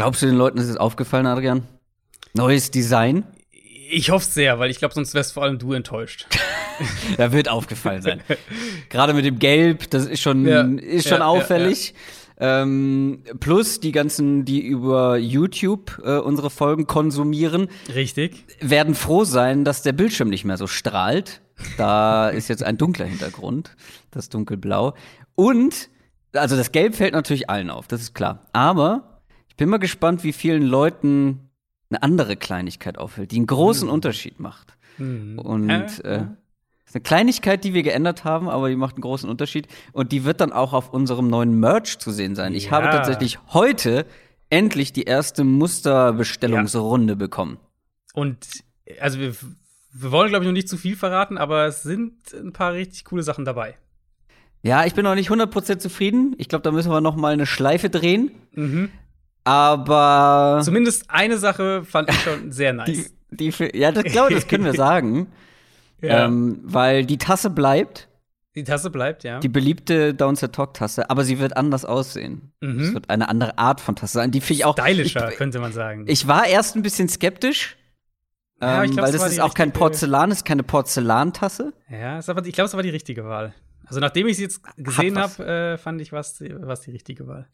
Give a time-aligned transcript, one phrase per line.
[0.00, 1.64] Glaubst du, den Leuten ist es aufgefallen, Adrian?
[2.32, 3.24] Neues Design?
[3.90, 6.26] Ich hoffe sehr, weil ich glaube, sonst wärst vor allem du enttäuscht.
[7.18, 8.22] da wird aufgefallen sein.
[8.88, 11.92] Gerade mit dem Gelb, das ist schon, ja, ist schon ja, auffällig.
[12.40, 17.68] Ja, ähm, plus die ganzen, die über YouTube äh, unsere Folgen konsumieren.
[17.94, 18.42] Richtig.
[18.58, 21.42] Werden froh sein, dass der Bildschirm nicht mehr so strahlt.
[21.76, 23.76] Da ist jetzt ein dunkler Hintergrund,
[24.12, 24.94] das dunkelblau.
[25.34, 25.90] Und,
[26.32, 28.46] also das Gelb fällt natürlich allen auf, das ist klar.
[28.54, 29.09] Aber
[29.60, 31.50] bin mal gespannt, wie vielen Leuten
[31.90, 33.92] eine andere Kleinigkeit auffällt, die einen großen mhm.
[33.92, 34.74] Unterschied macht.
[34.96, 35.38] Mhm.
[35.38, 35.70] Und
[36.02, 36.24] äh,
[36.86, 39.68] ist eine Kleinigkeit, die wir geändert haben, aber die macht einen großen Unterschied.
[39.92, 42.54] Und die wird dann auch auf unserem neuen Merch zu sehen sein.
[42.54, 42.70] Ich ja.
[42.70, 44.06] habe tatsächlich heute
[44.48, 47.18] endlich die erste Musterbestellungsrunde ja.
[47.18, 47.58] bekommen.
[48.14, 48.46] Und
[48.98, 49.34] also wir,
[49.92, 53.04] wir wollen, glaube ich, noch nicht zu viel verraten, aber es sind ein paar richtig
[53.04, 53.76] coole Sachen dabei.
[54.62, 56.34] Ja, ich bin noch nicht 100% zufrieden.
[56.38, 58.30] Ich glaube, da müssen wir noch mal eine Schleife drehen.
[58.52, 58.90] Mhm.
[59.44, 60.60] Aber.
[60.62, 63.14] Zumindest eine Sache fand ich schon sehr nice.
[63.30, 65.28] Die, die, ja, das glaube das können wir sagen.
[66.00, 66.26] ja.
[66.26, 68.08] ähm, weil die Tasse bleibt.
[68.56, 69.38] Die Tasse bleibt, ja.
[69.38, 72.52] Die beliebte Downset Talk Tasse, aber sie wird anders aussehen.
[72.60, 72.80] Mhm.
[72.80, 74.32] Es wird eine andere Art von Tasse sein.
[74.32, 74.76] Die finde ich auch.
[74.76, 76.04] Stylischer, ich, könnte man sagen.
[76.08, 77.76] Ich war erst ein bisschen skeptisch.
[78.60, 81.72] Ja, ähm, glaub, weil das ist auch kein Porzellan, ist keine Porzellantasse.
[81.88, 83.54] Ja, aber, ich glaube, es war die richtige Wahl.
[83.86, 87.48] Also nachdem ich sie jetzt gesehen habe, äh, fand ich, was was die richtige Wahl.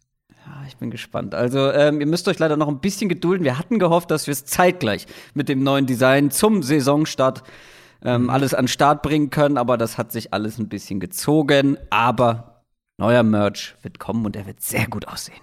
[0.46, 1.34] Ja, ich bin gespannt.
[1.34, 3.44] Also, ähm, ihr müsst euch leider noch ein bisschen gedulden.
[3.44, 7.42] Wir hatten gehofft, dass wir es zeitgleich mit dem neuen Design zum Saisonstart
[8.04, 8.30] ähm, mhm.
[8.30, 11.78] alles an Start bringen können, aber das hat sich alles ein bisschen gezogen.
[11.90, 12.62] Aber
[12.98, 15.40] neuer Merch wird kommen und er wird sehr gut aussehen.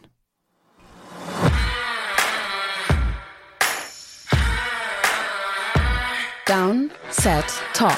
[6.45, 7.97] Down, Set, Talk.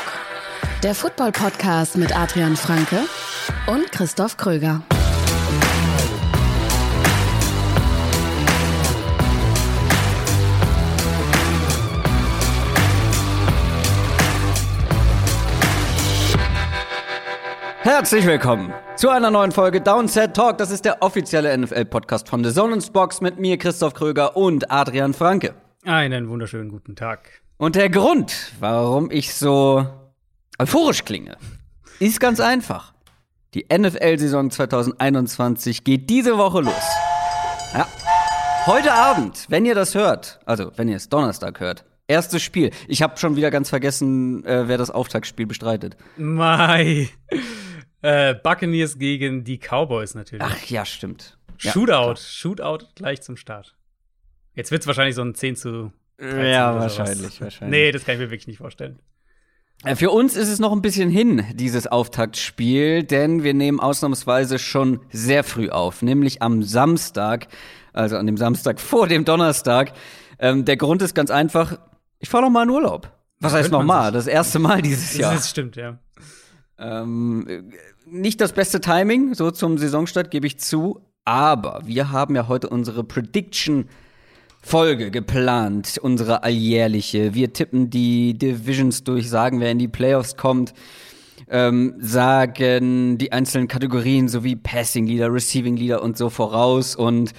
[0.84, 3.00] Der Football-Podcast mit Adrian Franke
[3.68, 4.84] und Christoph Kröger.
[17.86, 20.58] Herzlich willkommen zu einer neuen Folge Downset Talk.
[20.58, 25.14] Das ist der offizielle NFL-Podcast von The Zonens Box mit mir, Christoph Kröger und Adrian
[25.14, 25.54] Franke.
[25.84, 27.30] Einen wunderschönen guten Tag.
[27.58, 29.86] Und der Grund, warum ich so
[30.58, 31.38] euphorisch klinge,
[32.00, 32.96] ist ganz einfach.
[33.54, 36.74] Die NFL-Saison 2021 geht diese Woche los.
[37.76, 37.88] Ja.
[38.66, 42.72] Heute Abend, wenn ihr das hört, also wenn ihr es Donnerstag hört, erstes Spiel.
[42.88, 45.98] Ich habe schon wieder ganz vergessen, äh, wer das Auftaktspiel bestreitet.
[46.18, 47.10] Mai.
[48.06, 50.46] Äh, Buccaneers gegen die Cowboys natürlich.
[50.46, 51.40] Ach ja, stimmt.
[51.58, 52.10] Shootout.
[52.10, 53.76] Ja, Shootout gleich zum Start.
[54.54, 55.92] Jetzt wird es wahrscheinlich so ein 10 zu.
[56.20, 57.80] Ja, wahrscheinlich, wahrscheinlich.
[57.80, 59.00] Nee, das kann ich mir wirklich nicht vorstellen.
[59.84, 64.60] Äh, für uns ist es noch ein bisschen hin, dieses Auftaktspiel, denn wir nehmen ausnahmsweise
[64.60, 67.48] schon sehr früh auf, nämlich am Samstag,
[67.92, 69.94] also an dem Samstag vor dem Donnerstag.
[70.38, 71.80] Ähm, der Grund ist ganz einfach,
[72.20, 73.12] ich fahre noch mal in Urlaub.
[73.40, 74.12] Was das heißt noch mal?
[74.12, 75.34] Das erste Mal dieses Jahr.
[75.34, 75.98] Das stimmt, ja.
[76.78, 77.72] Ähm,
[78.06, 82.70] nicht das beste Timing, so zum Saisonstart gebe ich zu, aber wir haben ja heute
[82.70, 83.90] unsere Prediction
[84.62, 87.34] Folge geplant, unsere alljährliche.
[87.34, 90.74] Wir tippen die Divisions durch, sagen, wer in die Playoffs kommt,
[91.50, 97.34] ähm, sagen die einzelnen Kategorien sowie Passing Leader, Receiving Leader und so voraus und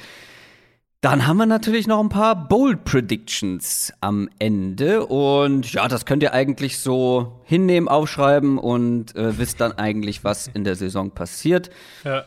[1.06, 5.06] dann haben wir natürlich noch ein paar Bold Predictions am Ende.
[5.06, 10.48] Und ja, das könnt ihr eigentlich so hinnehmen, aufschreiben und äh, wisst dann eigentlich, was
[10.48, 11.70] in der Saison passiert.
[12.02, 12.24] Ja.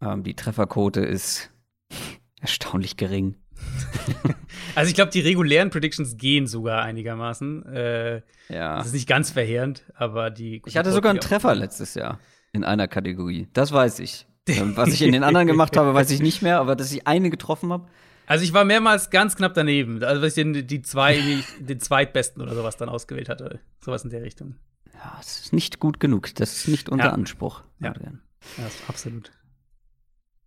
[0.00, 1.50] Ähm, die Trefferquote ist
[2.40, 3.34] erstaunlich gering.
[4.74, 7.66] also ich glaube, die regulären Predictions gehen sogar einigermaßen.
[7.66, 8.78] Äh, ja.
[8.78, 10.62] Das ist nicht ganz verheerend, aber die.
[10.64, 12.18] Ich hatte sogar einen Treffer letztes Jahr
[12.54, 13.48] in einer Kategorie.
[13.52, 14.26] Das weiß ich.
[14.48, 17.04] Ähm, was ich in den anderen gemacht habe, weiß ich nicht mehr, aber dass ich
[17.08, 17.88] eine getroffen habe.
[18.26, 22.42] Also ich war mehrmals ganz knapp daneben, also dass ich den, die zwei, den zweitbesten
[22.42, 23.60] oder sowas dann ausgewählt hatte.
[23.80, 24.56] Sowas in der Richtung.
[24.94, 26.34] Ja, es ist nicht gut genug.
[26.34, 27.12] Das ist nicht unser ja.
[27.12, 27.62] Anspruch.
[27.80, 27.94] Ja.
[27.98, 29.30] ja, absolut.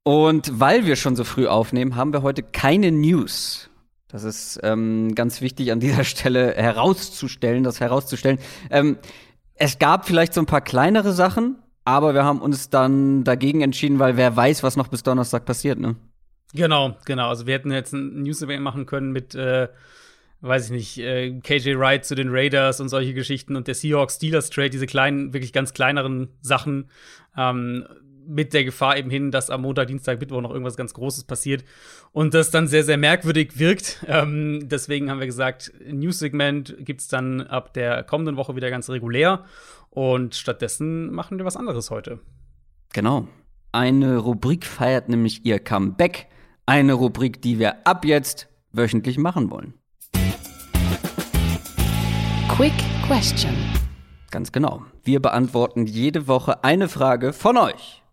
[0.04, 3.70] Und weil wir schon so früh aufnehmen, haben wir heute keine News.
[4.08, 8.40] Das ist ähm, ganz wichtig an dieser Stelle herauszustellen, das herauszustellen.
[8.70, 8.98] Ähm,
[9.56, 14.00] es gab vielleicht so ein paar kleinere Sachen, aber wir haben uns dann dagegen entschieden,
[14.00, 15.96] weil wer weiß, was noch bis Donnerstag passiert, ne?
[16.54, 17.30] Genau, genau.
[17.30, 19.68] Also wir hätten jetzt ein News-Event machen können mit, äh,
[20.42, 24.70] weiß ich nicht, äh, KJ Wright zu den Raiders und solche Geschichten und der Seahawks-Steelers-Trade,
[24.72, 26.90] diese kleinen, wirklich ganz kleineren Sachen,
[27.38, 27.86] ähm,
[28.30, 31.64] mit der Gefahr eben hin, dass am Montag, Dienstag, Mittwoch noch irgendwas ganz Großes passiert
[32.12, 34.06] und das dann sehr, sehr merkwürdig wirkt.
[34.08, 39.46] Ähm, deswegen haben wir gesagt, News-Segment gibt's dann ab der kommenden Woche wieder ganz regulär
[39.90, 42.20] und stattdessen machen wir was anderes heute.
[42.94, 43.28] Genau.
[43.72, 46.28] Eine Rubrik feiert nämlich ihr Comeback
[46.70, 49.74] Eine Rubrik, die wir ab jetzt wöchentlich machen wollen.
[52.48, 52.76] Quick
[53.08, 53.56] Question.
[54.30, 54.84] Ganz genau.
[55.04, 58.04] Wir beantworten jede Woche eine Frage von euch.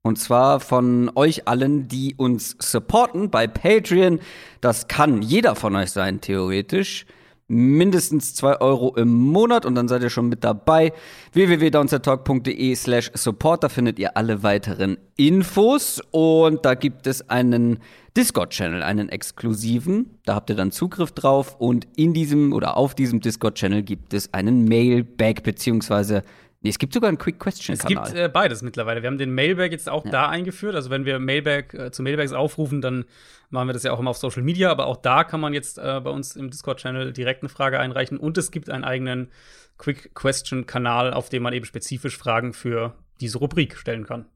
[0.00, 4.20] Und zwar von euch allen, die uns supporten bei Patreon.
[4.62, 7.04] Das kann jeder von euch sein, theoretisch
[7.48, 10.92] mindestens 2 Euro im Monat und dann seid ihr schon mit dabei.
[11.32, 17.78] www.downsettalk.de slash support, da findet ihr alle weiteren Infos und da gibt es einen
[18.16, 20.18] Discord-Channel, einen exklusiven.
[20.24, 24.34] Da habt ihr dann Zugriff drauf und in diesem oder auf diesem Discord-Channel gibt es
[24.34, 26.24] einen Mailback beziehungsweise
[26.60, 28.04] Nee, es gibt sogar einen Quick Question Kanal.
[28.04, 29.02] Es gibt äh, beides mittlerweile.
[29.02, 30.10] Wir haben den Mailbag jetzt auch ja.
[30.10, 30.74] da eingeführt.
[30.74, 33.04] Also wenn wir Mailbag äh, zu Mailbags aufrufen, dann
[33.50, 34.70] machen wir das ja auch immer auf Social Media.
[34.70, 37.78] Aber auch da kann man jetzt äh, bei uns im Discord Channel direkt eine Frage
[37.78, 38.18] einreichen.
[38.18, 39.30] Und es gibt einen eigenen
[39.76, 44.26] Quick Question Kanal, auf dem man eben spezifisch Fragen für diese Rubrik stellen kann.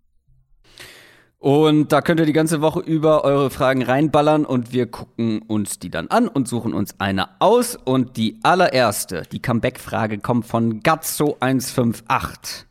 [1.43, 5.81] Und da könnt ihr die ganze Woche über eure Fragen reinballern und wir gucken uns
[5.81, 7.75] die dann an und suchen uns eine aus.
[7.75, 12.67] Und die allererste, die Comeback-Frage, kommt von Gazzo158.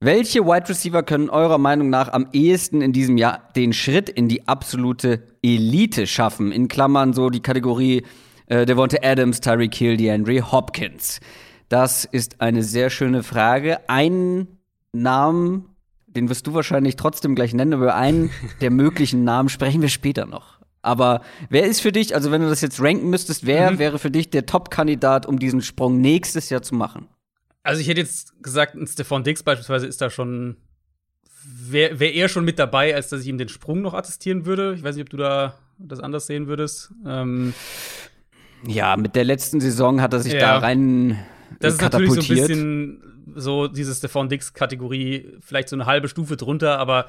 [0.00, 4.26] Welche Wide Receiver können eurer Meinung nach am ehesten in diesem Jahr den Schritt in
[4.26, 6.50] die absolute Elite schaffen?
[6.50, 8.04] In Klammern so die Kategorie
[8.46, 11.20] äh, Devonta Adams, Tyreek Hill, DeAndre Hopkins.
[11.68, 13.86] Das ist eine sehr schöne Frage.
[13.90, 14.48] Einen
[14.92, 15.71] Namen
[16.16, 18.30] den wirst du wahrscheinlich trotzdem gleich nennen, über einen
[18.60, 20.60] der möglichen Namen sprechen wir später noch.
[20.82, 23.78] Aber wer ist für dich, also wenn du das jetzt ranken müsstest, wer mhm.
[23.78, 27.08] wäre für dich der Top-Kandidat, um diesen Sprung nächstes Jahr zu machen?
[27.62, 30.56] Also ich hätte jetzt gesagt, ein Stefan Dix beispielsweise ist da schon,
[31.44, 34.74] wäre wär eher schon mit dabei, als dass ich ihm den Sprung noch attestieren würde.
[34.74, 36.92] Ich weiß nicht, ob du da das anders sehen würdest.
[37.06, 37.54] Ähm
[38.66, 40.40] ja, mit der letzten Saison hat er sich ja.
[40.40, 41.18] da rein
[41.60, 46.36] das ist natürlich so ein bisschen so diese Stefan Dix-Kategorie, vielleicht so eine halbe Stufe
[46.36, 47.06] drunter, aber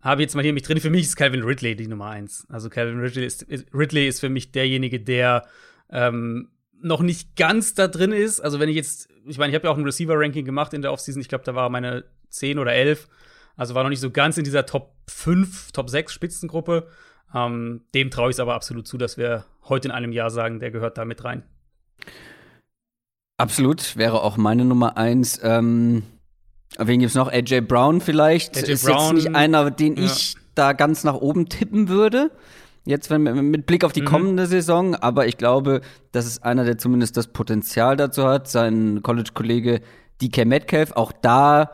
[0.00, 0.80] habe jetzt mal hier mich drin.
[0.80, 2.46] Für mich ist Calvin Ridley die Nummer eins.
[2.50, 5.46] Also Calvin Ridley ist, Ridley ist für mich derjenige, der
[5.90, 6.48] ähm,
[6.80, 8.40] noch nicht ganz da drin ist.
[8.40, 10.92] Also wenn ich jetzt, ich meine, ich habe ja auch ein Receiver-Ranking gemacht in der
[10.92, 11.20] Offseason.
[11.20, 13.08] Ich glaube, da war meine 10 oder 11.
[13.56, 16.88] Also war noch nicht so ganz in dieser Top 5, Top 6 Spitzengruppe.
[17.34, 20.58] Ähm, dem traue ich es aber absolut zu, dass wir heute in einem Jahr sagen,
[20.58, 21.44] der gehört da mit rein.
[23.36, 25.40] Absolut, wäre auch meine Nummer eins.
[25.42, 26.04] Ähm,
[26.78, 27.32] wen gibt's noch?
[27.32, 28.56] AJ Brown vielleicht.
[28.56, 30.04] AJ ist Brown, jetzt nicht einer, den ja.
[30.04, 32.30] ich da ganz nach oben tippen würde.
[32.86, 34.06] Jetzt wenn, mit Blick auf die mhm.
[34.06, 35.80] kommende Saison, aber ich glaube,
[36.12, 38.46] das ist einer, der zumindest das Potenzial dazu hat.
[38.48, 39.80] Sein College-Kollege
[40.20, 41.70] DK Metcalf, auch da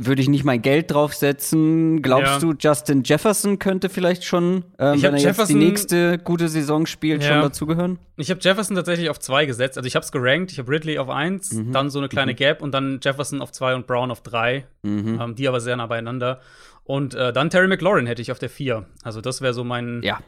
[0.00, 2.02] würde ich nicht mein Geld draufsetzen.
[2.02, 2.38] Glaubst ja.
[2.38, 7.22] du, Justin Jefferson könnte vielleicht schon, ähm, wenn er jetzt die nächste gute Saison spielt,
[7.22, 7.30] ja.
[7.30, 7.98] schon dazugehören?
[8.16, 9.76] Ich habe Jefferson tatsächlich auf zwei gesetzt.
[9.76, 10.52] Also ich habe es gerankt.
[10.52, 11.72] Ich habe Ridley auf eins, mhm.
[11.72, 12.36] dann so eine kleine mhm.
[12.36, 14.66] Gap und dann Jefferson auf zwei und Brown auf drei.
[14.82, 15.20] Mhm.
[15.20, 16.40] Ähm, die aber sehr nah beieinander.
[16.84, 18.86] Und äh, dann Terry McLaurin hätte ich auf der vier.
[19.02, 20.20] Also das wäre so mein, ja.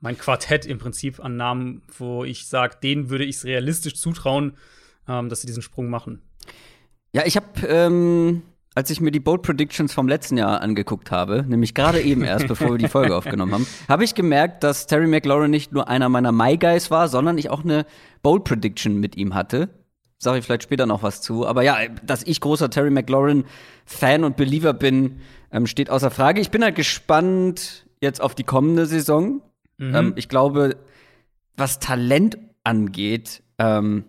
[0.00, 4.56] mein Quartett im Prinzip an Namen, wo ich sage, denen würde ich es realistisch zutrauen,
[5.06, 6.22] ähm, dass sie diesen Sprung machen.
[7.12, 8.42] Ja, ich habe ähm
[8.78, 12.46] als ich mir die Bold Predictions vom letzten Jahr angeguckt habe, nämlich gerade eben erst,
[12.48, 16.08] bevor wir die Folge aufgenommen haben, habe ich gemerkt, dass Terry McLaurin nicht nur einer
[16.08, 17.86] meiner My Guys war, sondern ich auch eine
[18.22, 19.68] Bold Prediction mit ihm hatte.
[20.18, 21.44] Sage ich vielleicht später noch was zu.
[21.44, 26.40] Aber ja, dass ich großer Terry McLaurin-Fan und Believer bin, ähm, steht außer Frage.
[26.40, 29.42] Ich bin halt gespannt jetzt auf die kommende Saison.
[29.78, 29.94] Mhm.
[29.96, 30.76] Ähm, ich glaube,
[31.56, 34.04] was Talent angeht, ähm,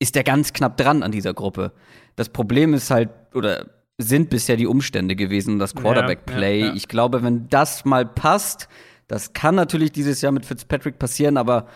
[0.00, 1.70] ist der ganz knapp dran an dieser Gruppe.
[2.16, 3.66] Das Problem ist halt, oder
[4.02, 6.58] sind bisher die Umstände gewesen, das Quarterback-Play.
[6.58, 6.76] Ja, ja, ja.
[6.76, 8.68] Ich glaube, wenn das mal passt,
[9.08, 11.66] das kann natürlich dieses Jahr mit Fitzpatrick passieren, aber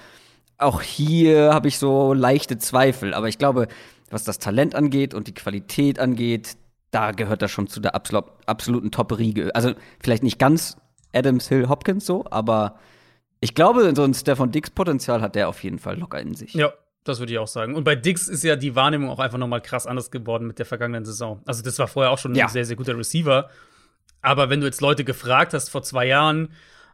[0.59, 3.13] auch hier habe ich so leichte Zweifel.
[3.15, 3.69] Aber ich glaube,
[4.11, 6.57] was das Talent angeht und die Qualität angeht,
[6.91, 9.55] da gehört er schon zu der absolut, absoluten Top-Riege.
[9.55, 10.77] Also vielleicht nicht ganz
[11.13, 12.79] Adams, Hill, Hopkins so, aber
[13.41, 16.55] ich glaube, so ein Stefan Dix-Potenzial hat der auf jeden Fall locker in sich.
[16.55, 16.73] Ja,
[17.05, 17.75] das würde ich auch sagen.
[17.75, 20.67] Und bei Dix ist ja die Wahrnehmung auch einfach nochmal krass anders geworden mit der
[20.67, 21.43] vergangenen Saison.
[21.47, 22.47] Also, das war vorher auch schon ja.
[22.47, 23.49] ein sehr, sehr guter Receiver.
[24.23, 26.49] Aber wenn du jetzt Leute gefragt hast vor zwei Jahren,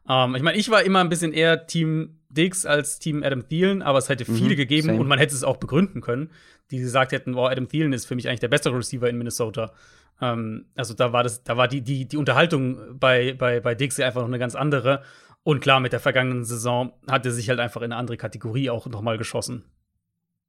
[0.09, 3.83] ähm, ich meine, ich war immer ein bisschen eher Team Dix als Team Adam Thielen,
[3.83, 5.01] aber es hätte mhm, viele gegeben same.
[5.01, 6.31] und man hätte es auch begründen können,
[6.71, 9.73] die gesagt hätten, wow, Adam Thielen ist für mich eigentlich der bessere Receiver in Minnesota.
[10.21, 13.99] Ähm, also da war das, da war die, die, die Unterhaltung bei, bei, bei Dix
[14.01, 15.03] einfach noch eine ganz andere.
[15.43, 18.71] Und klar, mit der vergangenen Saison hat er sich halt einfach in eine andere Kategorie
[18.71, 19.65] auch nochmal geschossen.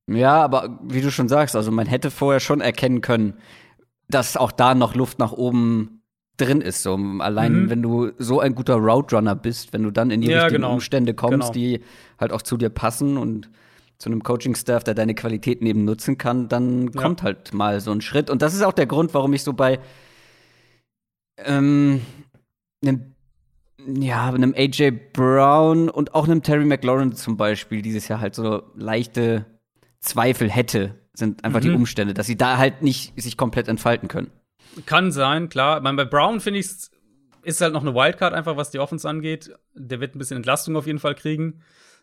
[0.08, 3.36] Ja, aber wie du schon sagst, also man hätte vorher schon erkennen können,
[4.10, 6.02] dass auch da noch Luft nach oben
[6.38, 6.84] drin ist.
[6.84, 7.70] So, allein mhm.
[7.70, 10.64] wenn du so ein guter Route Runner bist, wenn du dann in die ja, richtigen
[10.64, 10.74] genau.
[10.74, 11.52] Umstände kommst, genau.
[11.52, 11.82] die
[12.20, 13.50] halt auch zu dir passen und
[13.98, 17.02] zu einem Coaching-Staff, der deine Qualitäten eben nutzen kann, dann ja.
[17.02, 18.30] kommt halt mal so ein Schritt.
[18.32, 19.80] Und das ist auch der Grund, warum ich so bei
[21.38, 22.02] ähm,
[22.84, 23.12] einem
[23.88, 28.64] ja, einem AJ Brown und auch einem Terry McLaurin zum Beispiel dieses Jahr halt so
[28.76, 29.46] leichte
[30.02, 31.64] Zweifel hätte, sind einfach mhm.
[31.64, 34.32] die Umstände, dass sie da halt nicht sich komplett entfalten können.
[34.86, 35.78] Kann sein, klar.
[35.78, 36.68] Ich meine, bei Brown finde ich
[37.44, 39.52] ist halt noch eine Wildcard einfach, was die Offense angeht.
[39.74, 41.62] Der wird ein bisschen Entlastung auf jeden Fall kriegen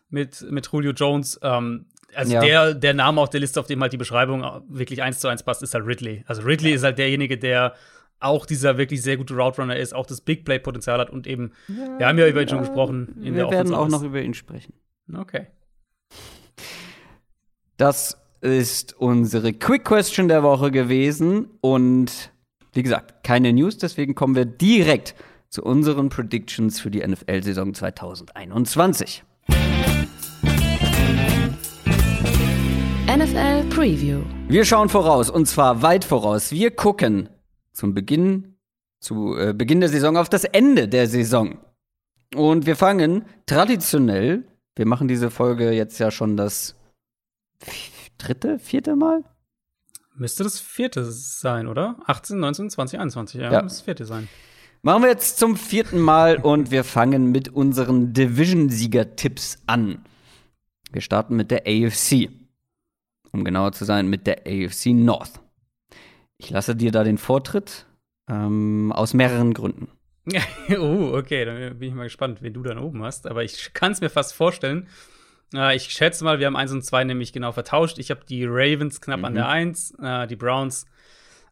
[0.09, 1.39] mit, mit Julio Jones.
[1.41, 2.41] Ähm, also ja.
[2.41, 5.43] der, der Name auf der Liste, auf dem halt die Beschreibung wirklich eins zu eins
[5.43, 6.23] passt, ist halt Ridley.
[6.27, 6.75] Also Ridley ja.
[6.75, 7.75] ist halt derjenige, der
[8.19, 11.25] auch dieser wirklich sehr gute Route Runner ist, auch das Big Play Potenzial hat und
[11.25, 13.15] eben, ja, wir haben ja über ihn schon gesprochen.
[13.23, 14.73] In wir der werden auch noch über ihn sprechen.
[15.13, 15.47] Okay.
[17.79, 22.29] Das ist unsere Quick Question der Woche gewesen und
[22.73, 25.15] wie gesagt, keine News, deswegen kommen wir direkt
[25.47, 29.23] zu unseren Predictions für die NFL-Saison 2021.
[33.07, 34.23] NFL Preview.
[34.49, 36.51] Wir schauen voraus und zwar weit voraus.
[36.51, 37.29] Wir gucken
[37.71, 38.57] zum Beginn,
[38.99, 41.59] zu äh, Beginn der Saison auf das Ende der Saison.
[42.35, 44.43] Und wir fangen traditionell,
[44.75, 46.75] wir machen diese Folge jetzt ja schon das
[48.17, 49.23] dritte, vierte Mal?
[50.15, 51.97] Müsste das vierte sein, oder?
[52.05, 53.61] 18, 19, 20, 21, ja, ja.
[53.61, 54.27] das vierte sein.
[54.81, 60.05] Machen wir jetzt zum vierten Mal und wir fangen mit unseren Division-Sieger-Tipps an.
[60.91, 62.29] Wir starten mit der AFC.
[63.31, 65.41] Um genauer zu sein, mit der AFC North.
[66.37, 67.85] Ich lasse dir da den Vortritt
[68.29, 69.89] ähm, aus mehreren Gründen.
[70.79, 73.27] oh, okay, dann bin ich mal gespannt, wen du dann oben hast.
[73.27, 74.87] Aber ich kann es mir fast vorstellen.
[75.53, 77.97] Äh, ich schätze mal, wir haben 1 und 2 nämlich genau vertauscht.
[77.99, 79.25] Ich habe die Ravens knapp mhm.
[79.25, 80.85] an der 1, äh, die Browns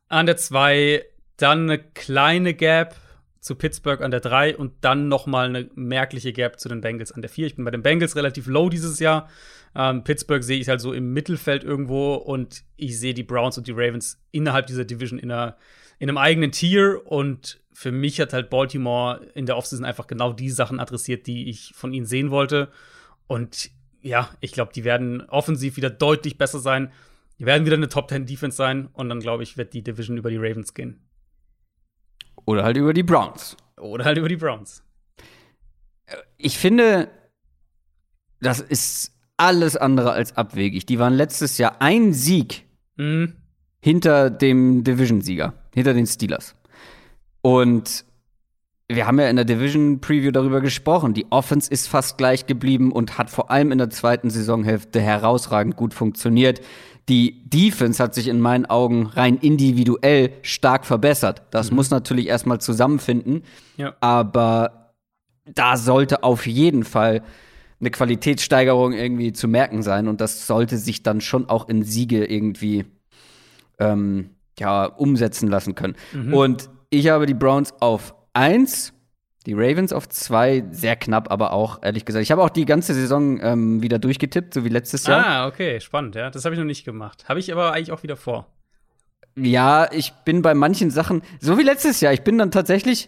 [0.10, 1.04] an der 2,
[1.38, 2.96] dann eine kleine Gap
[3.40, 7.12] zu Pittsburgh an der 3 und dann noch mal eine merkliche Gap zu den Bengals
[7.12, 7.48] an der 4.
[7.48, 9.30] Ich bin bei den Bengals relativ low dieses Jahr.
[9.76, 13.68] Ähm, Pittsburgh sehe ich halt so im Mittelfeld irgendwo und ich sehe die Browns und
[13.68, 15.58] die Ravens innerhalb dieser Division in, einer,
[16.00, 20.34] in einem eigenen Tier und für mich hat halt Baltimore in der Offseason einfach genau
[20.34, 22.70] die Sachen adressiert, die ich von ihnen sehen wollte.
[23.28, 23.70] Und
[24.08, 26.92] ja, ich glaube, die werden offensiv wieder deutlich besser sein.
[27.40, 30.18] Die werden wieder eine Top 10 Defense sein und dann glaube ich, wird die Division
[30.18, 31.00] über die Ravens gehen.
[32.46, 33.58] Oder halt über die Browns.
[33.78, 34.84] Oder halt über die Browns.
[36.38, 37.10] Ich finde,
[38.40, 40.86] das ist alles andere als abwegig.
[40.86, 43.36] Die waren letztes Jahr ein Sieg mhm.
[43.82, 46.56] hinter dem Division-Sieger, hinter den Steelers.
[47.42, 48.06] Und
[48.90, 51.14] wir haben ja in der Division Preview darüber gesprochen.
[51.14, 55.76] Die Offense ist fast gleich geblieben und hat vor allem in der zweiten Saisonhälfte herausragend
[55.76, 56.62] gut funktioniert.
[57.10, 61.44] Die Defense hat sich in meinen Augen rein individuell stark verbessert.
[61.52, 61.78] Das mhm.
[61.78, 63.44] muss natürlich erstmal zusammenfinden.
[63.76, 63.96] Ja.
[64.00, 64.94] Aber
[65.46, 67.24] da sollte auf jeden Fall
[67.80, 70.08] eine Qualitätssteigerung irgendwie zu merken sein.
[70.08, 72.86] Und das sollte sich dann schon auch in Siege irgendwie
[73.80, 75.96] ähm, ja, umsetzen lassen können.
[76.14, 76.34] Mhm.
[76.34, 78.94] Und ich habe die Browns auf 1
[79.48, 82.22] die Ravens auf zwei, sehr knapp, aber auch, ehrlich gesagt.
[82.22, 85.26] Ich habe auch die ganze Saison ähm, wieder durchgetippt, so wie letztes Jahr.
[85.26, 86.30] Ah, okay, spannend, ja.
[86.30, 87.30] Das habe ich noch nicht gemacht.
[87.30, 88.48] Habe ich aber eigentlich auch wieder vor.
[89.38, 93.08] Ja, ich bin bei manchen Sachen, so wie letztes Jahr, ich bin dann tatsächlich,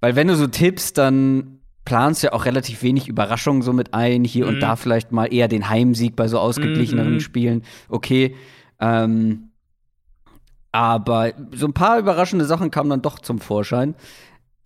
[0.00, 3.94] weil wenn du so tippst, dann planst du ja auch relativ wenig Überraschungen so mit
[3.94, 4.54] ein, hier mhm.
[4.54, 7.20] und da vielleicht mal eher den Heimsieg bei so ausgeglicheneren mhm.
[7.20, 7.62] Spielen.
[7.88, 8.34] Okay.
[8.80, 9.50] Ähm,
[10.72, 13.94] aber so ein paar überraschende Sachen kamen dann doch zum Vorschein.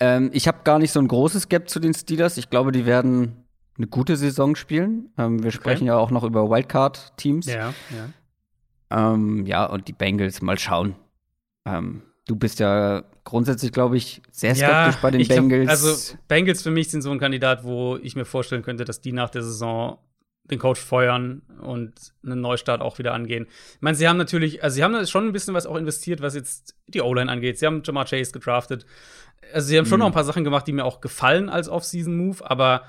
[0.00, 2.38] Ähm, ich habe gar nicht so ein großes Gap zu den Steelers.
[2.38, 3.44] Ich glaube, die werden
[3.76, 5.10] eine gute Saison spielen.
[5.18, 5.88] Ähm, wir sprechen okay.
[5.88, 7.46] ja auch noch über Wildcard-Teams.
[7.46, 9.12] Ja, ja.
[9.12, 10.96] Ähm, ja, und die Bengals, mal schauen.
[11.64, 15.64] Ähm, du bist ja grundsätzlich, glaube ich, sehr skeptisch ja, bei den Bengals.
[15.64, 19.00] Glaub, also, Bengals für mich sind so ein Kandidat, wo ich mir vorstellen könnte, dass
[19.00, 19.98] die nach der Saison
[20.50, 23.46] den Coach feuern und einen Neustart auch wieder angehen.
[23.74, 26.34] Ich meine, sie haben natürlich, also sie haben schon ein bisschen was auch investiert, was
[26.34, 27.58] jetzt die O-Line angeht.
[27.58, 28.84] Sie haben Jamar Chase gedraftet
[29.52, 30.00] also sie haben schon mhm.
[30.00, 32.84] noch ein paar Sachen gemacht, die mir auch gefallen als Off-Season-Move, aber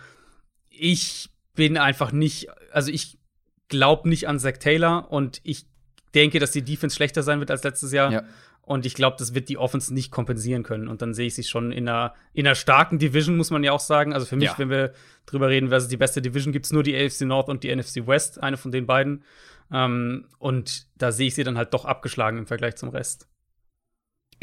[0.70, 3.20] ich bin einfach nicht, also ich
[3.68, 5.66] glaube nicht an Zach Taylor und ich
[6.14, 8.12] denke, dass die Defense schlechter sein wird als letztes Jahr.
[8.12, 8.24] Ja.
[8.62, 10.88] Und ich glaube, das wird die Offense nicht kompensieren können.
[10.88, 13.72] Und dann sehe ich sie schon in einer, in einer starken Division, muss man ja
[13.72, 14.14] auch sagen.
[14.14, 14.58] Also für mich, ja.
[14.58, 14.94] wenn wir
[15.26, 17.76] drüber reden, was ist die beste Division, gibt es nur die AFC North und die
[17.76, 19.24] NFC West, eine von den beiden.
[19.72, 23.28] Ähm, und da sehe ich sie dann halt doch abgeschlagen im Vergleich zum Rest.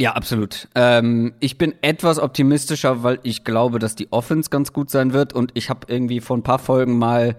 [0.01, 0.69] Ja, absolut.
[0.77, 5.33] Ähm, ich bin etwas optimistischer, weil ich glaube, dass die Offense ganz gut sein wird.
[5.33, 7.37] Und ich habe irgendwie vor ein paar Folgen mal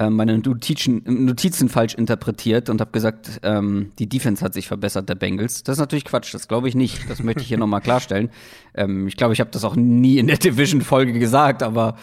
[0.00, 5.08] äh, meine Notizen, Notizen falsch interpretiert und habe gesagt, ähm, die Defense hat sich verbessert,
[5.08, 5.62] der Bengals.
[5.62, 7.08] Das ist natürlich Quatsch, das glaube ich nicht.
[7.08, 8.30] Das möchte ich hier nochmal klarstellen.
[8.74, 11.96] Ähm, ich glaube, ich habe das auch nie in der Division-Folge gesagt, aber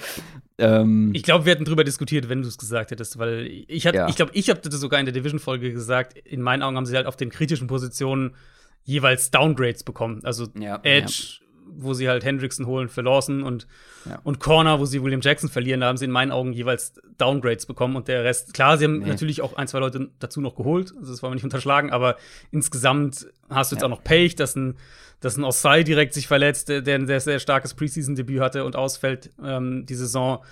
[0.59, 4.07] ähm, ich glaube, wir hätten drüber diskutiert, wenn du es gesagt hättest, weil ich, ja.
[4.07, 6.17] ich glaube, ich habe das sogar in der Division-Folge gesagt.
[6.17, 8.35] In meinen Augen haben sie halt auf den kritischen Positionen
[8.83, 10.21] jeweils Downgrades bekommen.
[10.23, 11.45] Also ja, Edge, ja.
[11.71, 13.67] wo sie halt Hendrickson holen für Lawson und,
[14.05, 14.19] Ja.
[14.23, 15.81] und Corner, wo sie William Jackson verlieren.
[15.81, 18.99] Da haben sie in meinen Augen jeweils Downgrades bekommen und der Rest, klar, sie haben
[18.99, 19.07] Nee.
[19.09, 22.15] natürlich auch ein, zwei Leute dazu noch geholt, also das wollen wir nicht unterschlagen, aber
[22.51, 24.75] insgesamt hast du jetzt auch noch Pech, dass ein,
[25.19, 29.31] dass ein Osai direkt sich verletzt, der ein sehr, sehr starkes Preseason-Debüt hatte und ausfällt
[29.43, 30.43] ähm, die Saison.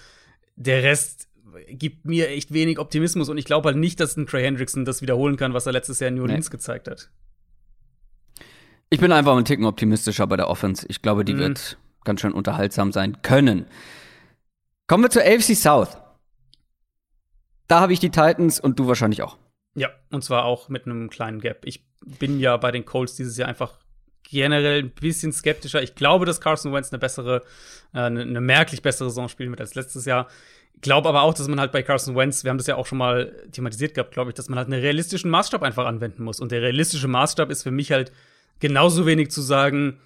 [0.57, 1.29] Der Rest
[1.69, 5.01] gibt mir echt wenig Optimismus und ich glaube halt nicht, dass ein Trey Hendrickson das
[5.01, 7.09] wiederholen kann, was er letztes Jahr in New Orleans gezeigt hat.
[8.89, 10.85] Ich bin einfach einen Ticken optimistischer bei der Offense.
[10.89, 11.39] Ich glaube, die Mhm.
[11.39, 13.65] wird ganz schön unterhaltsam sein können.
[14.87, 15.97] Kommen wir zur AFC South.
[17.67, 19.37] Da habe ich die Titans und du wahrscheinlich auch.
[19.75, 21.63] Ja, und zwar auch mit einem kleinen Gap.
[21.65, 21.85] Ich
[22.19, 23.73] bin ja bei den Colts dieses Jahr einfach
[24.23, 25.81] generell ein bisschen skeptischer.
[25.83, 27.43] Ich glaube, dass Carson Wentz eine bessere,
[27.93, 30.27] äh, eine, eine merklich bessere Saison spielen wird als letztes Jahr.
[30.73, 32.85] Ich glaube aber auch, dass man halt bei Carson Wentz, wir haben das ja auch
[32.85, 36.39] schon mal thematisiert gehabt, glaube ich, dass man halt einen realistischen Maßstab einfach anwenden muss.
[36.39, 38.11] Und der realistische Maßstab ist für mich halt
[38.59, 39.99] genauso wenig zu sagen,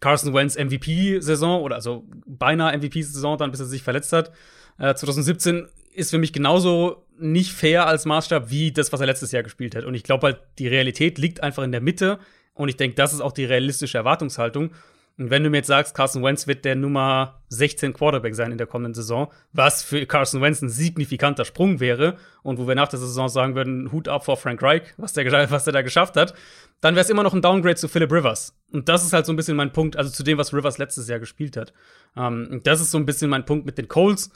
[0.00, 4.32] Carson Wentz MVP-Saison oder also beinahe MVP-Saison, dann bis er sich verletzt hat.
[4.78, 9.32] Äh, 2017 ist für mich genauso nicht fair als Maßstab wie das, was er letztes
[9.32, 9.84] Jahr gespielt hat.
[9.84, 12.18] Und ich glaube halt, die Realität liegt einfach in der Mitte.
[12.54, 14.72] Und ich denke, das ist auch die realistische Erwartungshaltung.
[15.16, 18.58] Und wenn du mir jetzt sagst, Carson Wentz wird der Nummer 16 Quarterback sein in
[18.58, 22.88] der kommenden Saison, was für Carson Wentz ein signifikanter Sprung wäre und wo wir nach
[22.88, 26.16] der Saison sagen würden, Hut ab vor Frank Reich, was der, was der da geschafft
[26.16, 26.34] hat,
[26.80, 28.56] dann wäre es immer noch ein Downgrade zu Philip Rivers.
[28.72, 31.08] Und das ist halt so ein bisschen mein Punkt, also zu dem, was Rivers letztes
[31.08, 31.72] Jahr gespielt hat.
[32.16, 34.30] Ähm, das ist so ein bisschen mein Punkt mit den Colts.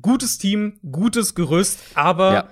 [0.00, 2.48] Gutes Team, gutes Gerüst, aber Ja.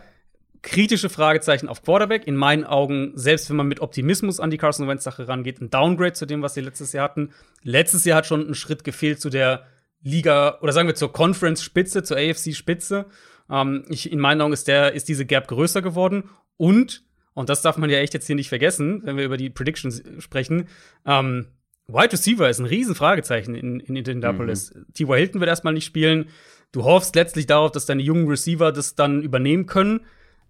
[0.62, 2.26] Kritische Fragezeichen auf Quarterback.
[2.26, 6.12] In meinen Augen, selbst wenn man mit Optimismus an die Carson Wentz-Sache rangeht, ein Downgrade
[6.12, 7.30] zu dem, was sie letztes Jahr hatten.
[7.62, 9.66] Letztes Jahr hat schon ein Schritt gefehlt zu der
[10.02, 13.06] Liga, oder sagen wir zur Conference-Spitze, zur AFC-Spitze.
[13.50, 16.30] Ähm, ich, in meinen Augen ist, der, ist diese Gap größer geworden.
[16.56, 19.50] Und, und das darf man ja echt jetzt hier nicht vergessen, wenn wir über die
[19.50, 20.68] Predictions sprechen,
[21.06, 21.46] ähm,
[21.92, 24.72] Wide Receiver ist ein riesen Fragezeichen in, in Indianapolis.
[24.94, 25.16] T.Y.
[25.16, 26.28] Hilton wird erstmal nicht spielen.
[26.72, 30.00] Du hoffst letztlich darauf, dass deine jungen Receiver das dann übernehmen können.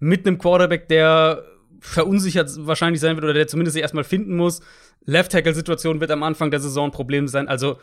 [0.00, 1.44] Mit einem Quarterback, der
[1.80, 4.60] verunsichert wahrscheinlich sein wird oder der zumindest sich erstmal finden muss.
[5.04, 7.48] Left-Tackle-Situation wird am Anfang der Saison ein Problem sein.
[7.48, 7.78] Also,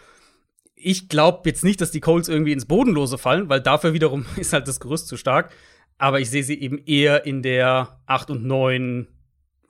[0.76, 4.54] ich glaube jetzt nicht, dass die Colts irgendwie ins Bodenlose fallen, weil dafür wiederum ist
[4.54, 5.52] halt das Gerüst zu stark.
[5.98, 9.08] Aber ich sehe sie eben eher in der 8 und 9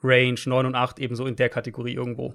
[0.02, 2.34] Range, 9 und 8, eben so in der Kategorie irgendwo.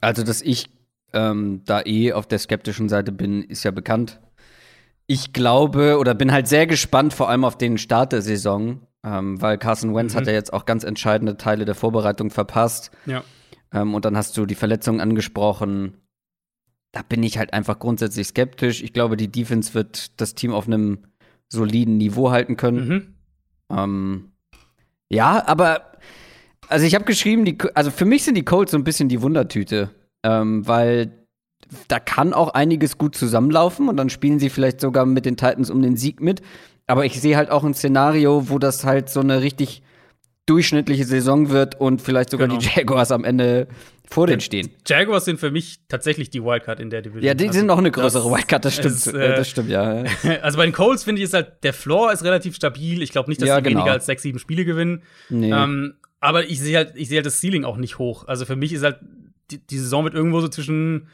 [0.00, 0.68] Also, dass ich
[1.12, 4.20] ähm, da eh auf der skeptischen Seite bin, ist ja bekannt.
[5.12, 9.42] Ich glaube oder bin halt sehr gespannt, vor allem auf den Start der Saison, ähm,
[9.42, 10.18] weil Carson Wentz Mhm.
[10.18, 12.92] hat ja jetzt auch ganz entscheidende Teile der Vorbereitung verpasst.
[13.06, 13.24] Ja.
[13.72, 15.94] Ähm, und dann hast du die Verletzungen angesprochen.
[16.92, 18.84] Da bin ich halt einfach grundsätzlich skeptisch.
[18.84, 20.98] Ich glaube, die Defense wird das Team auf einem
[21.48, 22.88] soliden Niveau halten können.
[22.88, 23.14] Mhm.
[23.76, 24.32] Ähm,
[25.08, 25.90] ja, aber
[26.68, 29.22] also ich habe geschrieben, die, also für mich sind die Colts so ein bisschen die
[29.22, 29.90] Wundertüte,
[30.22, 31.19] ähm, weil
[31.88, 35.70] da kann auch einiges gut zusammenlaufen und dann spielen sie vielleicht sogar mit den Titans
[35.70, 36.42] um den Sieg mit.
[36.86, 39.82] Aber ich sehe halt auch ein Szenario, wo das halt so eine richtig
[40.46, 42.58] durchschnittliche Saison wird und vielleicht sogar Genau.
[42.60, 43.68] die Jaguars am Ende
[44.10, 44.70] vor denen stehen.
[44.84, 47.22] Jaguars sind für mich tatsächlich die Wildcard in der Division.
[47.22, 48.94] Ja, die Also, sind noch eine größere das Wildcard, das stimmt.
[48.96, 50.02] ist, äh, äh, das stimmt, ja.
[50.42, 53.02] Also bei den Colts finde ich ist halt, der Floor ist relativ stabil.
[53.02, 53.78] Ich glaube nicht, dass Ja, sie genau.
[53.80, 55.02] weniger als sechs, sieben Spiele gewinnen.
[55.28, 55.52] Nee.
[55.52, 58.26] Ähm, aber ich sehe halt, ich sehe halt das Ceiling auch nicht hoch.
[58.26, 58.98] Also für mich ist halt,
[59.52, 61.06] die, die Saison wird irgendwo so zwischen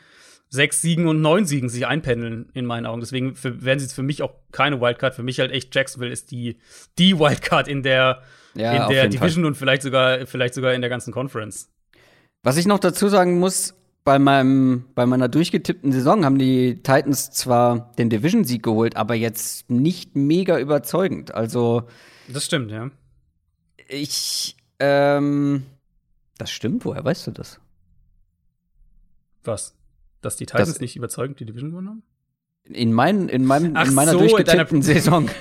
[0.49, 3.01] sechs Siegen und neun Siegen sich einpendeln, in meinen Augen.
[3.01, 5.15] Deswegen für, werden sie jetzt für mich auch keine Wildcard.
[5.15, 6.59] Für mich halt echt Jacksonville ist die,
[6.99, 8.23] die Wildcard in der,
[8.55, 9.29] Ja, in der jeden Fall.
[9.29, 11.71] Division und vielleicht sogar, vielleicht sogar in der ganzen Conference.
[12.43, 17.33] Was ich noch dazu sagen muss, bei, meinem, bei meiner durchgetippten Saison haben die Titans
[17.33, 21.35] zwar den Division-Sieg geholt, aber jetzt nicht mega überzeugend.
[21.35, 21.89] Also
[22.29, 22.91] Das stimmt, ja.
[23.89, 25.67] ich, ähm,
[26.39, 27.59] das stimmt, woher weißt du das?
[29.43, 29.76] Was?
[30.27, 32.03] Dass die Titans Das- nicht überzeugend die Division gewonnen haben?
[32.69, 35.29] In, mein, in, meinem, Ach in meiner so, durchgetippten Saison.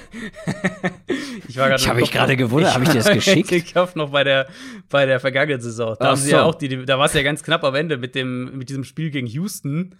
[1.47, 3.51] Ich war gerade Ich hab mich gerade gewundert, hab ich dir das geschickt?
[3.51, 4.47] Ich hoffe noch bei der,
[4.89, 5.95] bei der vergangenen Saison.
[5.99, 6.43] Da Ach haben sie ja so.
[6.45, 9.09] auch die, da war es ja ganz knapp am Ende mit dem, mit diesem Spiel
[9.11, 9.95] gegen Houston,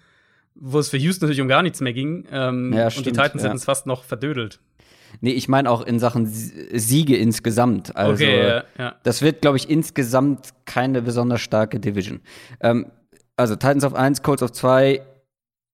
[0.56, 2.26] wo es für Houston natürlich um gar nichts mehr ging.
[2.32, 3.48] Ähm, Ja, und die stimmt, Titans ja.
[3.50, 4.60] hätten es fast noch verdödelt.
[5.21, 7.95] Nee, ich meine auch in Sachen Sie- Siege insgesamt.
[7.95, 8.95] Also, okay, ja, ja.
[9.04, 12.19] Das wird, glaube ich, insgesamt keine besonders starke Division.
[12.60, 12.88] Ähm,
[13.38, 15.02] also Titans auf 1, Colts auf 2.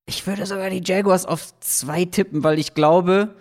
[0.08, 3.36] Ich würde sogar die Jaguars auf 2 tippen, weil ich glaube,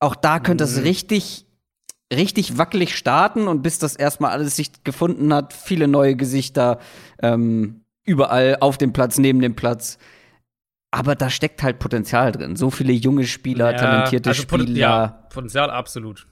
[0.00, 0.82] auch da könnte es Mhm.
[0.82, 1.46] richtig,
[2.12, 6.78] richtig wackelig starten und bis das erstmal alles sich gefunden hat, viele neue Gesichter,
[7.22, 9.98] ähm, überall auf dem Platz, neben dem Platz.
[10.90, 12.54] Aber da steckt halt Potenzial drin.
[12.54, 14.78] So viele junge Spieler, Ja, talentierte also Spieler.
[14.78, 16.26] Ja, Potenzial absolut.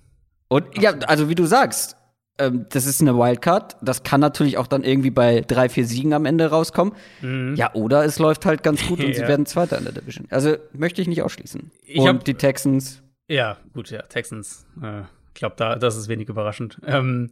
[0.49, 1.97] Und ja, also wie du sagst,
[2.43, 3.77] ähm, das ist eine Wildcard.
[3.83, 6.95] Das kann natürlich auch dann irgendwie bei drei, vier Siegen am Ende rauskommen.
[7.21, 7.55] Mhm.
[7.57, 9.15] Ja, oder es läuft halt ganz gut und ja.
[9.15, 10.27] sie werden Zweiter in der Division.
[10.31, 11.71] Also möchte ich nicht ausschließen.
[11.85, 13.03] Ich und die Texans.
[13.29, 14.67] Ja, gut, ja, Texans.
[14.83, 15.03] Äh,
[15.35, 16.79] ich glaube, da, das ist wenig überraschend.
[16.87, 17.31] Ähm,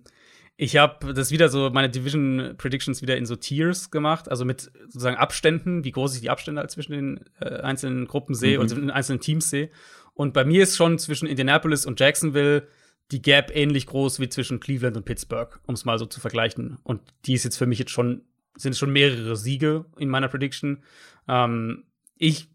[0.56, 4.70] ich habe das wieder so, meine Division Predictions wieder in so Tiers gemacht, also mit
[4.86, 8.62] sozusagen Abständen, wie groß ich die Abstände zwischen den äh, einzelnen Gruppen sehe mhm.
[8.62, 9.70] und den einzelnen Teams sehe.
[10.12, 12.66] Und bei mir ist schon zwischen Indianapolis und Jacksonville
[13.10, 16.78] die Gap ähnlich groß wie zwischen Cleveland und Pittsburgh, um es mal so zu vergleichen.
[16.82, 18.22] Und die ist jetzt für mich jetzt schon,
[18.56, 20.82] sind schon mehrere Siege in meiner Prediction.
[21.28, 21.84] Ähm,
[22.16, 22.48] ich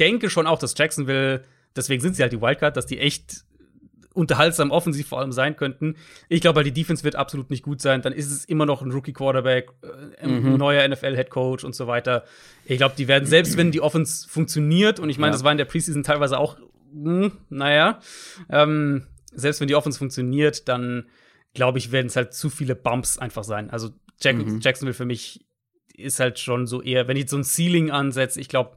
[0.00, 1.44] denke schon auch, dass Jacksonville,
[1.76, 3.44] deswegen sind sie halt die Wildcard, dass die echt
[4.14, 5.94] unterhaltsam offensiv vor allem sein könnten.
[6.28, 8.02] Ich glaube, die Defense wird absolut nicht gut sein.
[8.02, 10.56] Dann ist es immer noch ein Rookie-Quarterback, äh, ein mhm.
[10.56, 12.24] neuer NFL-Headcoach und so weiter.
[12.64, 15.32] Ich glaube, die werden, selbst wenn die Offense funktioniert, und ich meine, ja.
[15.34, 16.58] das war in der Preseason teilweise auch,
[16.92, 18.00] mh, hm, naja,
[18.50, 21.08] ähm, selbst wenn die Offense funktioniert, dann
[21.54, 23.70] glaube ich, werden es halt zu viele Bumps einfach sein.
[23.70, 24.60] Also Jack mhm.
[24.60, 25.46] Jacksonville für mich
[25.94, 28.76] ist halt schon so eher, wenn ich so ein Ceiling ansetze, ich glaube,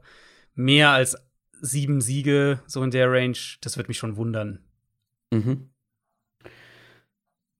[0.54, 1.16] mehr als
[1.60, 4.58] sieben Siege, so in der Range, das wird mich schon wundern.
[5.30, 5.70] Mhm.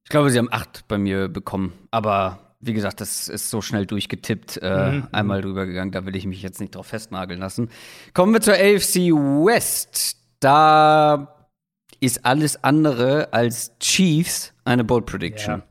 [0.05, 1.72] Ich glaube, sie haben acht bei mir bekommen.
[1.90, 5.09] Aber wie gesagt, das ist so schnell durchgetippt, äh, mhm.
[5.12, 5.92] einmal drüber gegangen.
[5.92, 7.70] Da will ich mich jetzt nicht drauf festnageln lassen.
[8.12, 10.16] Kommen wir zur AFC West.
[10.40, 11.31] Da
[12.02, 15.60] ist alles andere als Chiefs eine Bold Prediction.
[15.60, 15.66] Ja.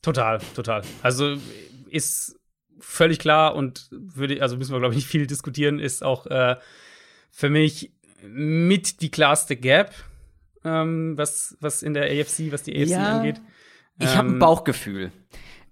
[0.00, 0.82] Total, total.
[1.02, 1.36] Also
[1.90, 2.40] ist
[2.80, 6.56] völlig klar und würde, also müssen wir, glaube ich, nicht viel diskutieren, ist auch äh,
[7.30, 7.92] für mich
[8.26, 9.92] mit die klarste Gap
[10.64, 13.42] ähm, was, was in der AFC, was die AFC ja, angeht.
[13.98, 15.12] Ich ähm, habe ein Bauchgefühl.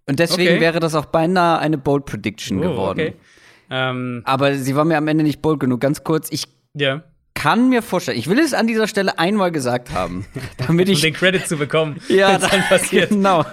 [0.07, 0.61] Und deswegen okay.
[0.61, 3.01] wäre das auch beinahe eine Bold Prediction oh, geworden.
[3.01, 3.15] Okay.
[3.71, 5.81] Ähm, Aber sie war mir am Ende nicht bold genug.
[5.81, 6.45] Ganz kurz, ich
[6.79, 7.03] yeah
[7.35, 10.27] kann mir vorstellen, ich will es an dieser Stelle einmal gesagt haben,
[10.67, 13.11] damit ich um den Credit zu bekommen, ja, dann passiert.
[13.23, 13.45] Genau,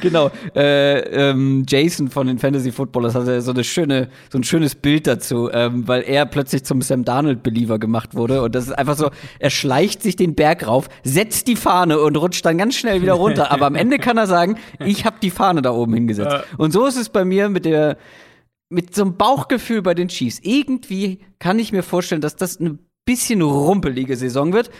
[0.00, 0.30] genau.
[0.54, 0.98] Äh,
[1.30, 5.50] ähm, Jason von den Fantasy Footballers hatte so eine schöne, so ein schönes Bild dazu,
[5.52, 9.10] ähm, weil er plötzlich zum Sam Darnold Believer gemacht wurde und das ist einfach so,
[9.38, 13.14] er schleicht sich den Berg rauf, setzt die Fahne und rutscht dann ganz schnell wieder
[13.14, 16.36] runter, aber am Ende kann er sagen, ich habe die Fahne da oben hingesetzt.
[16.56, 17.96] Und so ist es bei mir mit der
[18.68, 20.40] mit so einem Bauchgefühl bei den Chiefs.
[20.42, 24.70] Irgendwie kann ich mir vorstellen, dass das eine bisschen rumpelige Saison wird.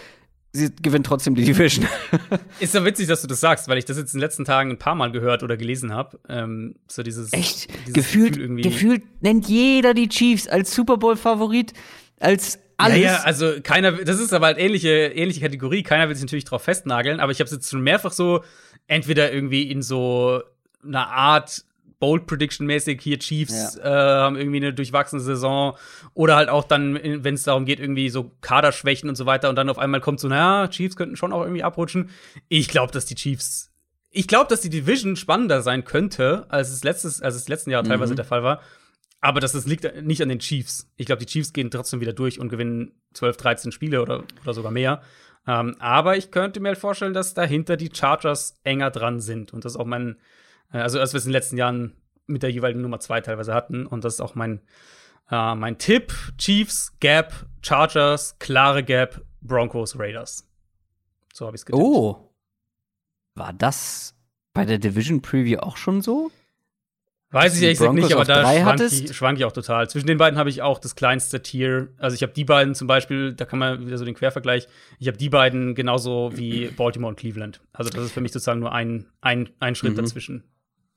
[0.52, 1.86] Sie gewinnen trotzdem die Division.
[2.60, 4.70] Ist so witzig, dass du das sagst, weil ich das jetzt in den letzten Tagen
[4.70, 6.18] ein paar Mal gehört oder gelesen habe.
[6.28, 7.32] Ähm, so dieses.
[7.32, 7.68] Echt?
[7.80, 11.74] Dieses gefühlt, Gefühl gefühlt nennt jeder die Chiefs als Super Bowl-Favorit,
[12.18, 12.98] als alles.
[12.98, 15.82] Ja, ja, also keiner, das ist aber halt ähnliche, ähnliche Kategorie.
[15.82, 18.42] Keiner will sich natürlich drauf festnageln, aber ich habe es jetzt schon mehrfach so
[18.86, 20.42] entweder irgendwie in so
[20.82, 21.64] einer Art
[21.98, 23.84] Bold Prediction mäßig hier Chiefs ja.
[23.84, 25.76] äh, haben irgendwie eine durchwachsene Saison
[26.14, 29.56] oder halt auch dann, wenn es darum geht, irgendwie so Kaderschwächen und so weiter und
[29.56, 32.10] dann auf einmal kommt so, naja, Chiefs könnten schon auch irgendwie abrutschen.
[32.48, 33.72] Ich glaube, dass die Chiefs,
[34.10, 37.82] ich glaube, dass die Division spannender sein könnte, als es letztes, als es letzten Jahr
[37.82, 37.88] mhm.
[37.88, 38.60] teilweise der Fall war.
[39.20, 40.88] Aber das, das liegt nicht an den Chiefs.
[40.96, 44.54] Ich glaube, die Chiefs gehen trotzdem wieder durch und gewinnen 12, 13 Spiele oder, oder
[44.54, 45.02] sogar mehr.
[45.48, 49.52] Ähm, aber ich könnte mir halt vorstellen, dass dahinter die Chargers enger dran sind.
[49.52, 50.18] Und das ist auch mein,
[50.70, 51.94] also, als wir es in den letzten Jahren
[52.26, 53.86] mit der jeweiligen Nummer zwei teilweise hatten.
[53.86, 54.60] Und das ist auch mein,
[55.30, 60.46] äh, mein Tipp: Chiefs, Gap, Chargers, klare Gap, Broncos, Raiders.
[61.32, 61.82] So habe ich es getippt.
[61.82, 62.34] Oh.
[63.34, 64.14] War das
[64.52, 66.30] bei der Division Preview auch schon so?
[67.30, 69.88] Weiß ich ehrlich gesagt nicht, aber da schwank ich, schwank ich, auch total.
[69.90, 71.88] Zwischen den beiden habe ich auch das kleinste Tier.
[71.98, 74.66] Also ich habe die beiden zum Beispiel, da kann man wieder so den Quervergleich,
[74.98, 77.60] ich habe die beiden genauso wie Baltimore und Cleveland.
[77.72, 79.96] Also das ist für mich sozusagen nur ein, ein, ein Schritt mhm.
[79.96, 80.44] dazwischen.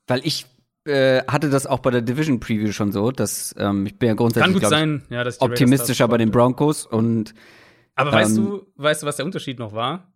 [0.07, 0.45] Weil ich
[0.85, 4.15] äh, hatte das auch bei der Division Preview schon so, dass ähm, ich bin ja
[4.15, 7.33] grundsätzlich sein, ja, dass optimistischer bei den Broncos und
[7.95, 10.11] aber weißt ähm, du, weißt du, was der Unterschied noch war?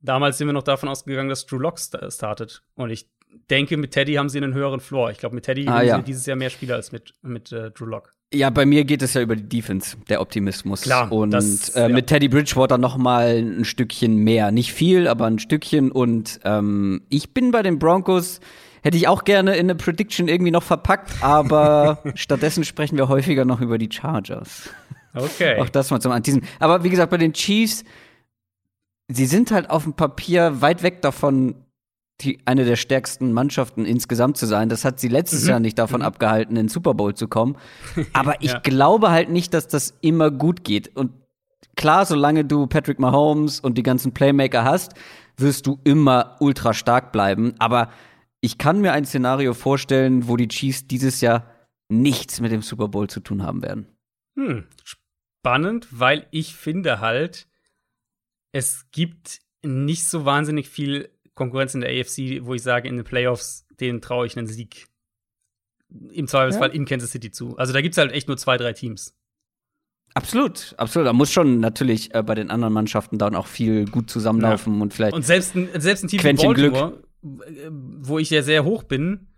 [0.00, 3.10] Damals sind wir noch davon ausgegangen, dass Drew Lock startet und ich
[3.50, 5.10] denke, mit Teddy haben sie einen höheren Floor.
[5.10, 5.96] Ich glaube, mit Teddy ah, haben ja.
[5.98, 8.14] sie dieses Jahr mehr Spieler als mit, mit äh, Drew Lock.
[8.32, 10.82] Ja, bei mir geht es ja über die Defense, der Optimismus.
[10.82, 11.10] Klar.
[11.10, 14.50] Und das, äh, mit Teddy Bridgewater noch mal ein Stückchen mehr.
[14.50, 15.90] Nicht viel, aber ein Stückchen.
[15.90, 18.40] Und ähm, ich bin bei den Broncos
[18.82, 23.44] Hätte ich auch gerne in eine Prediction irgendwie noch verpackt, aber stattdessen sprechen wir häufiger
[23.44, 24.70] noch über die Chargers.
[25.14, 25.60] Okay.
[25.60, 26.42] Auch das mal zum Antiesen.
[26.60, 27.84] Aber wie gesagt, bei den Chiefs,
[29.08, 31.54] sie sind halt auf dem Papier weit weg davon,
[32.20, 34.68] die, eine der stärksten Mannschaften insgesamt zu sein.
[34.68, 35.50] Das hat sie letztes mhm.
[35.50, 36.06] Jahr nicht davon mhm.
[36.06, 37.56] abgehalten, in den Super Bowl zu kommen.
[38.12, 38.58] Aber ich ja.
[38.58, 40.96] glaube halt nicht, dass das immer gut geht.
[40.96, 41.12] Und
[41.76, 44.94] klar, solange du Patrick Mahomes und die ganzen Playmaker hast,
[45.36, 47.54] wirst du immer ultra stark bleiben.
[47.58, 47.88] Aber
[48.40, 51.52] ich kann mir ein Szenario vorstellen, wo die Chiefs dieses Jahr
[51.88, 53.86] nichts mit dem Super Bowl zu tun haben werden.
[54.36, 57.48] Hm, spannend, weil ich finde halt,
[58.52, 63.04] es gibt nicht so wahnsinnig viel Konkurrenz in der AFC, wo ich sage, in den
[63.04, 64.88] Playoffs, denen traue ich einen Sieg
[65.88, 66.74] im Zweifelsfall ja.
[66.74, 67.56] in Kansas City zu.
[67.56, 69.14] Also da gibt es halt echt nur zwei, drei Teams.
[70.14, 71.06] Absolut, absolut.
[71.06, 74.82] Da muss schon natürlich äh, bei den anderen Mannschaften dann auch viel gut zusammenlaufen ja.
[74.82, 75.14] und vielleicht.
[75.14, 77.07] Und selbst ein, selbst ein Team wie Baltimore, Glück.
[77.22, 79.28] Wo ich ja sehr hoch bin,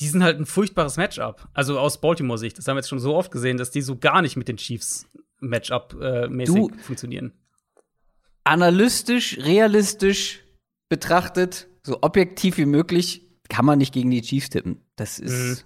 [0.00, 1.48] die sind halt ein furchtbares Matchup.
[1.54, 2.58] Also aus Baltimore-Sicht.
[2.58, 4.56] Das haben wir jetzt schon so oft gesehen, dass die so gar nicht mit den
[4.56, 5.06] Chiefs
[5.40, 7.32] Matchup-mäßig äh, funktionieren.
[8.44, 10.44] Analytisch, realistisch
[10.88, 14.82] betrachtet, so objektiv wie möglich, kann man nicht gegen die Chiefs tippen.
[14.96, 15.56] Das ist, mhm.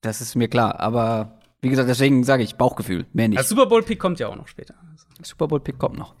[0.00, 0.80] das ist mir klar.
[0.80, 3.38] Aber wie gesagt, deswegen sage ich Bauchgefühl, mehr nicht.
[3.38, 4.74] Der Super Bowl-Pick kommt ja auch noch später.
[5.22, 6.14] Super Bowl-Pick kommt noch.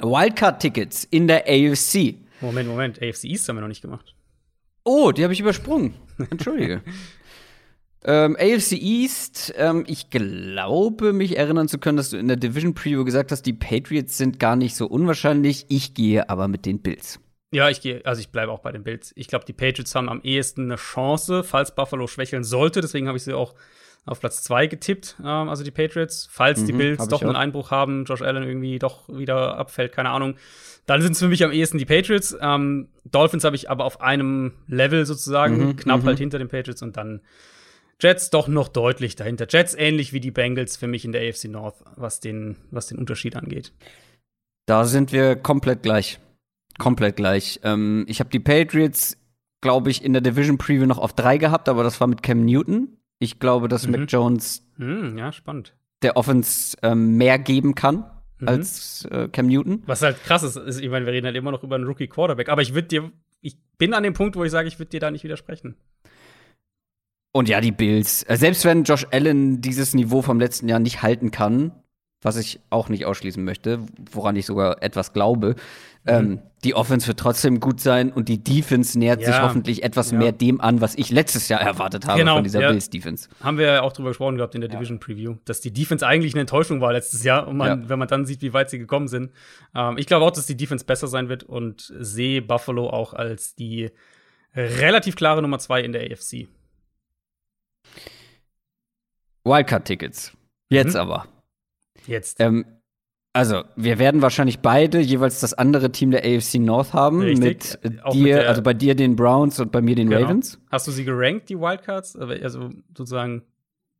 [0.00, 2.16] Wildcard-Tickets in der AFC.
[2.44, 4.14] Moment, Moment, AFC East haben wir noch nicht gemacht.
[4.84, 5.94] Oh, die habe ich übersprungen.
[6.30, 6.82] Entschuldige.
[8.04, 12.74] ähm, AFC East, ähm, ich glaube, mich erinnern zu können, dass du in der Division
[12.74, 15.66] Preview gesagt hast, die Patriots sind gar nicht so unwahrscheinlich.
[15.68, 17.18] Ich gehe aber mit den Bills.
[17.50, 19.12] Ja, ich gehe, also ich bleibe auch bei den Bills.
[19.14, 22.80] Ich glaube, die Patriots haben am ehesten eine Chance, falls Buffalo schwächeln sollte.
[22.80, 23.54] Deswegen habe ich sie auch
[24.06, 26.28] auf Platz 2 getippt, ähm, also die Patriots.
[26.30, 30.10] Falls mhm, die Bills doch einen Einbruch haben, Josh Allen irgendwie doch wieder abfällt, keine
[30.10, 30.34] Ahnung.
[30.86, 32.36] Dann sind es für mich am ehesten die Patriots.
[32.40, 36.06] Ähm, Dolphins habe ich aber auf einem Level sozusagen, mhm, knapp mhm.
[36.06, 37.20] halt hinter den Patriots und dann
[38.00, 39.46] Jets doch noch deutlich dahinter.
[39.48, 42.98] Jets ähnlich wie die Bengals für mich in der AFC North, was den, was den
[42.98, 43.72] Unterschied angeht.
[44.66, 46.18] Da sind wir komplett gleich.
[46.78, 47.60] Komplett gleich.
[47.62, 49.16] Ähm, ich habe die Patriots,
[49.60, 52.44] glaube ich, in der Division Preview noch auf drei gehabt, aber das war mit Cam
[52.44, 52.98] Newton.
[53.20, 53.92] Ich glaube, dass mhm.
[53.92, 55.74] Mac Jones mhm, ja, spannend.
[56.02, 58.04] der Offense ähm, mehr geben kann
[58.44, 58.48] mhm.
[58.48, 59.82] als äh, Cam Newton.
[59.86, 62.08] Was halt krass ist, ist, ich meine, wir reden halt immer noch über einen Rookie
[62.08, 64.90] Quarterback, aber ich würde dir, ich bin an dem Punkt, wo ich sage, ich würde
[64.90, 65.76] dir da nicht widersprechen.
[67.32, 68.22] Und ja, die Bills.
[68.22, 71.72] Äh, selbst wenn Josh Allen dieses Niveau vom letzten Jahr nicht halten kann,
[72.24, 75.50] was ich auch nicht ausschließen möchte, woran ich sogar etwas glaube.
[76.04, 76.10] Mhm.
[76.10, 79.26] Ähm, die Offense wird trotzdem gut sein und die Defense nähert ja.
[79.26, 80.18] sich hoffentlich etwas ja.
[80.18, 82.70] mehr dem an, was ich letztes Jahr erwartet habe genau, von dieser ja.
[82.70, 83.28] Bills Defense.
[83.42, 86.34] Haben wir ja auch drüber gesprochen gehabt in der Division Preview, dass die Defense eigentlich
[86.34, 89.08] eine Enttäuschung war letztes Jahr und man, wenn man dann sieht, wie weit sie gekommen
[89.08, 89.30] sind.
[89.74, 93.54] Ähm, ich glaube auch, dass die Defense besser sein wird und sehe Buffalo auch als
[93.54, 93.90] die
[94.54, 96.48] relativ klare Nummer zwei in der AFC.
[99.44, 100.32] Wildcard-Tickets.
[100.70, 101.00] Jetzt mhm.
[101.00, 101.26] aber.
[102.06, 102.40] Jetzt.
[102.40, 102.64] Ähm,
[103.32, 107.20] also, wir werden wahrscheinlich beide jeweils das andere Team der AFC North haben.
[107.20, 107.76] Richtig.
[107.82, 110.22] Mit Auch dir, mit also bei dir den Browns und bei mir den genau.
[110.22, 110.60] Ravens.
[110.70, 112.14] Hast du sie gerankt, die Wildcards?
[112.14, 113.42] Also sozusagen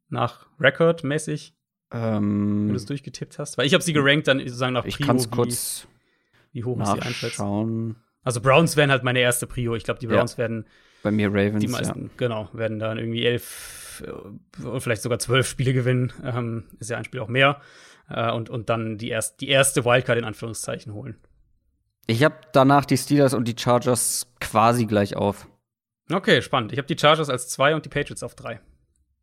[0.09, 1.53] nach Record mäßig?
[1.93, 3.59] Ähm, wenn du es durchgetippt hast?
[3.59, 4.97] Weil ich habe sie gerankt dann sozusagen nach Prio.
[5.01, 5.89] Ich kann es kurz
[6.53, 7.95] wie hoch ich sie einschätze.
[8.23, 9.75] Also Browns wären halt meine erste Prio.
[9.75, 10.39] Ich glaube, die Browns ja.
[10.39, 10.67] werden
[11.03, 11.61] bei mir Ravens.
[11.61, 12.11] Die meisten, ja.
[12.17, 14.03] genau, werden dann irgendwie elf
[14.65, 16.13] oder vielleicht sogar zwölf Spiele gewinnen.
[16.25, 17.61] Ähm, ist ja ein Spiel auch mehr
[18.09, 21.17] äh, und, und dann die, erst, die erste Wildcard in Anführungszeichen holen.
[22.07, 25.49] Ich habe danach die Steelers und die Chargers quasi gleich auf.
[26.13, 26.73] Okay, spannend.
[26.73, 28.61] Ich habe die Chargers als zwei und die Patriots auf drei.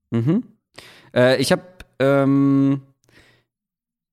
[0.10, 0.44] Mhm.
[1.14, 1.64] Äh, ich habe
[2.00, 2.82] ähm,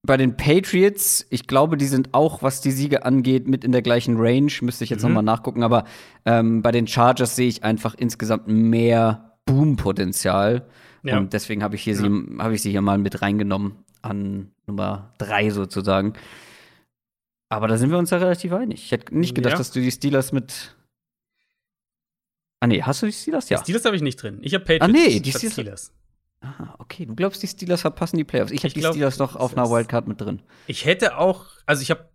[0.02, 3.82] bei den Patriots, ich glaube, die sind auch, was die Siege angeht, mit in der
[3.82, 4.52] gleichen Range.
[4.60, 5.08] Müsste ich jetzt mhm.
[5.08, 5.62] noch mal nachgucken.
[5.62, 5.84] Aber
[6.26, 10.68] ähm, bei den Chargers sehe ich einfach insgesamt mehr Boom-Potenzial.
[11.04, 11.16] Ja.
[11.16, 11.96] Und deswegen habe ich, ja.
[12.38, 16.14] hab ich sie hier mal mit reingenommen an Nummer drei sozusagen.
[17.48, 18.84] Aber da sind wir uns ja relativ einig.
[18.84, 19.58] Ich hätte nicht gedacht, ja.
[19.58, 20.76] dass du die Steelers mit.
[22.60, 23.48] Ah, nee, hast du die Steelers?
[23.48, 23.58] Ja.
[23.58, 24.38] Die Steelers habe ich nicht drin.
[24.42, 24.84] Ich habe Patriots.
[24.84, 25.52] Ah, nee, die Steelers.
[25.52, 25.92] Steelers.
[26.40, 27.06] Aha, okay.
[27.06, 28.52] Du glaubst, die Steelers verpassen die Playoffs.
[28.52, 30.42] Ich, habe die Steelers noch auf einer Wildcard mit drin.
[30.66, 32.08] Ich hätte auch, also ich habe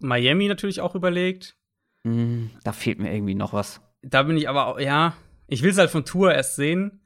[0.00, 1.56] Miami natürlich auch überlegt.
[2.04, 3.80] Mm, da fehlt mir irgendwie noch was.
[4.02, 5.14] Da bin ich aber auch, ja,
[5.46, 7.00] ich will es halt von Tour erst sehen.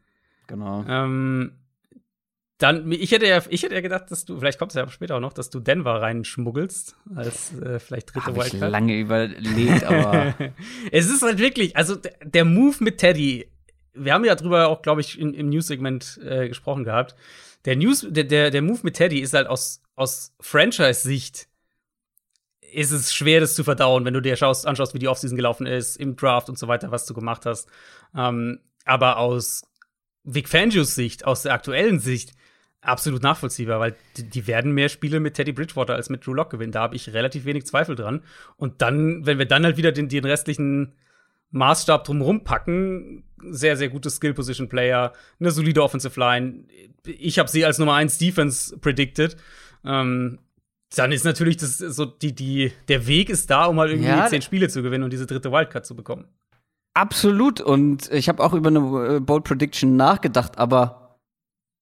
[0.46, 0.84] Genau.
[0.88, 1.57] Ähm,
[2.58, 5.16] dann, ich hätte ja, ich hätte ja gedacht, dass du, vielleicht kommt es ja später
[5.16, 8.54] auch noch, dass du Denver reinschmuggelst, als äh, vielleicht dritte Hab Wildcard.
[8.54, 10.34] Ich lange überlegt, aber.
[10.90, 13.48] es ist halt wirklich, also der Move mit Teddy,
[13.94, 17.14] wir haben ja drüber auch, glaube ich, in, im News-Segment äh, gesprochen gehabt.
[17.64, 21.48] Der News, der, der, der Move mit Teddy ist halt aus, aus Franchise-Sicht
[22.72, 25.66] ist es schwer, das zu verdauen, wenn du dir schaust, anschaust, wie die Offseason gelaufen
[25.66, 27.68] ist, im Draft und so weiter, was du gemacht hast.
[28.16, 29.62] Ähm, aber aus
[30.24, 32.32] Vic Fangios Sicht, aus der aktuellen Sicht,
[32.80, 36.50] absolut nachvollziehbar, weil die, die, werden mehr Spiele mit Teddy Bridgewater als mit Drew Lock
[36.50, 36.72] gewinnen.
[36.72, 38.22] Da habe ich relativ wenig Zweifel dran.
[38.56, 40.94] Und dann, wenn wir dann halt wieder den, den restlichen
[41.50, 46.64] Maßstab drumherum packen, sehr, sehr gute Skill-Position-Player, eine solide Offensive Line.
[47.04, 49.36] Ich habe sie als Nummer 1 Defense predicted.
[49.84, 50.38] Ähm,
[50.94, 54.26] dann ist natürlich das so die, die, der Weg ist da, um mal irgendwie ja,
[54.26, 56.26] zehn Spiele zu gewinnen und diese dritte Wildcard zu bekommen.
[56.94, 57.60] Absolut.
[57.60, 61.07] Und ich habe auch über eine äh, Bold Prediction nachgedacht, aber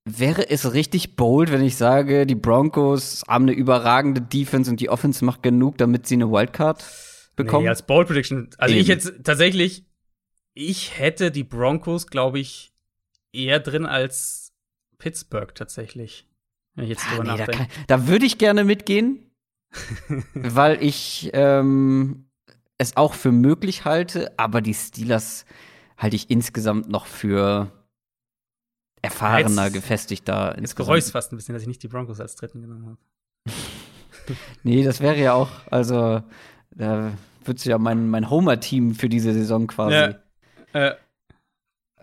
[0.09, 4.89] Wäre es richtig bold, wenn ich sage, die Broncos haben eine überragende Defense und die
[4.89, 6.85] Offense macht genug, damit sie eine Wildcard
[7.35, 7.65] bekommen?
[7.65, 8.49] Nee, als Bold Prediction.
[8.57, 8.83] Also Eben.
[8.83, 9.85] ich jetzt tatsächlich,
[10.55, 12.73] ich hätte die Broncos, glaube ich,
[13.33, 14.53] eher drin als
[14.99, 16.29] Pittsburgh tatsächlich.
[16.77, 17.59] Wenn ich jetzt Ah, drüber nee, da, nachdenke.
[17.75, 19.31] kann, da würde ich gerne mitgehen,
[20.35, 22.31] weil ich ähm,
[22.79, 25.47] es auch für möglich halte, aber die Steelers
[25.99, 27.73] halte ich insgesamt noch für
[29.07, 30.57] erfahrener, Jetzt- gefestigter.
[30.61, 32.99] Jetzt bereue ich fast ein bisschen, dass ich nicht die Broncos als dritten genommen habe.
[34.65, 36.21] Nee, das wäre ja auch, also
[36.75, 37.13] da
[37.45, 39.95] du ja mein, mein Homer-Team für diese Saison quasi.
[39.95, 40.15] Ja.
[40.73, 40.95] Äh,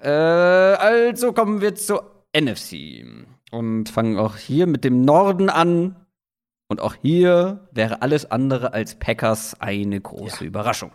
[0.02, 3.06] Äh, also kommen wir zur NFC
[3.52, 5.96] und fangen auch hier mit dem Norden an.
[6.70, 10.92] Und auch hier wäre alles andere als Packers eine große Überraschung.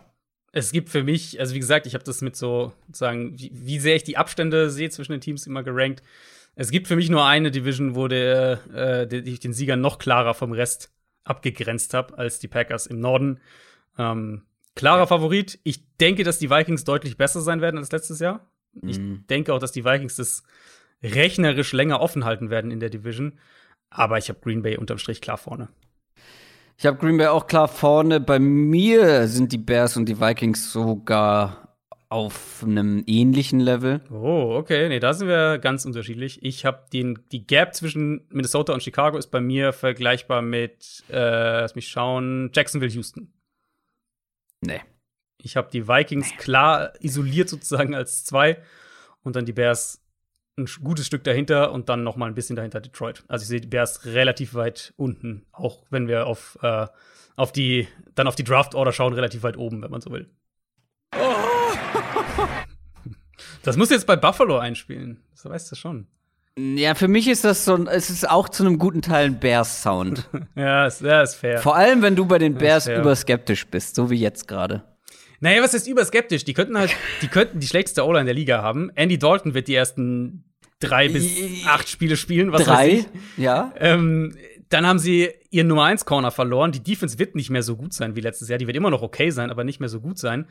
[0.51, 3.79] Es gibt für mich, also wie gesagt, ich habe das mit so sozusagen, wie, wie
[3.79, 6.03] sehr ich die Abstände sehe zwischen den Teams immer gerankt.
[6.55, 9.97] Es gibt für mich nur eine Division, wo der, äh, der, ich den Sieger noch
[9.97, 10.91] klarer vom Rest
[11.23, 13.39] abgegrenzt habe als die Packers im Norden.
[13.97, 14.43] Ähm,
[14.75, 15.59] klarer Favorit.
[15.63, 18.49] Ich denke, dass die Vikings deutlich besser sein werden als letztes Jahr.
[18.85, 19.25] Ich Mhm.
[19.29, 20.43] denke auch, dass die Vikings das
[21.03, 23.39] rechnerisch länger offen halten werden in der Division.
[23.89, 25.69] Aber ich habe Green Bay unterm Strich klar vorne.
[26.79, 28.21] Ich habe Green Bay auch klar vorne.
[28.21, 33.99] Bei mir sind die Bears und die Vikings sogar auf einem ähnlichen Level.
[34.09, 34.87] Oh, okay.
[34.87, 36.41] Nee, da sind wir ganz unterschiedlich.
[36.41, 41.59] Ich habe den die Gap zwischen Minnesota und Chicago ist bei mir vergleichbar mit, äh,
[41.59, 43.33] lass mich schauen, Jacksonville, Houston.
[44.61, 44.79] Nee.
[45.37, 48.57] Ich habe die Vikings klar isoliert sozusagen als zwei
[49.21, 50.01] und dann die Bears
[50.59, 53.23] ein gutes Stück dahinter und dann noch mal ein bisschen dahinter Detroit.
[53.27, 56.87] Also ich sehe die Bears relativ weit unten, auch wenn wir auf, äh,
[57.35, 60.29] auf die dann auf die Draft Order schauen, relativ weit oben, wenn man so will.
[63.63, 65.19] Das muss jetzt bei Buffalo einspielen.
[65.31, 66.07] Das weißt du schon.
[66.57, 70.29] Ja, für mich ist das so, es ist auch zu einem guten Teil ein Bears-Sound.
[70.55, 71.59] Ja, ist, ja, ist fair.
[71.59, 74.83] Vor allem, wenn du bei den Bears überskeptisch bist, so wie jetzt gerade.
[75.39, 76.43] Naja, was ist überskeptisch?
[76.43, 78.91] Die könnten halt, die könnten die schlechteste O-Line der Liga haben.
[78.95, 80.43] Andy Dalton wird die ersten
[80.79, 83.05] drei bis acht Spiele spielen, was weiß Drei, ich.
[83.37, 83.73] ja.
[83.77, 84.35] Ähm,
[84.69, 86.71] dann haben sie ihren Nummer 1 Corner verloren.
[86.71, 88.59] Die Defense wird nicht mehr so gut sein wie letztes Jahr.
[88.59, 90.47] Die wird immer noch okay sein, aber nicht mehr so gut sein.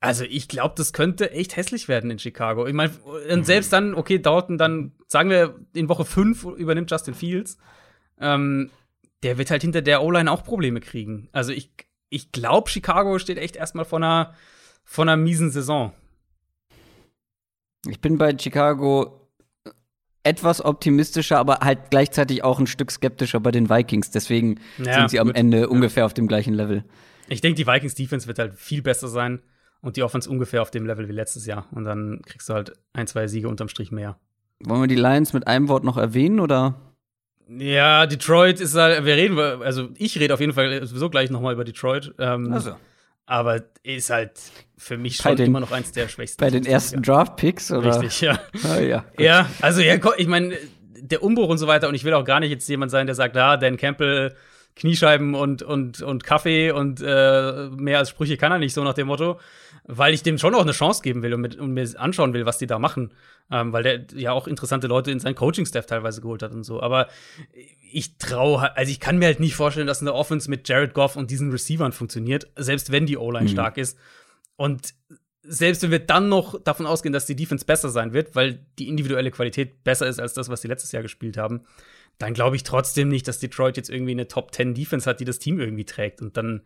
[0.00, 2.66] Also ich glaube, das könnte echt hässlich werden in Chicago.
[2.66, 2.92] Ich meine,
[3.30, 7.58] und selbst dann, okay, Dalton, dann sagen wir, in Woche 5 übernimmt Justin Fields.
[8.18, 8.70] Ähm,
[9.22, 11.28] der wird halt hinter der O-Line auch Probleme kriegen.
[11.32, 11.70] Also ich,
[12.08, 14.34] ich glaube, Chicago steht echt erstmal vor einer,
[14.84, 15.92] vor einer miesen Saison.
[17.86, 19.21] Ich bin bei Chicago
[20.24, 24.10] etwas optimistischer, aber halt gleichzeitig auch ein Stück skeptischer bei den Vikings.
[24.10, 25.36] Deswegen Ja, sind sie am gut.
[25.36, 26.84] Ende ungefähr auf dem gleichen Level.
[27.28, 29.40] Ich denke, die Vikings Defense wird halt viel besser sein
[29.80, 31.66] und die Offense ungefähr auf dem Level wie letztes Jahr.
[31.72, 34.18] Und dann kriegst du halt ein, zwei Siege unterm Strich mehr.
[34.64, 36.74] Wollen wir die Lions mit einem Wort noch erwähnen oder?
[37.48, 41.40] Ja, Detroit ist halt, wir reden, also ich rede auf jeden Fall sowieso gleich noch
[41.40, 42.14] mal über Detroit.
[42.18, 42.76] Ähm, Also,
[43.26, 44.32] Aber ist halt
[44.82, 46.40] für mich schon den- immer noch eins der schwächsten.
[46.40, 47.02] bei den ersten.
[47.02, 48.00] Draft-Picks oder?
[48.00, 48.38] Richtig, ja.
[48.64, 49.04] Ah, ja.
[49.18, 50.56] Ja, also ja, ich meine,
[51.00, 53.14] der Umbruch und so weiter, und ich will auch gar nicht jetzt jemand sein, der
[53.14, 54.34] sagt, ah, Dan Campbell,
[54.76, 58.94] Kniescheiben und, und, und Kaffee und äh, mehr als Sprüche kann er nicht, so nach
[58.94, 59.38] dem Motto,
[59.84, 62.46] weil ich dem schon auch eine Chance geben will und, mit, und mir anschauen will,
[62.46, 63.12] was die da machen.
[63.50, 66.80] Ähm, weil der ja auch interessante Leute in seinen Coaching-Staff teilweise geholt hat und so.
[66.80, 67.08] Aber
[67.92, 71.16] ich traue, also ich kann mir halt nicht vorstellen, dass eine Offense mit Jared Goff
[71.16, 73.52] und diesen Receivern funktioniert, selbst wenn die O-Line Mhm.
[73.52, 73.98] stark ist.
[74.62, 74.94] Und
[75.42, 78.86] selbst wenn wir dann noch davon ausgehen, dass die Defense besser sein wird, weil die
[78.86, 81.62] individuelle Qualität besser ist als das, was sie letztes Jahr gespielt haben,
[82.18, 85.24] dann glaube ich trotzdem nicht, dass Detroit jetzt irgendwie eine Top 10 Defense hat, die
[85.24, 86.22] das Team irgendwie trägt.
[86.22, 86.62] Und dann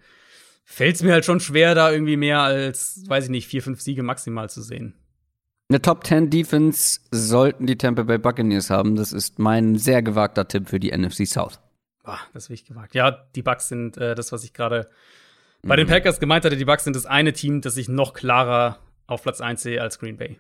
[0.67, 3.81] fällt es mir halt schon schwer, da irgendwie mehr als, weiß ich nicht, vier, fünf
[3.81, 4.93] Siege maximal zu sehen.
[5.71, 8.97] Eine Top 10 Defense sollten die Tampa Bay Buccaneers haben.
[8.97, 11.61] Das ist mein sehr gewagter Tipp für die NFC South.
[12.05, 12.95] Boah, das ist wirklich gewagt.
[12.95, 14.91] Ja, die Bucks sind äh, das, was ich gerade
[15.67, 16.57] bei den Packers gemeint hatte.
[16.57, 19.99] Die Bucks sind das eine Team, das ich noch klarer auf Platz 1 sehe als
[19.99, 20.39] Green Bay.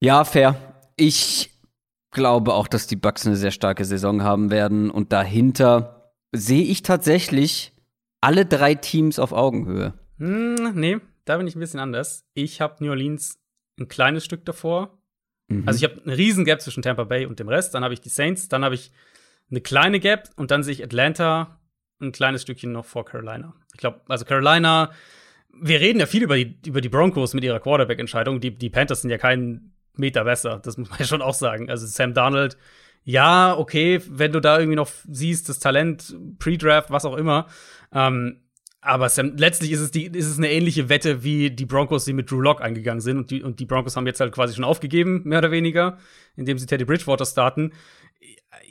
[0.00, 0.56] Ja, fair.
[0.96, 1.50] Ich
[2.10, 4.90] glaube auch, dass die Bucks eine sehr starke Saison haben werden.
[4.90, 7.72] Und dahinter sehe ich tatsächlich
[8.20, 9.94] alle drei Teams auf Augenhöhe.
[10.18, 12.24] Hm, nee, da bin ich ein bisschen anders.
[12.34, 13.38] Ich habe New Orleans
[13.78, 14.98] ein kleines Stück davor.
[15.48, 15.64] Mhm.
[15.66, 17.74] Also ich habe eine riesen Gap zwischen Tampa Bay und dem Rest.
[17.74, 18.92] Dann habe ich die Saints, dann habe ich
[19.50, 21.57] eine kleine Gap und dann sehe ich Atlanta
[22.00, 23.54] ein kleines Stückchen noch vor Carolina.
[23.72, 24.90] Ich glaube, also Carolina,
[25.52, 28.40] wir reden ja viel über die, über die Broncos mit ihrer Quarterback-Entscheidung.
[28.40, 31.70] Die, die Panthers sind ja keinen Meter besser, das muss man ja schon auch sagen.
[31.70, 32.56] Also Sam Darnold,
[33.04, 37.46] ja, okay, wenn du da irgendwie noch siehst, das Talent, Pre-Draft, was auch immer.
[37.92, 38.40] Ähm,
[38.80, 42.12] aber Sam, letztlich ist es, die, ist es eine ähnliche Wette, wie die Broncos, die
[42.12, 43.18] mit Drew Lock eingegangen sind.
[43.18, 45.98] Und die, und die Broncos haben jetzt halt quasi schon aufgegeben, mehr oder weniger,
[46.36, 47.72] indem sie Teddy Bridgewater starten.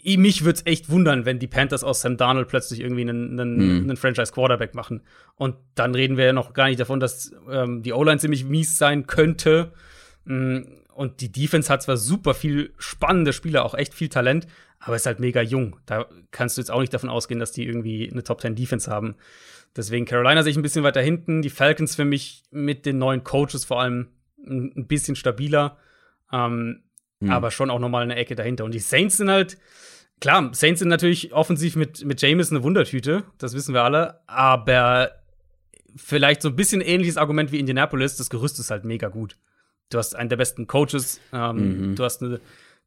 [0.03, 3.55] Mich würde es echt wundern, wenn die Panthers aus Sam Darnold plötzlich irgendwie einen, einen,
[3.55, 3.83] mhm.
[3.83, 5.01] einen Franchise-Quarterback machen.
[5.35, 8.77] Und dann reden wir ja noch gar nicht davon, dass ähm, die O-Line ziemlich mies
[8.77, 9.73] sein könnte.
[10.25, 10.59] Mm,
[10.93, 14.47] und die Defense hat zwar super viel spannende Spieler, auch echt viel Talent,
[14.79, 15.77] aber ist halt mega jung.
[15.85, 18.89] Da kannst du jetzt auch nicht davon ausgehen, dass die irgendwie eine Top 10 Defense
[18.89, 19.15] haben.
[19.75, 21.41] Deswegen Carolina sehe ich ein bisschen weiter hinten.
[21.41, 24.07] Die Falcons für mich mit den neuen Coaches vor allem
[24.43, 25.77] ein bisschen stabiler.
[26.31, 26.83] Ähm,
[27.19, 27.31] mhm.
[27.31, 28.65] Aber schon auch nochmal eine Ecke dahinter.
[28.65, 29.57] Und die Saints sind halt,
[30.19, 33.23] klar, Saints sind natürlich offensiv mit, mit James eine Wundertüte.
[33.37, 34.21] Das wissen wir alle.
[34.27, 35.11] Aber
[35.95, 38.17] vielleicht so ein bisschen ähnliches Argument wie Indianapolis.
[38.17, 39.37] Das Gerüst ist halt mega gut.
[39.89, 41.19] Du hast einen der besten Coaches.
[41.33, 41.95] Ähm, mhm.
[41.95, 42.39] Du hast eine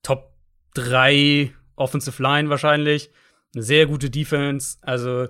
[0.02, 0.32] Top
[0.74, 3.10] 3 Offensive Line wahrscheinlich.
[3.54, 4.78] Eine sehr gute Defense.
[4.82, 5.28] Also,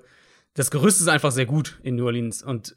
[0.55, 2.42] das Gerüst ist einfach sehr gut in New Orleans.
[2.42, 2.74] Und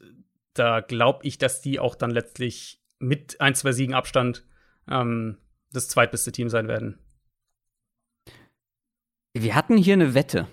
[0.54, 4.44] da glaube ich, dass die auch dann letztlich mit ein, zwei Siegen Abstand
[4.88, 5.38] ähm,
[5.74, 6.98] das zweitbeste Team sein werden.
[9.34, 10.46] Wir hatten hier eine Wette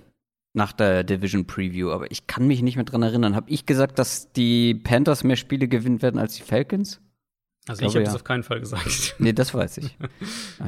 [0.54, 3.36] nach der Division Preview, aber ich kann mich nicht mehr dran erinnern.
[3.36, 7.00] Habe ich gesagt, dass die Panthers mehr Spiele gewinnen werden als die Falcons?
[7.68, 8.06] Also ich, ich habe ja.
[8.06, 9.16] das auf keinen Fall gesagt.
[9.20, 9.98] Nee, das weiß ich.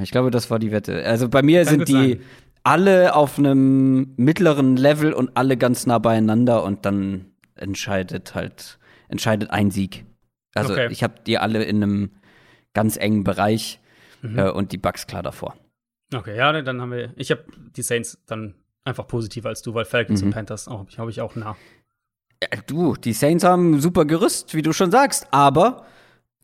[0.01, 1.03] ich glaube, das war die Wette.
[1.05, 2.21] Also bei mir kann sind die sein.
[2.63, 7.25] alle auf einem mittleren Level und alle ganz nah beieinander und dann
[7.55, 8.77] entscheidet halt
[9.09, 10.05] entscheidet ein Sieg.
[10.53, 10.87] Also okay.
[10.91, 12.11] ich habe die alle in einem
[12.73, 13.79] ganz engen Bereich
[14.23, 14.39] mhm.
[14.39, 15.55] äh, und die Bugs klar davor.
[16.13, 17.13] Okay, ja, dann haben wir.
[17.15, 17.43] Ich habe
[17.75, 20.27] die Saints dann einfach positiver als du, weil Falcons mhm.
[20.27, 21.55] und Panthers habe ich, hab ich auch nah.
[22.41, 25.85] Ja, du, die Saints haben super Gerüst, wie du schon sagst, aber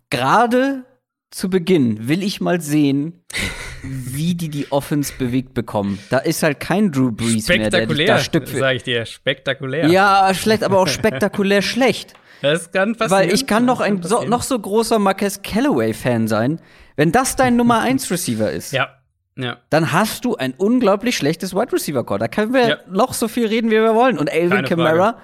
[0.09, 0.85] gerade
[1.31, 3.23] zu Beginn will ich mal sehen,
[3.83, 5.99] wie die die Offense bewegt bekommen.
[6.09, 9.05] Da ist halt kein Drew Brees mehr, der dich da Stück für sag ich dir,
[9.05, 9.87] spektakulär.
[9.87, 12.13] Ja, schlecht, aber auch spektakulär schlecht.
[12.41, 13.21] Das kann passieren.
[13.21, 16.61] Weil ich kann noch ein so, noch so großer Marquez Callaway-Fan sein.
[16.95, 18.89] Wenn das dein Nummer 1 Receiver ist, ja.
[19.37, 19.57] Ja.
[19.69, 22.19] dann hast du ein unglaublich schlechtes Wide Receiver Core.
[22.19, 22.77] Da können wir ja.
[22.89, 24.17] noch so viel reden, wie wir wollen.
[24.17, 25.17] Und Alvin Kamara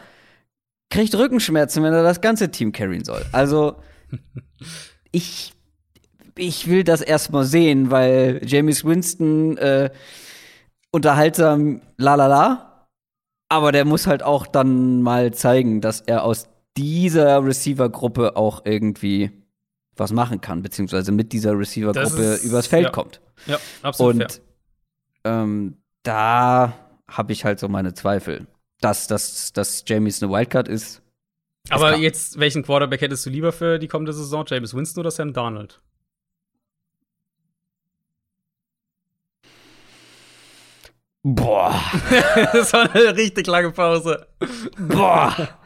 [0.90, 3.26] kriegt Rückenschmerzen, wenn er das ganze Team carryen soll.
[3.32, 3.76] Also,
[5.12, 5.54] ich,
[6.38, 9.90] ich will das erstmal sehen, weil James Winston äh,
[10.92, 12.88] unterhaltsam la la la.
[13.50, 16.48] Aber der muss halt auch dann mal zeigen, dass er aus
[16.78, 19.32] dieser Receiver-Gruppe auch irgendwie
[19.96, 22.90] was machen kann, beziehungsweise mit dieser Receiver-Gruppe übers Feld ja.
[22.92, 23.22] kommt.
[23.48, 24.16] Ja, absolut.
[24.16, 24.42] Und
[25.24, 26.74] ähm, da
[27.08, 28.48] habe ich halt so meine Zweifel.
[28.82, 31.02] Dass, dass, dass Jamies eine Wildcard ist.
[31.70, 32.00] Aber klar.
[32.00, 34.44] jetzt, welchen Quarterback hättest du lieber für die kommende Saison?
[34.46, 35.82] James Winston oder Sam Darnold?
[41.24, 41.82] Boah.
[42.54, 44.28] das war eine richtig lange Pause.
[44.78, 45.58] Boah.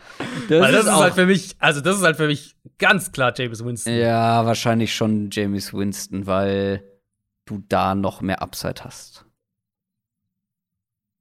[0.49, 3.11] Das, Weil das ist, ist halt für mich, also das ist halt für mich ganz
[3.11, 3.95] klar James Winston.
[3.95, 6.83] Ja, wahrscheinlich schon James Winston, weil
[7.45, 9.25] du da noch mehr Upside hast.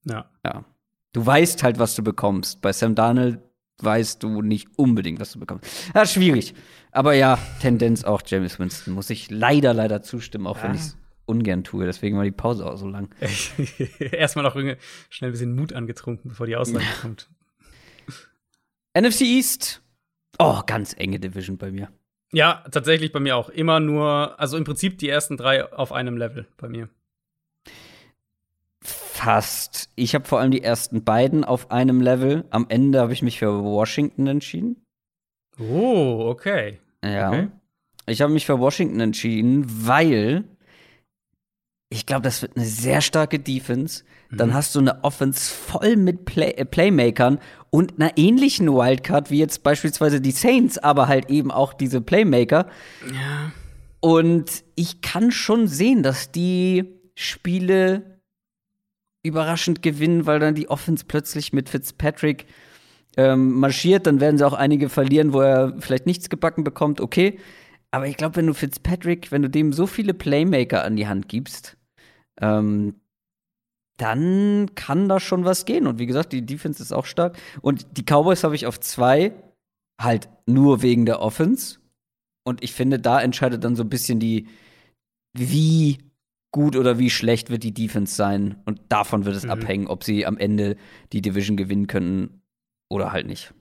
[0.05, 0.31] Ja.
[0.45, 0.65] Ja.
[1.13, 2.61] Du weißt halt, was du bekommst.
[2.61, 3.41] Bei Sam Darnold
[3.81, 5.67] weißt du nicht unbedingt, was du bekommst.
[5.95, 6.55] Ja, schwierig.
[6.91, 8.95] Aber ja, Tendenz auch James Winston.
[8.95, 10.65] Muss ich leider, leider zustimmen, auch ja.
[10.65, 11.85] wenn ich es ungern tue.
[11.85, 13.15] Deswegen war die Pause auch so lang.
[13.99, 17.29] Erstmal noch schnell ein bisschen Mut angetrunken, bevor die Aussage kommt.
[19.01, 19.83] NFC East.
[20.39, 21.91] Oh, ganz enge Division bei mir.
[22.33, 23.49] Ja, tatsächlich bei mir auch.
[23.49, 26.89] Immer nur, also im Prinzip die ersten drei auf einem Level bei mir.
[28.83, 29.91] Fast.
[29.97, 32.45] Ich habe vor allem die ersten beiden auf einem Level.
[32.51, 34.85] Am Ende habe ich mich für Washington entschieden.
[35.59, 36.79] Oh, okay.
[37.05, 37.29] Ja.
[37.29, 37.49] Okay.
[38.07, 40.45] Ich habe mich für Washington entschieden, weil
[41.91, 44.05] ich glaube, das wird eine sehr starke Defense.
[44.31, 44.55] Dann mhm.
[44.55, 47.39] hast du eine Offense voll mit Play äh, Playmakern
[47.71, 52.67] und einer ähnlichen Wildcard wie jetzt beispielsweise die Saints, aber halt eben auch diese Playmaker.
[53.07, 53.53] Ja.
[54.01, 58.21] Und ich kann schon sehen, dass die Spiele
[59.23, 62.47] überraschend gewinnen, weil dann die Offense plötzlich mit Fitzpatrick
[63.17, 64.07] ähm, marschiert.
[64.07, 67.01] Dann werden sie auch einige verlieren, wo er vielleicht nichts gebacken bekommt.
[67.01, 67.39] Okay.
[67.91, 71.29] Aber ich glaube, wenn du Fitzpatrick, wenn du dem so viele Playmaker an die Hand
[71.29, 71.77] gibst,
[72.41, 72.95] ähm,
[73.99, 75.87] dann kann da schon was gehen.
[75.87, 77.37] Und wie gesagt, die Defense ist auch stark.
[77.61, 79.33] Und die Cowboys habe ich auf zwei,
[80.01, 81.79] halt nur wegen der Offense.
[82.45, 84.47] Und ich finde, da entscheidet dann so ein bisschen die,
[85.37, 85.99] wie
[86.53, 88.63] gut oder wie schlecht wird die Defense sein.
[88.65, 89.51] Und davon wird es mhm.
[89.51, 90.77] abhängen, ob sie am Ende
[91.13, 92.41] die Division gewinnen können
[92.89, 93.53] oder halt nicht.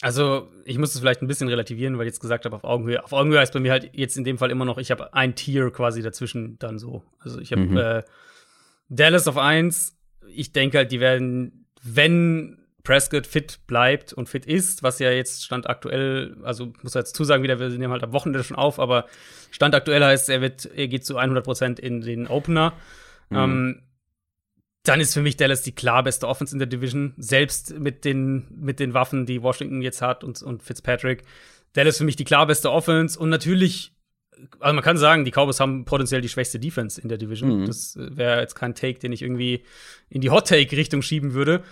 [0.00, 3.04] Also, ich muss es vielleicht ein bisschen relativieren, weil ich jetzt gesagt habe, auf Augenhöhe.
[3.04, 5.36] Auf Augenhöhe heißt bei mir halt jetzt in dem Fall immer noch, ich habe ein
[5.36, 7.04] Tier quasi dazwischen dann so.
[7.20, 7.76] Also, ich habe mhm.
[7.76, 8.02] äh,
[8.92, 9.96] Dallas auf 1.
[10.28, 15.44] Ich denke halt, die werden, wenn Prescott fit bleibt und fit ist, was ja jetzt
[15.44, 19.06] Stand aktuell, also muss jetzt zusagen wieder, wir nehmen halt am Wochenende schon auf, aber
[19.50, 22.72] Stand aktuell heißt, er wird, er geht zu 100 Prozent in den Opener.
[23.30, 23.36] Mhm.
[23.36, 23.82] Ähm,
[24.82, 28.48] dann ist für mich Dallas die klar beste Offense in der Division, selbst mit den,
[28.50, 31.22] mit den Waffen, die Washington jetzt hat und, und Fitzpatrick.
[31.72, 33.92] Dallas für mich die klar beste Offense und natürlich,
[34.60, 37.60] also man kann sagen, die Cowboys haben potenziell die schwächste Defense in der Division.
[37.60, 37.66] Mhm.
[37.66, 39.64] Das wäre jetzt kein Take, den ich irgendwie
[40.08, 41.62] in die Hot-Take-Richtung schieben würde.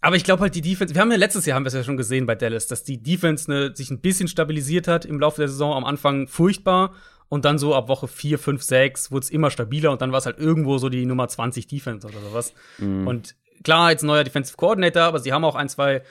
[0.00, 1.82] Aber ich glaube halt, die Defense, wir haben ja letztes Jahr haben wir es ja
[1.82, 5.40] schon gesehen bei Dallas, dass die Defense ne, sich ein bisschen stabilisiert hat im Laufe
[5.40, 5.74] der Saison.
[5.74, 6.94] Am Anfang furchtbar
[7.28, 10.18] und dann so ab Woche 4, 5, 6 wurde es immer stabiler und dann war
[10.18, 12.54] es halt irgendwo so die Nummer 20 Defense oder sowas.
[12.78, 13.06] Mhm.
[13.06, 16.02] Und klar, jetzt neuer Defensive Coordinator, aber sie haben auch ein, zwei,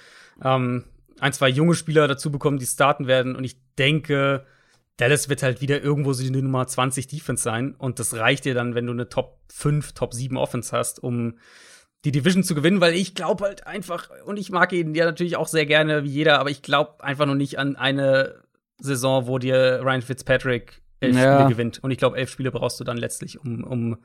[0.44, 0.84] ähm,
[1.20, 3.36] ein, zwei junge Spieler dazu bekommen, die starten werden.
[3.36, 4.46] Und ich denke,
[4.98, 7.76] Dallas wird halt wieder irgendwo so die Nummer 20 Defense sein.
[7.76, 11.38] Und das reicht dir dann, wenn du eine Top 5, Top 7 Offense hast, um
[12.06, 15.38] die Division zu gewinnen, weil ich glaube halt einfach, und ich mag ihn ja natürlich
[15.38, 18.44] auch sehr gerne wie jeder, aber ich glaube einfach noch nicht an eine
[18.78, 21.36] Saison, wo dir Ryan Fitzpatrick elf ja.
[21.36, 21.84] Spiele gewinnt.
[21.84, 23.98] Und ich glaube, elf Spiele brauchst du dann letztlich, um, um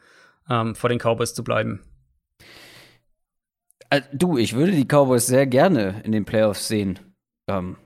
[0.48, 1.80] ähm, vor den Cowboys zu bleiben.
[3.90, 6.98] Also, du, ich würde die Cowboys sehr gerne in den Playoffs sehen.
[7.48, 7.76] Ähm,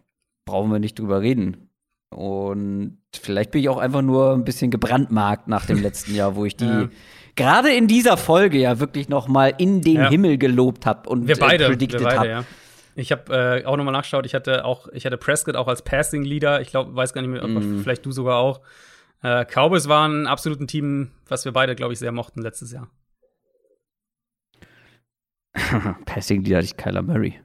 [0.44, 1.70] brauchen wir nicht drüber reden.
[2.14, 6.44] Und vielleicht bin ich auch einfach nur ein bisschen gebrandmarkt nach dem letzten Jahr, wo
[6.44, 6.88] ich die ja.
[7.36, 10.08] gerade in dieser Folge ja wirklich noch mal in den ja.
[10.08, 12.28] Himmel gelobt habe und wir beide, äh, predicted habe.
[12.28, 12.44] Ja.
[12.96, 14.24] Ich habe äh, auch nochmal nachgeschaut.
[14.24, 16.60] Ich hatte auch, ich hatte Prescott auch als Passing Leader.
[16.60, 17.80] Ich glaube, weiß gar nicht mehr, mm.
[17.82, 18.60] vielleicht du sogar auch.
[19.22, 22.88] Äh, Cowboys waren absolut ein Team, was wir beide, glaube ich, sehr mochten letztes Jahr.
[26.04, 27.40] Passing Leader hatte ich Kyler Murray.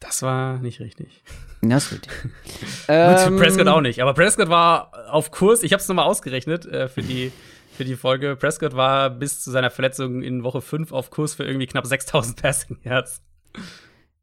[0.00, 1.22] Das war nicht richtig.
[1.62, 2.12] Das ist richtig.
[2.88, 4.00] ähm, Prescott auch nicht.
[4.00, 5.62] Aber Prescott war auf Kurs.
[5.62, 7.32] Ich habe es nochmal ausgerechnet äh, für, die,
[7.72, 8.36] für die Folge.
[8.36, 12.40] Prescott war bis zu seiner Verletzung in Woche 5 auf Kurs für irgendwie knapp 6000
[12.40, 13.22] Passing Yards.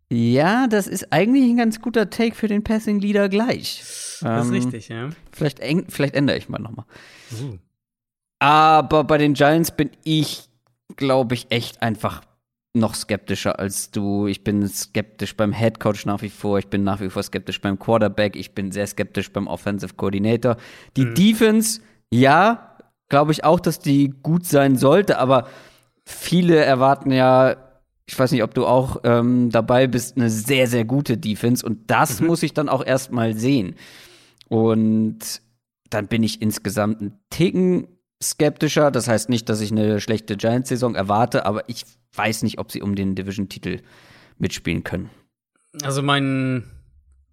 [0.10, 3.80] Ja, das ist eigentlich ein ganz guter Take für den Passing Leader gleich.
[3.80, 5.10] Das ist ähm, richtig, ja.
[5.32, 5.60] Vielleicht,
[5.90, 6.86] vielleicht ändere ich mal nochmal.
[7.32, 7.58] Uh.
[8.38, 10.50] Aber bei den Giants bin ich,
[10.98, 12.22] glaube ich, echt einfach
[12.74, 14.28] noch skeptischer als du.
[14.28, 16.58] Ich bin skeptisch beim Head Coach nach wie vor.
[16.58, 18.36] Ich bin nach wie vor skeptisch beim Quarterback.
[18.36, 20.58] Ich bin sehr skeptisch beim Offensive Coordinator.
[20.98, 21.16] Die mhm.
[21.16, 22.78] Defense, ja,
[23.10, 25.48] glaube ich auch, dass die gut sein sollte, aber
[26.04, 27.58] viele erwarten ja
[28.06, 31.66] ich weiß nicht, ob du auch ähm, dabei bist, eine sehr, sehr gute Defense.
[31.66, 32.28] Und das mhm.
[32.28, 33.76] muss ich dann auch erstmal sehen.
[34.50, 35.42] Und
[35.90, 37.88] dann bin ich insgesamt ein Ticken
[38.22, 38.92] skeptischer.
[38.92, 42.82] Das heißt nicht, dass ich eine schlechte Giants-Saison erwarte, aber ich weiß nicht, ob sie
[42.82, 43.82] um den Division-Titel
[44.38, 45.10] mitspielen können.
[45.82, 46.64] Also mein,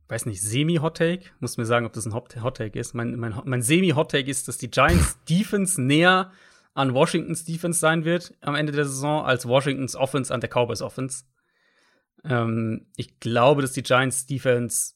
[0.09, 2.95] weiß nicht, Semi-Hot-Take, muss mir sagen, ob das ein Hot-Take ist.
[2.95, 6.33] Mein, mein, mein Semi-Hot-Take ist, dass die Giants-Defense näher
[6.75, 10.83] an Washingtons Defense sein wird am Ende der Saison, als Washingtons Offense an der Cowboys
[10.83, 11.25] Offense.
[12.25, 14.95] Ähm, ich glaube, dass die Giants Defense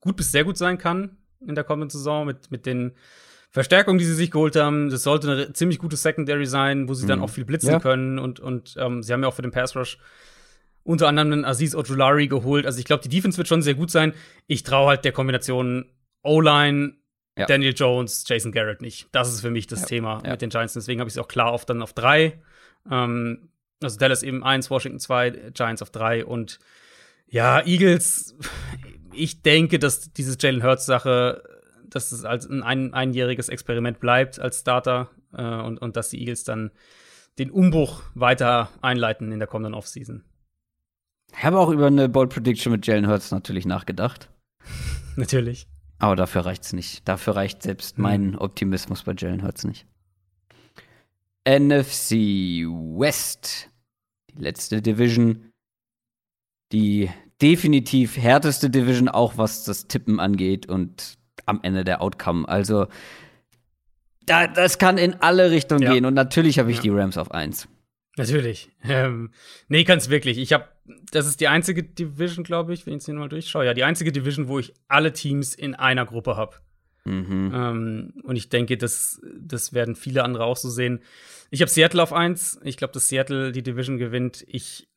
[0.00, 2.92] gut bis sehr gut sein kann in der kommenden Saison mit, mit den
[3.52, 4.90] Verstärkungen, die sie sich geholt haben.
[4.90, 7.08] Das sollte eine ziemlich gute Secondary sein, wo sie mhm.
[7.08, 7.78] dann auch viel blitzen ja.
[7.80, 9.98] können und, und ähm, sie haben ja auch für den Pass Rush
[10.84, 12.66] unter anderem einen Aziz Ojulari geholt.
[12.66, 14.14] Also ich glaube, die Defense wird schon sehr gut sein.
[14.48, 15.86] Ich traue halt der Kombination
[16.22, 16.94] O-Line
[17.36, 17.46] ja.
[17.46, 19.08] Daniel Jones, Jason Garrett nicht.
[19.12, 19.86] Das ist für mich das ja.
[19.86, 20.74] Thema mit den Giants.
[20.74, 22.40] Deswegen habe ich es auch klar auf dann auf drei.
[22.90, 23.50] Ähm,
[23.82, 26.58] also Dallas eben eins, Washington zwei, Giants auf drei und
[27.26, 28.36] ja, Eagles.
[29.14, 31.42] Ich denke, dass diese Jalen Hurts Sache,
[31.94, 36.20] dass es als ein, ein einjähriges Experiment bleibt als Starter äh, und, und dass die
[36.20, 36.70] Eagles dann
[37.38, 40.24] den Umbruch weiter einleiten in der kommenden Offseason.
[41.34, 44.30] Ich habe auch über eine Bold Prediction mit Jalen Hurts natürlich nachgedacht.
[45.16, 45.66] natürlich.
[45.98, 47.08] Aber dafür reicht's nicht.
[47.08, 48.02] Dafür reicht selbst mhm.
[48.02, 49.86] mein Optimismus bei Jalen Hurts nicht.
[51.48, 52.12] NFC
[52.66, 53.70] West.
[54.30, 55.52] Die letzte Division.
[56.72, 62.48] Die definitiv härteste Division, auch was das Tippen angeht und am Ende der Outcome.
[62.48, 62.86] Also,
[64.26, 65.92] da, das kann in alle Richtungen ja.
[65.92, 66.04] gehen.
[66.04, 66.82] Und natürlich habe ich ja.
[66.82, 67.68] die Rams auf 1.
[68.16, 68.70] Natürlich.
[68.84, 69.30] Ähm,
[69.68, 70.38] nee, kann's wirklich.
[70.38, 70.68] Ich habe,
[71.10, 73.64] das ist die einzige Division, glaube ich, wenn ich jetzt hier mal durchschaue.
[73.64, 76.56] Ja, die einzige Division, wo ich alle Teams in einer Gruppe habe.
[77.04, 77.52] Mhm.
[77.54, 81.00] Ähm, und ich denke, das, das werden viele andere auch so sehen.
[81.50, 82.60] Ich habe Seattle auf eins.
[82.64, 84.44] Ich glaube, dass Seattle die Division gewinnt.
[84.46, 84.88] Ich,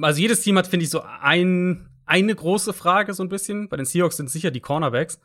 [0.00, 3.68] also jedes Team hat, finde ich, so ein, eine große Frage so ein bisschen.
[3.68, 5.20] Bei den Seahawks sind sicher die Cornerbacks.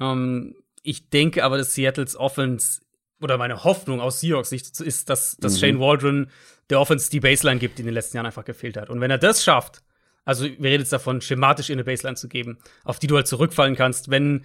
[0.00, 2.82] Ähm, ich denke aber, dass Seattles Offense
[3.20, 5.58] oder meine Hoffnung aus Seahawks Sicht ist, dass, dass mhm.
[5.58, 6.30] Shane Waldron
[6.70, 8.90] der Offense die Baseline gibt, die in den letzten Jahren einfach gefehlt hat.
[8.90, 9.82] Und wenn er das schafft,
[10.24, 13.26] also wir reden jetzt davon, schematisch in eine Baseline zu geben, auf die du halt
[13.26, 14.44] zurückfallen kannst, wenn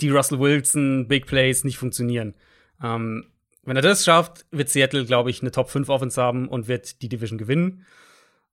[0.00, 2.34] die Russell Wilson Big Plays nicht funktionieren.
[2.82, 3.26] Ähm,
[3.64, 7.02] wenn er das schafft, wird Seattle, glaube ich, eine Top 5 Offense haben und wird
[7.02, 7.84] die Division gewinnen.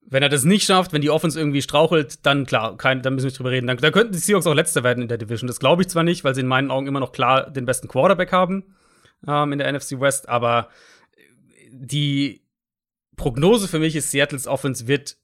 [0.05, 3.29] Wenn er das nicht schafft, wenn die Offense irgendwie strauchelt, dann klar, kein, dann müssen
[3.29, 3.67] wir drüber reden.
[3.67, 5.47] Dann, dann könnten die Seahawks auch Letzter werden in der Division.
[5.47, 7.87] Das glaube ich zwar nicht, weil sie in meinen Augen immer noch klar den besten
[7.87, 8.75] Quarterback haben
[9.27, 10.69] ähm, in der NFC West, aber
[11.71, 12.43] die
[13.15, 15.17] Prognose für mich ist, Seattles Offense wird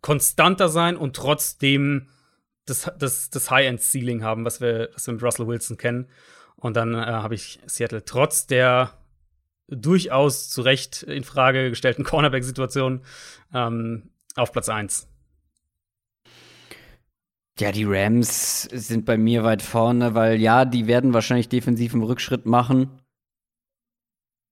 [0.00, 2.08] konstanter sein und trotzdem
[2.66, 6.08] das, das, das High-End-Ceiling haben, was wir, was wir mit Russell Wilson kennen.
[6.56, 8.92] Und dann äh, habe ich Seattle trotz der
[9.68, 13.02] durchaus zu Recht in Frage gestellten Cornerback-Situation
[13.54, 15.08] ähm, auf Platz 1.
[17.60, 22.46] Ja, die Rams sind bei mir weit vorne, weil ja, die werden wahrscheinlich defensiven Rückschritt
[22.46, 23.00] machen.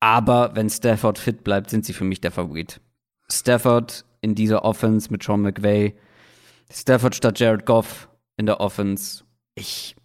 [0.01, 2.81] Aber wenn Stafford fit bleibt, sind sie für mich der Favorit.
[3.31, 5.95] Stafford in dieser Offense mit Sean McVay.
[6.71, 9.25] Stafford statt Jared Goff in der Offense.
[9.55, 9.97] Ich,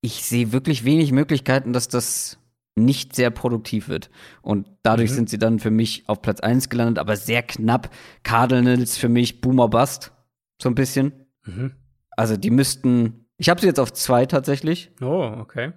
[0.00, 2.39] ich sehe wirklich wenig Möglichkeiten, dass das
[2.84, 4.10] nicht sehr produktiv wird.
[4.42, 5.14] Und dadurch mhm.
[5.14, 7.90] sind sie dann für mich auf Platz 1 gelandet, aber sehr knapp.
[8.22, 10.12] Cardinals für mich Boomer Bust.
[10.60, 11.12] So ein bisschen.
[11.44, 11.72] Mhm.
[12.16, 13.26] Also die müssten.
[13.36, 14.90] Ich habe sie jetzt auf zwei tatsächlich.
[15.00, 15.72] Oh, okay.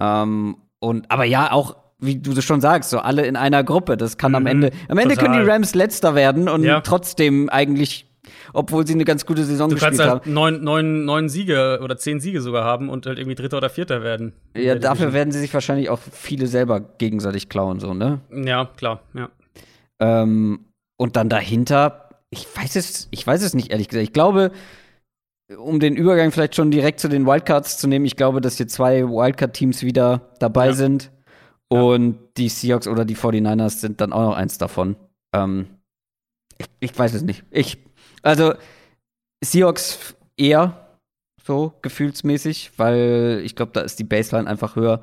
[0.00, 3.96] Ähm, und aber ja, auch wie du das schon sagst, so alle in einer Gruppe.
[3.96, 4.70] Das kann mhm, am Ende.
[4.88, 5.30] Am Ende total.
[5.30, 6.80] können die Rams letzter werden und ja.
[6.80, 8.11] trotzdem eigentlich
[8.52, 10.06] obwohl sie eine ganz gute Saison du gespielt haben.
[10.06, 13.34] Du kannst halt neun, neun, neun Siege oder zehn Siege sogar haben und halt irgendwie
[13.34, 14.32] Dritter oder Vierter werden.
[14.56, 18.20] Ja, dafür werden sie sich wahrscheinlich auch viele selber gegenseitig klauen, so, ne?
[18.30, 19.30] Ja, klar, ja.
[20.00, 20.66] Ähm,
[20.96, 24.04] und dann dahinter, ich weiß es, ich weiß es nicht, ehrlich gesagt.
[24.04, 24.52] Ich glaube,
[25.56, 28.68] um den Übergang vielleicht schon direkt zu den Wildcards zu nehmen, ich glaube, dass hier
[28.68, 30.72] zwei Wildcard-Teams wieder dabei ja.
[30.72, 31.10] sind.
[31.68, 32.20] Und ja.
[32.36, 34.96] die Seahawks oder die 49ers sind dann auch noch eins davon.
[35.34, 35.66] Ähm,
[36.58, 37.44] ich, ich weiß es nicht.
[37.50, 37.78] Ich
[38.22, 38.54] also
[39.44, 40.82] Seahawks eher
[41.44, 45.02] so gefühlsmäßig, weil ich glaube, da ist die Baseline einfach höher.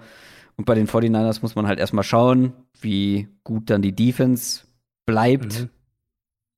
[0.56, 4.64] Und bei den 49ers muss man halt erstmal schauen, wie gut dann die Defense
[5.06, 5.62] bleibt.
[5.62, 5.70] Mhm.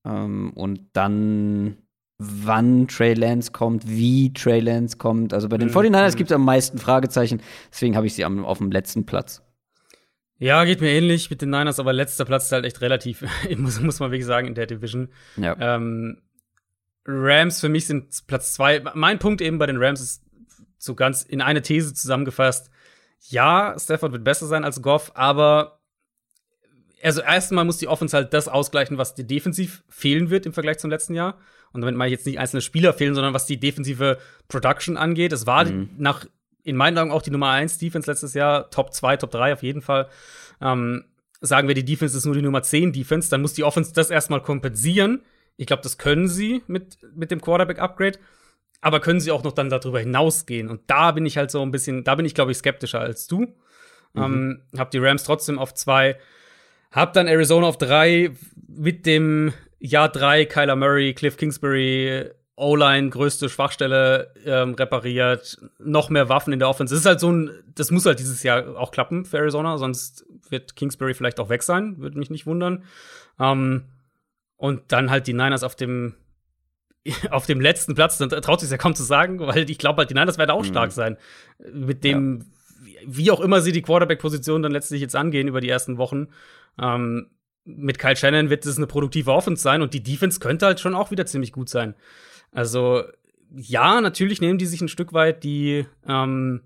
[0.08, 1.78] Ähm, und dann,
[2.18, 5.34] wann Trey Lance kommt, wie Trey Lance kommt.
[5.34, 5.76] Also bei den mhm.
[5.76, 7.42] 49ers gibt es am meisten Fragezeichen.
[7.72, 9.44] Deswegen habe ich sie am, auf dem letzten Platz.
[10.40, 13.24] Ja, geht mir ähnlich mit den Niners, aber letzter Platz ist halt echt relativ,
[13.58, 15.10] muss, muss man wirklich sagen, in der Division.
[15.38, 15.56] Ja.
[15.60, 16.24] Ähm,
[17.06, 18.84] Rams für mich sind Platz zwei.
[18.94, 20.24] Mein Punkt eben bei den Rams ist
[20.78, 22.70] so ganz in eine These zusammengefasst.
[23.30, 25.80] Ja, Stafford wird besser sein als Goff, aber
[27.04, 30.78] also erstmal muss die Offense halt das ausgleichen, was dir defensiv fehlen wird im Vergleich
[30.78, 31.38] zum letzten Jahr.
[31.74, 35.32] Und damit meine ich jetzt nicht einzelne Spieler fehlen, sondern was die defensive Production angeht.
[35.32, 35.90] Es war mhm.
[35.98, 36.26] nach,
[36.64, 39.64] in meinen Augen auch die Nummer 1 Defense letztes Jahr, Top 2, Top 3 auf
[39.64, 40.10] jeden Fall.
[40.62, 41.06] Ähm,
[41.40, 44.10] sagen wir, die Defense ist nur die Nummer 10 Defense, dann muss die Offense das
[44.10, 45.22] erstmal kompensieren
[45.58, 48.20] ich glaube, das können sie mit, mit dem Quarterback-Upgrade.
[48.82, 50.68] Aber können sie auch noch dann darüber hinausgehen?
[50.70, 53.28] Und da bin ich halt so ein bisschen, da bin ich, glaube ich, skeptischer als
[53.28, 53.42] du.
[54.14, 54.24] Mhm.
[54.24, 56.18] Ähm, hab die Rams trotzdem auf zwei.
[56.92, 58.32] Hab dann Arizona auf drei
[58.68, 62.26] mit dem Jahr drei Kyler Murray, Cliff Kingsbury,
[62.56, 66.94] O-Line, größte Schwachstelle ähm, repariert, noch mehr Waffen in der Offense.
[66.94, 70.26] Das ist halt so ein, das muss halt dieses Jahr auch klappen für Arizona, sonst
[70.50, 72.84] wird Kingsbury vielleicht auch weg sein, würde mich nicht wundern.
[73.40, 73.86] Ähm,
[74.62, 76.14] und dann halt die Niners auf dem
[77.32, 80.12] auf dem letzten Platz, dann traut sich ja kaum zu sagen, weil ich glaube halt,
[80.12, 80.68] die Niners werden auch mhm.
[80.68, 81.18] stark sein.
[81.74, 82.46] Mit dem,
[82.86, 83.02] ja.
[83.08, 86.28] wie auch immer sie die Quarterback-Position dann letztlich jetzt angehen über die ersten Wochen.
[86.80, 87.32] Ähm,
[87.64, 90.94] mit Kyle Shannon wird es eine produktive Offense sein und die Defense könnte halt schon
[90.94, 91.96] auch wieder ziemlich gut sein.
[92.52, 93.04] Also,
[93.50, 96.62] ja, natürlich nehmen die sich ein Stück weit die, ähm,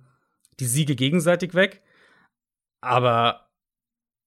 [0.59, 1.81] die Siege gegenseitig weg.
[2.81, 3.47] Aber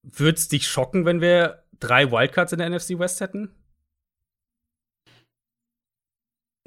[0.03, 3.51] würde es dich schocken, wenn wir drei Wildcards in der NFC West hätten?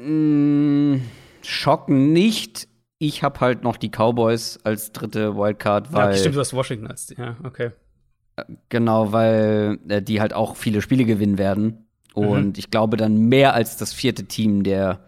[0.01, 1.01] Mm,
[1.43, 2.67] schocken nicht.
[2.97, 6.11] Ich habe halt noch die Cowboys als dritte Wildcard, weil.
[6.11, 7.13] Ja, stimmt, du hast Washington als.
[7.17, 7.71] Ja, okay.
[8.35, 11.87] Äh, genau, weil äh, die halt auch viele Spiele gewinnen werden.
[12.13, 12.53] Und mhm.
[12.57, 14.99] ich glaube dann mehr als das vierte Team der,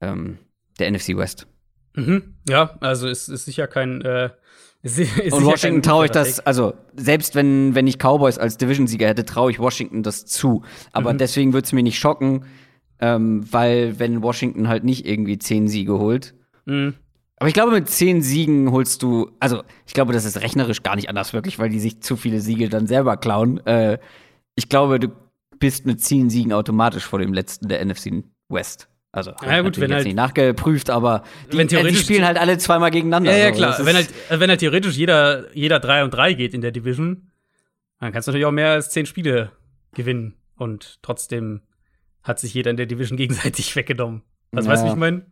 [0.00, 0.38] ähm,
[0.78, 1.46] der NFC West.
[1.94, 2.36] Mhm.
[2.48, 4.02] Ja, also ist, ist sicher kein.
[4.02, 4.30] Äh,
[4.82, 9.08] ist, ist und Washington traue ich das, also selbst wenn, wenn ich Cowboys als Division-Sieger
[9.08, 10.62] hätte, traue ich Washington das zu.
[10.92, 11.18] Aber mhm.
[11.18, 12.44] deswegen würde es mir nicht schocken,
[13.00, 16.34] ähm, weil wenn Washington halt nicht irgendwie zehn Siege holt.
[16.64, 16.94] Mhm.
[17.38, 20.96] Aber ich glaube, mit zehn Siegen holst du, also ich glaube, das ist rechnerisch gar
[20.96, 23.64] nicht anders wirklich, weil die sich zu viele Siege dann selber klauen.
[23.66, 23.98] Äh,
[24.54, 25.08] ich glaube, du
[25.58, 28.88] bist mit zehn Siegen automatisch vor dem letzten der NFC West.
[29.12, 32.26] Also, ja, gut, wenn jetzt halt, nicht nachgeprüft, aber die, wenn theoretisch, äh, die spielen
[32.26, 33.32] halt alle zweimal gegeneinander.
[33.32, 33.78] Ja, ja, klar.
[33.84, 37.30] wenn, halt, wenn halt theoretisch jeder, jeder 3 und 3 geht in der Division,
[37.98, 39.52] dann kannst du natürlich auch mehr als zehn Spiele
[39.94, 41.62] gewinnen und trotzdem
[42.26, 44.22] hat sich jeder in der Division gegenseitig weggenommen.
[44.52, 44.72] Was ja.
[44.72, 45.26] weißt du, wie ich meine?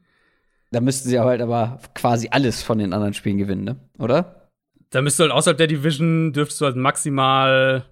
[0.71, 3.81] Da müssten sie halt aber quasi alles von den anderen Spielen gewinnen, ne?
[3.99, 4.51] Oder?
[4.91, 7.89] Da müsstest du halt außerhalb der Division dürftest du halt maximal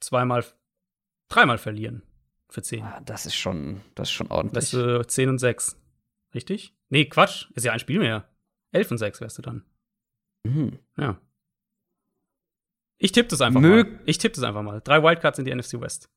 [0.00, 0.44] zweimal,
[1.28, 2.02] dreimal verlieren
[2.48, 2.82] für zehn.
[2.82, 4.54] Ah, das ist schon, das ist schon ordentlich.
[4.54, 5.78] Das ist äh, zehn und sechs.
[6.34, 6.74] Richtig?
[6.88, 7.46] Nee, Quatsch.
[7.54, 8.28] Ist ja ein Spiel mehr.
[8.72, 9.64] Elf und sechs wärst du dann.
[10.44, 10.78] Mhm.
[10.96, 11.20] Ja.
[12.98, 14.00] Ich tippe das einfach Mög mal.
[14.06, 14.80] Ich tippe das einfach mal.
[14.82, 16.10] Drei Wildcards in die NFC West.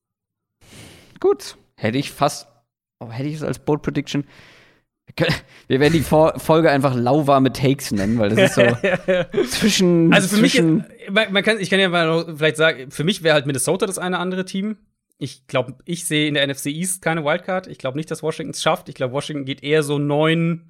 [1.20, 1.58] Gut.
[1.82, 2.48] Hätte ich fast,
[3.00, 4.24] oh, hätte ich es als Bold Prediction.
[5.68, 10.14] Wir werden die Folge einfach lauwarme Takes nennen, weil das ist so zwischen.
[10.14, 13.04] Also für zwischen mich, ist, man, man kann, ich kann ja mal vielleicht sagen, für
[13.04, 14.78] mich wäre halt Minnesota das eine andere Team.
[15.18, 17.66] Ich glaube, ich sehe in der NFC East keine Wildcard.
[17.66, 18.88] Ich glaube nicht, dass Washington es schafft.
[18.88, 20.70] Ich glaube, Washington geht eher so neun,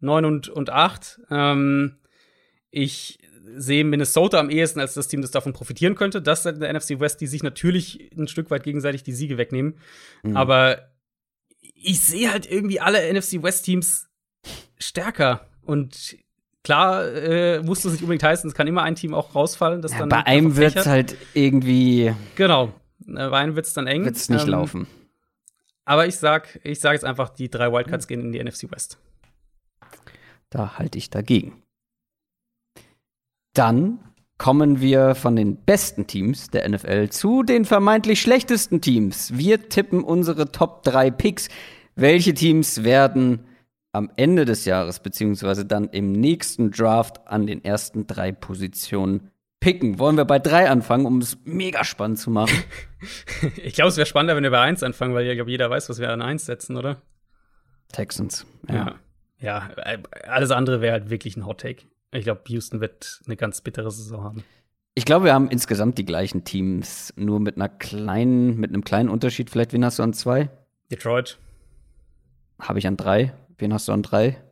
[0.00, 1.20] neun und, und acht.
[1.30, 1.96] Ähm,
[2.70, 3.18] ich
[3.54, 7.00] sehe Minnesota am ehesten als das Team, das davon profitieren könnte, dass in der NFC
[7.00, 9.78] West die sich natürlich ein Stück weit gegenseitig die Siege wegnehmen.
[10.22, 10.36] Mhm.
[10.36, 10.90] Aber
[11.74, 14.08] ich sehe halt irgendwie alle NFC West Teams
[14.78, 15.46] stärker.
[15.62, 16.16] Und
[16.64, 19.92] klar äh, muss das nicht unbedingt heißen, es kann immer ein Team auch rausfallen, das
[19.92, 22.72] ja, dann bei einem wird es halt irgendwie genau
[23.06, 24.04] äh, bei einem wird es dann eng.
[24.04, 24.86] wird es nicht ähm, laufen.
[25.84, 28.98] aber ich sag ich sag jetzt einfach die drei Wildcards gehen in die NFC West.
[30.50, 31.62] Da halte ich dagegen
[33.56, 33.98] dann
[34.38, 39.36] kommen wir von den besten Teams der NFL zu den vermeintlich schlechtesten Teams.
[39.36, 41.48] Wir tippen unsere Top 3 Picks.
[41.94, 43.46] Welche Teams werden
[43.92, 49.98] am Ende des Jahres, beziehungsweise dann im nächsten Draft an den ersten drei Positionen picken?
[49.98, 52.62] Wollen wir bei drei anfangen, um es mega spannend zu machen?
[53.56, 55.88] ich glaube, es wäre spannender, wenn wir bei eins anfangen, weil ja, glaube jeder weiß,
[55.88, 57.00] was wir an eins setzen, oder?
[57.90, 58.44] Texans.
[58.68, 58.74] Ja.
[58.74, 58.94] Ja,
[59.38, 61.86] ja äh, alles andere wäre halt wirklich ein Hot Take.
[62.16, 64.44] Ich glaube, Houston wird eine ganz bittere Saison haben.
[64.94, 69.10] Ich glaube, wir haben insgesamt die gleichen Teams, nur mit einer kleinen, mit einem kleinen
[69.10, 69.50] Unterschied.
[69.50, 70.48] Vielleicht, wen hast du an zwei?
[70.90, 71.38] Detroit.
[72.58, 73.34] Habe ich an drei.
[73.58, 74.42] Wen hast du an drei?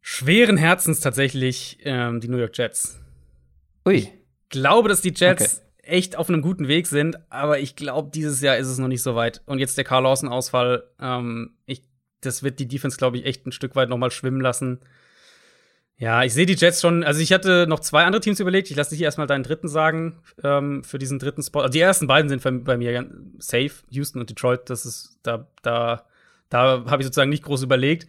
[0.00, 3.00] Schweren Herzens tatsächlich ähm, die New York Jets.
[3.84, 3.96] Ui.
[3.96, 4.12] Ich
[4.48, 5.90] glaube, dass die Jets okay.
[5.90, 9.02] echt auf einem guten Weg sind, aber ich glaube, dieses Jahr ist es noch nicht
[9.02, 9.42] so weit.
[9.46, 11.56] Und jetzt der Carl Lawson-Ausfall, ähm,
[12.20, 14.80] das wird die Defense, glaube ich, echt ein Stück weit noch mal schwimmen lassen.
[16.00, 17.02] Ja, ich sehe die Jets schon.
[17.02, 18.70] Also ich hatte noch zwei andere Teams überlegt.
[18.70, 21.60] Ich lasse dich erstmal deinen dritten sagen ähm, für diesen dritten Spot.
[21.60, 23.72] Also die ersten beiden sind bei mir safe.
[23.90, 24.70] Houston und Detroit.
[24.70, 26.06] Das ist da da
[26.50, 28.06] da habe ich sozusagen nicht groß überlegt.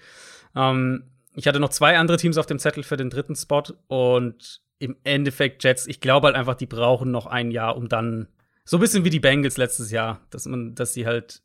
[0.56, 4.62] Ähm, ich hatte noch zwei andere Teams auf dem Zettel für den dritten Spot und
[4.78, 5.88] im Endeffekt Jets.
[5.88, 8.28] Ich glaube halt einfach, die brauchen noch ein Jahr, um dann
[8.66, 11.42] so ein bisschen wie die Bengals letztes Jahr, dass man, dass sie halt,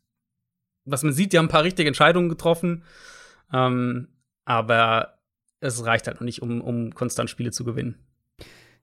[0.85, 2.83] was man sieht, die haben ein paar richtige Entscheidungen getroffen.
[3.51, 4.09] Ähm,
[4.45, 5.14] aber
[5.59, 7.95] es reicht halt noch nicht, um, um konstant Spiele zu gewinnen.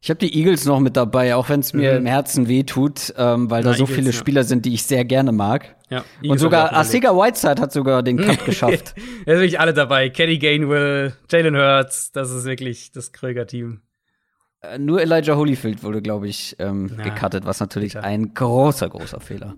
[0.04, 1.98] Ich habe die Eagles noch mit dabei, auch wenn es mir mhm.
[1.98, 4.12] im Herzen wehtut, ähm, weil Na, da so Eagles, viele ja.
[4.12, 5.76] Spieler sind, die ich sehr gerne mag.
[5.90, 8.94] Ja, und sogar Asiga Whiteside hat sogar den Cut geschafft.
[8.96, 10.08] da sind wirklich alle dabei.
[10.08, 13.80] Kenny Gainwell, Jalen Hurts, das ist wirklich das Kröger-Team.
[14.62, 18.04] Äh, nur Elijah Holyfield wurde, glaube ich, ähm, ja, gecuttet, was natürlich bitter.
[18.04, 19.54] ein großer, großer Fehler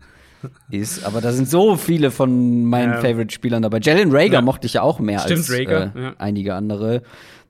[0.71, 1.05] ist.
[1.05, 3.01] Aber da sind so viele von meinen ja.
[3.01, 3.79] Favorite-Spielern dabei.
[3.81, 4.43] Jalen Rager ja.
[4.43, 6.15] mochte ich ja auch mehr Stimmt, als Rager, äh, ja.
[6.19, 7.03] einige andere.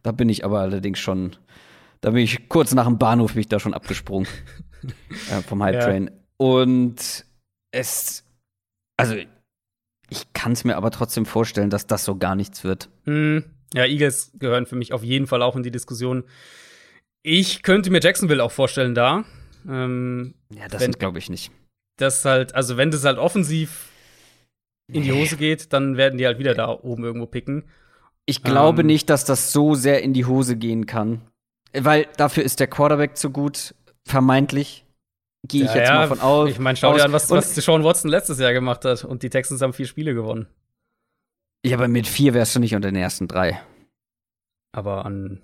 [0.03, 1.37] Da bin ich aber allerdings schon,
[2.01, 4.29] da bin ich kurz nach dem Bahnhof bin ich da schon abgesprungen
[5.31, 6.11] äh, vom Hype Train.
[6.37, 7.25] Und
[7.71, 8.25] es,
[8.97, 9.15] also
[10.11, 12.91] ich kann es mir aber trotzdem vorstellen, dass das so gar nichts wird.
[13.05, 13.45] Mhm.
[13.73, 16.25] Ja, Eagles gehören für mich auf jeden Fall auch in die Diskussion.
[17.23, 19.25] Ich könnte mir Jacksonville auch vorstellen da.
[19.67, 21.51] Ähm, ja, das glaube ich nicht
[21.97, 23.91] das halt, also wenn das halt offensiv
[24.93, 27.65] in die Hose geht, dann werden die halt wieder da oben irgendwo picken.
[28.27, 31.23] Ich glaube ähm, nicht, dass das so sehr in die Hose gehen kann.
[31.73, 33.75] Weil dafür ist der Quarterback zu gut,
[34.05, 34.85] vermeintlich.
[35.47, 36.51] Gehe ich ja, jetzt mal von aus.
[36.51, 39.05] Ich meine, schau dir an, was, was Sean Watson letztes Jahr gemacht hat.
[39.05, 40.47] Und die Texans haben vier Spiele gewonnen.
[41.65, 43.61] Ja, aber mit vier wärst du nicht unter den ersten drei.
[44.73, 45.43] Aber an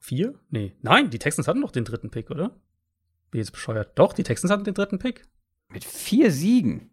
[0.00, 0.38] vier?
[0.50, 0.74] Nee.
[0.82, 2.54] Nein, die Texans hatten noch den dritten Pick, oder?
[3.34, 3.98] Bin jetzt bescheuert.
[3.98, 5.24] Doch, die Texans hatten den dritten Pick.
[5.72, 6.92] Mit vier Siegen?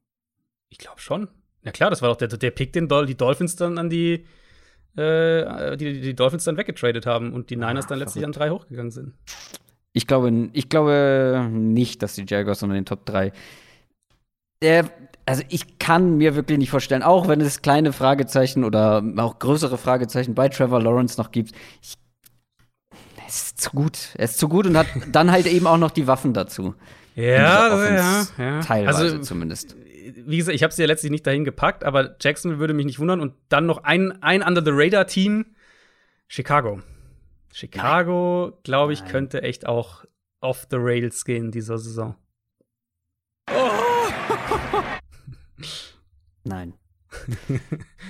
[0.70, 1.28] Ich glaube schon.
[1.62, 4.26] Ja klar, das war doch der, der Pick, den die Dolphins dann an die,
[4.96, 8.90] äh, die, die Dolphins dann weggetradet haben und die Niners dann letztlich an drei hochgegangen
[8.90, 9.14] sind.
[9.94, 13.32] Ich glaube, ich glaube nicht, dass die Jaguars unter den Top 3.
[14.64, 14.90] Der,
[15.28, 19.78] also ich kann mir wirklich nicht vorstellen, auch wenn es kleine Fragezeichen oder auch größere
[19.78, 21.52] Fragezeichen bei Trevor Lawrence noch gibt,
[21.84, 22.01] ich
[23.34, 24.10] ist zu gut.
[24.16, 26.76] Er ist zu gut und hat dann halt eben auch noch die Waffen dazu.
[27.16, 28.60] Ja, ja, ja.
[28.62, 29.76] Teilweise also, zumindest.
[30.26, 33.00] Wie gesagt, ich habe sie ja letztlich nicht dahin gepackt, aber Jackson würde mich nicht
[33.00, 33.20] wundern.
[33.20, 35.46] Und dann noch ein, ein Under the Radar-Team,
[36.28, 36.82] Chicago.
[37.54, 39.12] Chicago, glaube ich, Nein.
[39.12, 40.06] könnte echt auch
[40.40, 42.16] off the rails gehen dieser Saison.
[46.44, 46.74] Nein.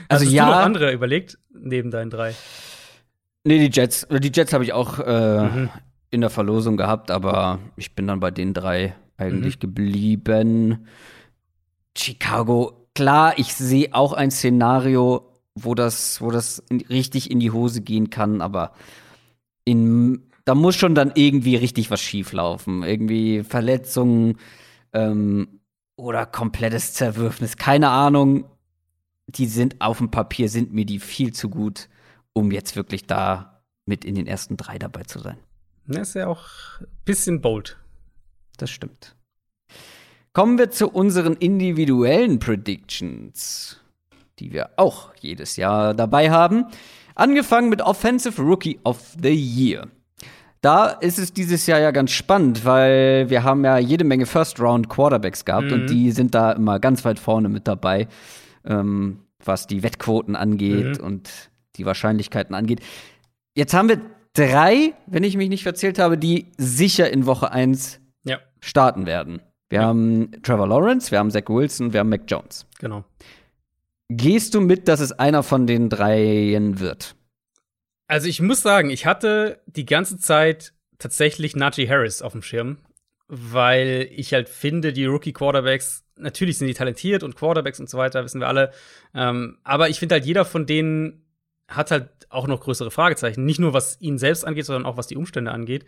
[0.08, 0.46] also Hast ja.
[0.46, 2.36] Du noch andere überlegt neben deinen drei?
[3.44, 4.08] Nee, die Jets.
[4.10, 5.70] Die Jets habe ich auch äh, mhm.
[6.10, 9.60] in der Verlosung gehabt, aber ich bin dann bei den drei eigentlich mhm.
[9.60, 10.88] geblieben.
[11.98, 17.52] Chicago, klar, ich sehe auch ein Szenario, wo das, wo das in, richtig in die
[17.52, 18.72] Hose gehen kann, aber
[19.66, 22.84] in da muss schon dann irgendwie richtig was schieflaufen.
[22.84, 24.38] Irgendwie Verletzungen
[24.94, 25.60] ähm,
[25.96, 27.58] oder komplettes Zerwürfnis.
[27.58, 28.46] Keine Ahnung.
[29.28, 31.88] Die sind auf dem Papier, sind mir die viel zu gut,
[32.34, 35.38] um jetzt wirklich da mit in den ersten drei dabei zu sein.
[35.88, 36.46] Das ist ja auch
[36.80, 37.78] ein bisschen bold.
[38.58, 39.16] Das stimmt.
[40.34, 43.82] Kommen wir zu unseren individuellen Predictions,
[44.40, 46.68] die wir auch jedes Jahr dabei haben.
[47.16, 49.88] Angefangen mit Offensive Rookie of the Year.
[50.62, 55.44] Da ist es dieses Jahr ja ganz spannend, weil wir haben ja jede Menge First-Round-Quarterbacks
[55.44, 55.74] gehabt mhm.
[55.74, 58.08] und die sind da immer ganz weit vorne mit dabei,
[58.64, 61.06] ähm, was die Wettquoten angeht mhm.
[61.06, 61.51] und
[61.82, 62.80] die Wahrscheinlichkeiten angeht.
[63.56, 64.00] Jetzt haben wir
[64.34, 68.40] drei, wenn ich mich nicht verzählt habe, die sicher in Woche 1 ja.
[68.62, 69.42] starten werden.
[69.70, 69.86] Wir ja.
[69.86, 72.66] haben Trevor Lawrence, wir haben Zach Wilson, wir haben Mac Jones.
[72.80, 73.04] Genau.
[74.10, 77.16] Gehst du mit, dass es einer von den dreien wird?
[78.08, 82.78] Also ich muss sagen, ich hatte die ganze Zeit tatsächlich Najee Harris auf dem Schirm,
[83.28, 88.26] weil ich halt finde, die Rookie-Quarterbacks, natürlich sind die talentiert und Quarterbacks und so weiter,
[88.26, 88.72] wissen wir alle.
[89.16, 91.24] Ähm, aber ich finde halt, jeder von denen
[91.76, 93.46] hat halt auch noch größere Fragezeichen.
[93.46, 95.86] Nicht nur, was ihn selbst angeht, sondern auch, was die Umstände angeht.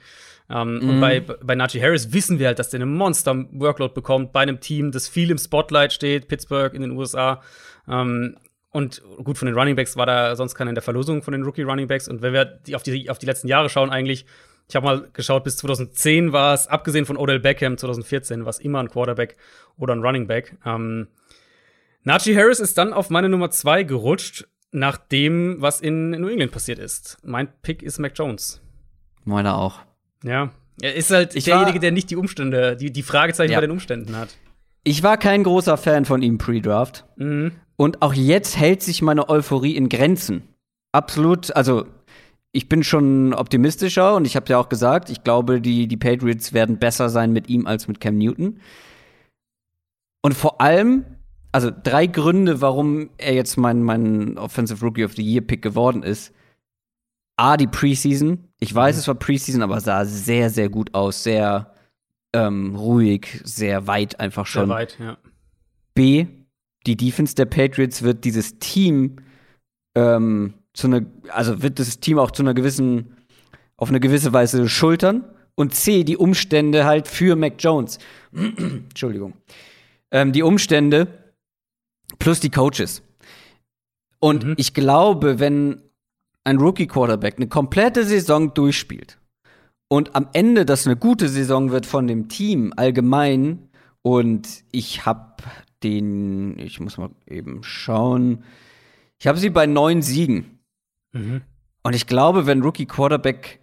[0.50, 0.90] Ähm, mhm.
[0.90, 4.60] Und bei, bei Najee Harris wissen wir halt, dass der eine Monster-Workload bekommt bei einem
[4.60, 7.42] Team, das viel im Spotlight steht, Pittsburgh in den USA.
[7.88, 8.38] Ähm,
[8.72, 11.44] und gut, von den Running Backs war da sonst keiner in der Verlosung von den
[11.44, 12.08] Rookie Running Backs.
[12.08, 14.26] Und wenn wir die auf, die, auf die letzten Jahre schauen, eigentlich,
[14.68, 18.60] ich habe mal geschaut, bis 2010 war es, abgesehen von Odell Beckham, 2014 war es
[18.60, 19.38] immer ein Quarterback
[19.78, 20.58] oder ein Running Back.
[20.66, 21.08] Ähm,
[22.04, 26.52] Najee Harris ist dann auf meine Nummer zwei gerutscht, nach dem, was in New England
[26.52, 27.18] passiert ist.
[27.24, 28.62] Mein Pick ist Mac Jones.
[29.24, 29.80] Meiner auch.
[30.24, 30.52] Ja.
[30.82, 33.58] Er ist halt ich derjenige, der nicht die Umstände, die, die Fragezeichen ja.
[33.58, 34.36] bei den Umständen hat.
[34.84, 37.06] Ich war kein großer Fan von ihm pre-Draft.
[37.16, 37.52] Mhm.
[37.76, 40.44] Und auch jetzt hält sich meine Euphorie in Grenzen.
[40.92, 41.86] Absolut, also
[42.52, 46.54] ich bin schon optimistischer und ich habe ja auch gesagt, ich glaube, die, die Patriots
[46.54, 48.60] werden besser sein mit ihm als mit Cam Newton.
[50.22, 51.06] Und vor allem,
[51.54, 56.02] also drei Gründe, warum er jetzt mein, mein Offensive Rookie of the Year Pick geworden
[56.02, 56.34] ist.
[57.38, 58.40] A, die Preseason.
[58.60, 59.00] Ich weiß, mhm.
[59.00, 61.24] es war Preseason, aber sah sehr, sehr gut aus.
[61.24, 61.72] Sehr
[62.34, 64.68] ähm, ruhig, sehr weit einfach schon.
[64.68, 65.18] Sehr weit, ja.
[65.94, 66.26] B,
[66.88, 69.18] die Defense der Patriots wird dieses Team
[69.96, 73.16] ähm, zu einer, also wird das Team auch zu einer gewissen,
[73.78, 75.24] auf eine gewisse Weise schultern.
[75.54, 78.00] Und C, die Umstände halt für Mac Jones.
[78.34, 79.34] Entschuldigung.
[80.10, 81.23] Ähm, die Umstände
[82.20, 83.02] plus die Coaches.
[84.20, 84.54] Und mhm.
[84.58, 85.82] ich glaube, wenn
[86.44, 89.20] ein Rookie-Quarterback eine komplette Saison durchspielt
[89.88, 93.70] und am Ende das eine gute Saison wird von dem Team allgemein
[94.02, 95.44] und ich habe
[95.84, 98.44] den, ich muss mal eben schauen.
[99.20, 100.60] Ich habe sie bei neun Siegen.
[101.12, 101.42] Mhm.
[101.84, 103.60] Und ich glaube, wenn Rookie Quarterback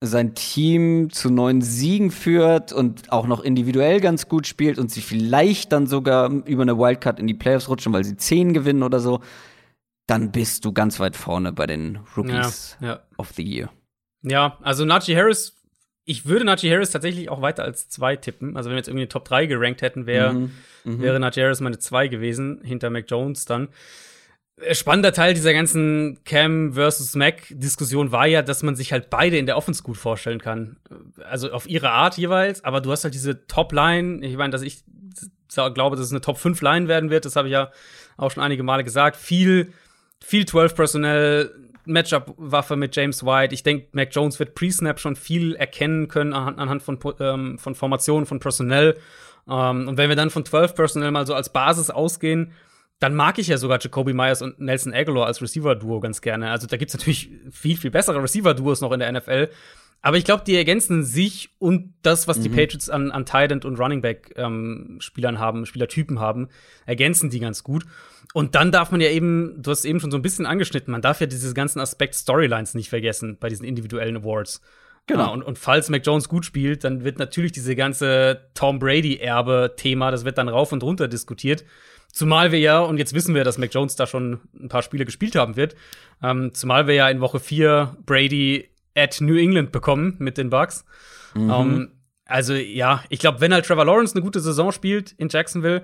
[0.00, 5.02] sein Team zu neun Siegen führt und auch noch individuell ganz gut spielt und sie
[5.02, 9.00] vielleicht dann sogar über eine Wildcard in die Playoffs rutschen, weil sie zehn gewinnen oder
[9.00, 9.20] so,
[10.06, 13.00] dann bist du ganz weit vorne bei den Rookies ja, ja.
[13.18, 13.70] of the Year.
[14.22, 15.60] Ja, also Najee Harris
[16.10, 18.56] ich würde Najee Harris tatsächlich auch weiter als zwei tippen.
[18.56, 20.50] Also wenn wir jetzt irgendwie Top 3 gerankt hätten, wär, mhm.
[20.82, 21.00] Mhm.
[21.00, 23.68] wäre Najee Harris meine 2 gewesen, hinter Mac Jones dann.
[24.72, 29.46] Spannender Teil dieser ganzen Cam versus Mac-Diskussion war ja, dass man sich halt beide in
[29.46, 30.76] der Offense gut vorstellen kann.
[31.28, 34.24] Also auf ihre Art jeweils, aber du hast halt diese Top-Line.
[34.26, 34.82] Ich meine, dass ich
[35.48, 37.70] glaube, dass es eine Top-5-Line werden wird, das habe ich ja
[38.16, 39.16] auch schon einige Male gesagt.
[39.16, 39.72] Viel,
[40.20, 41.50] viel 12-Personell,
[41.86, 43.54] Matchup-Waffe mit James White.
[43.54, 48.26] Ich denke, Mac Jones wird Pre-Snap schon viel erkennen können anhand von, ähm, von Formationen,
[48.26, 48.96] von Personell.
[49.48, 52.52] Ähm, und wenn wir dann von 12 Personell mal so als Basis ausgehen,
[53.00, 56.50] dann mag ich ja sogar Jacoby Myers und Nelson Aguilar als Receiver-Duo ganz gerne.
[56.50, 59.48] Also da gibt's natürlich viel, viel bessere Receiver-Duos noch in der NFL.
[60.02, 62.42] Aber ich glaube, die ergänzen sich und das, was mhm.
[62.42, 66.48] die Patriots an, an Tight End und Running Back ähm, Spielern haben, Spielertypen haben,
[66.86, 67.84] ergänzen die ganz gut.
[68.32, 71.02] Und dann darf man ja eben, du hast eben schon so ein bisschen angeschnitten, man
[71.02, 74.60] darf ja diese ganzen Aspekt Storylines nicht vergessen bei diesen individuellen Awards.
[75.06, 75.24] Genau.
[75.24, 80.10] Ja, und, und falls Mac Jones gut spielt, dann wird natürlich diese ganze Tom Brady-Erbe-Thema,
[80.10, 81.64] das wird dann rauf und runter diskutiert.
[82.12, 85.04] Zumal wir ja, und jetzt wissen wir, dass Mac Jones da schon ein paar Spiele
[85.04, 85.76] gespielt haben wird,
[86.22, 90.84] ähm, zumal wir ja in Woche 4 Brady at New England bekommen mit den Bucks.
[91.34, 91.50] Mhm.
[91.50, 91.88] Um,
[92.24, 95.82] also ja, ich glaube, wenn halt Trevor Lawrence eine gute Saison spielt in Jacksonville,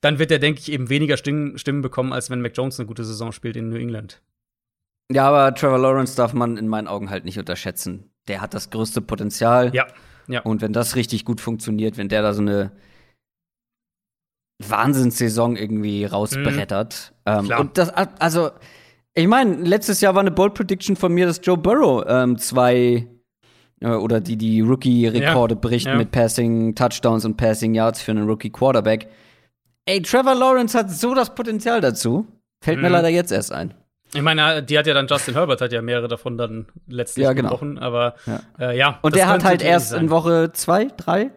[0.00, 2.86] dann wird er, denke ich, eben weniger Stimmen, Stimmen bekommen, als wenn Mac Jones eine
[2.86, 4.20] gute Saison spielt in New England.
[5.10, 8.10] Ja, aber Trevor Lawrence darf man in meinen Augen halt nicht unterschätzen.
[8.28, 9.74] Der hat das größte Potenzial.
[9.74, 9.86] Ja.
[10.28, 10.40] ja.
[10.40, 12.72] Und wenn das richtig gut funktioniert, wenn der da so eine
[14.58, 17.12] Wahnsinnssaison irgendwie rausbrettert.
[17.26, 17.32] Mhm.
[17.50, 18.50] Ähm, und das, also,
[19.14, 23.06] ich meine, letztes Jahr war eine Bold Prediction von mir, dass Joe Burrow ähm, zwei
[23.80, 25.96] äh, oder die die Rookie-Rekorde Ja, bricht ja.
[25.96, 29.08] mit Passing Touchdowns und Passing Yards für einen Rookie-Quarterback.
[29.86, 32.26] Ey, Trevor Lawrence hat so das Potenzial dazu.
[32.62, 32.92] Fällt mir Mhm.
[32.94, 33.74] leider jetzt erst ein.
[34.14, 37.32] Ich meine, die hat ja dann Justin Herbert hat ja mehrere davon dann letztlich Ja,
[37.32, 37.48] genau.
[37.50, 38.40] gebrochen, aber Ja.
[38.58, 40.04] Äh, ja Und der hat halt erst sein.
[40.04, 41.30] in Woche zwei, drei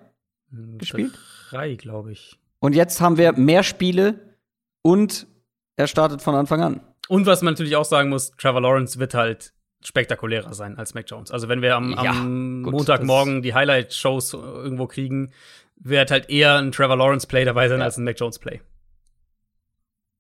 [0.52, 1.18] Hm, gespielt.
[1.50, 2.38] Drei, glaube ich.
[2.60, 4.36] Und jetzt haben wir mehr Spiele
[4.82, 5.28] und
[5.76, 6.82] er startet von Anfang an.
[7.08, 9.54] Und was man natürlich auch sagen muss, Trevor Lawrence wird halt
[9.84, 11.32] spektakulärer sein als Mac Jones.
[11.32, 15.32] Also wenn wir am, Ja, am gut, Montagmorgen die Highlight-Shows irgendwo kriegen,
[15.76, 17.86] wird halt eher ein Trevor Lawrence-Play dabei sein Ja.
[17.86, 18.60] als ein Mac Jones-Play.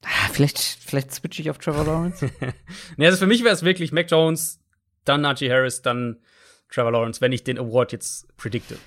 [0.03, 2.29] Ah, Vielleicht, vielleicht switche ich auf Trevor Lawrence.
[2.97, 4.59] Nee, also für mich wäre es wirklich Mac Jones,
[5.05, 6.17] dann Najee Harris, dann
[6.69, 8.77] Trevor Lawrence, wenn ich den Award jetzt predikte.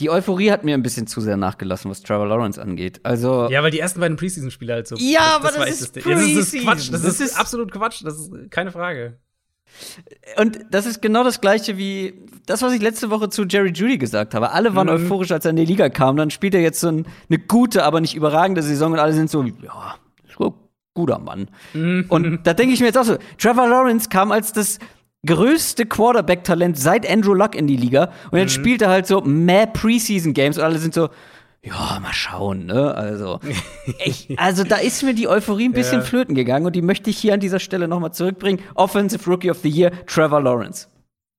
[0.00, 3.00] Die Euphorie hat mir ein bisschen zu sehr nachgelassen, was Trevor Lawrence angeht.
[3.02, 4.96] Also, Ja, weil die ersten beiden Preseason-Spiele halt so.
[4.96, 6.04] Ja, aber das war ist Ding.
[6.06, 6.60] Ja, das ist Preseason.
[6.64, 6.92] Quatsch.
[6.92, 8.02] Das, Das ist, ist- absolut Quatsch.
[8.04, 9.18] Das ist keine Frage.
[10.40, 12.14] und das ist genau das Gleiche wie
[12.46, 14.52] das, was ich letzte Woche zu Jerry Judy gesagt habe.
[14.52, 14.94] Alle waren Mhm.
[14.94, 16.16] euphorisch, als er in die Liga kam.
[16.16, 19.28] Dann spielt er jetzt so ein, eine gute, aber nicht überragende Saison und alle sind
[19.30, 19.96] so, ja,
[20.94, 21.48] guter Mann.
[21.74, 22.06] Mhm.
[22.08, 24.78] Und da denke ich mir jetzt auch so, Trevor Lawrence kam als das
[25.26, 29.66] größte Quarterback-Talent seit Andrew Luck in die Liga und jetzt spielt er halt so mehr
[29.66, 31.08] Preseason-Games und alle sind so,
[31.62, 32.94] ja, mal schauen, ne?
[32.94, 33.40] Also,
[34.04, 36.04] ich, also da ist mir die Euphorie ein bisschen Ja.
[36.04, 38.60] flöten gegangen und die möchte ich hier an dieser Stelle nochmal zurückbringen.
[38.74, 40.86] Offensive Rookie of the Year, Trevor Lawrence.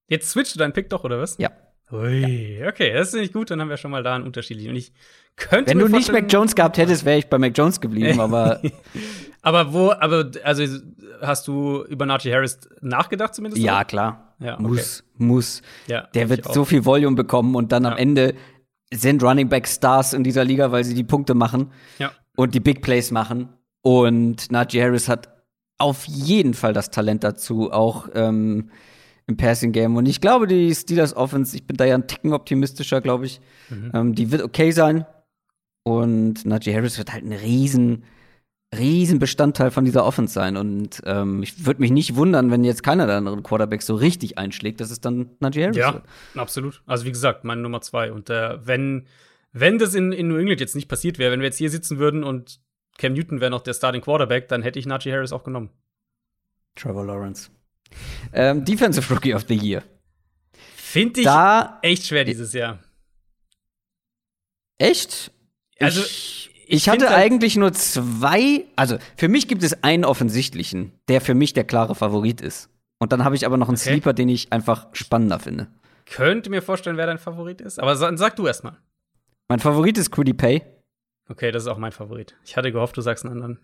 [0.10, 1.38] Jetzt switchst du deinen Pick doch, oder was?
[1.38, 1.50] Ja.
[1.92, 4.70] Ui, okay, das ist nicht gut, dann haben wir schon mal da einen unterschiedlich.
[4.70, 4.92] Und ich
[5.36, 8.62] könnte Wenn du nicht Mac Jones gehabt hättest, wäre ich bei Mac Jones geblieben, aber
[9.42, 10.64] Aber wo, aber, also,
[11.22, 13.64] hast du über Najee Harris nachgedacht zumindest?
[13.64, 13.86] ja, oder?
[13.86, 14.36] klar.
[14.40, 14.64] Ja, okay.
[14.64, 15.62] Muss, muss.
[15.88, 17.98] Ja, Der wird so viel Volume bekommen und dann am Ja.
[18.00, 18.36] Ende
[18.94, 22.12] sind Running Back Stars in dieser Liga, weil sie die Punkte machen Ja.
[22.36, 23.50] und die Big Plays machen.
[23.82, 25.30] Und Najee Harris hat
[25.78, 28.70] auf jeden Fall das Talent dazu, auch ähm,
[29.30, 29.96] im Passing Game.
[29.96, 33.40] Und ich glaube, die Steelers Offense, ich bin da ja ein Ticken optimistischer, glaube ich.
[33.70, 33.92] Mhm.
[33.94, 35.06] Ähm, die wird okay sein.
[35.84, 38.04] Und Najee Harris wird halt ein riesen,
[38.78, 40.58] riesen Bestandteil von dieser Offense sein.
[40.58, 44.38] Und ähm, ich würde mich nicht wundern, wenn jetzt keiner der anderen Quarterbacks so richtig
[44.38, 46.04] einschlägt, dass es dann Najee Harris Ja, wird.
[46.36, 46.82] absolut.
[46.88, 48.12] Also wie gesagt, meine Nummer zwei.
[48.12, 49.06] Und äh, wenn,
[49.54, 52.00] wenn das in, in New England jetzt nicht passiert wäre, wenn wir jetzt hier sitzen
[52.00, 52.60] würden und
[52.98, 55.70] Cam Newton wäre noch der Starting Quarterback, dann hätte ich Najee Harris auch genommen.
[56.76, 57.50] Trevor Lawrence.
[58.34, 59.84] Ähm, Defensive Rookie of the Year.
[60.76, 62.80] Finde ich Da, echt schwer dieses Jahr.
[64.78, 65.32] echt?
[65.80, 70.92] Also, ich, ich hatte halt- eigentlich nur zwei, also für mich gibt es einen offensichtlichen,
[71.08, 72.70] der für mich der klare Favorit ist.
[73.00, 73.92] Und dann habe ich aber noch einen Okay.
[73.92, 75.68] Sleeper, den ich einfach spannender finde.
[76.06, 77.80] Könnte mir vorstellen, wer dein Favorit ist.
[77.80, 78.78] Aber sa sag du erst mal.
[79.48, 80.62] Mein Favorit ist Quiddy Pay.
[81.30, 82.36] Okay, das ist auch mein Favorit.
[82.44, 83.60] Ich hatte gehofft, du sagst einen anderen.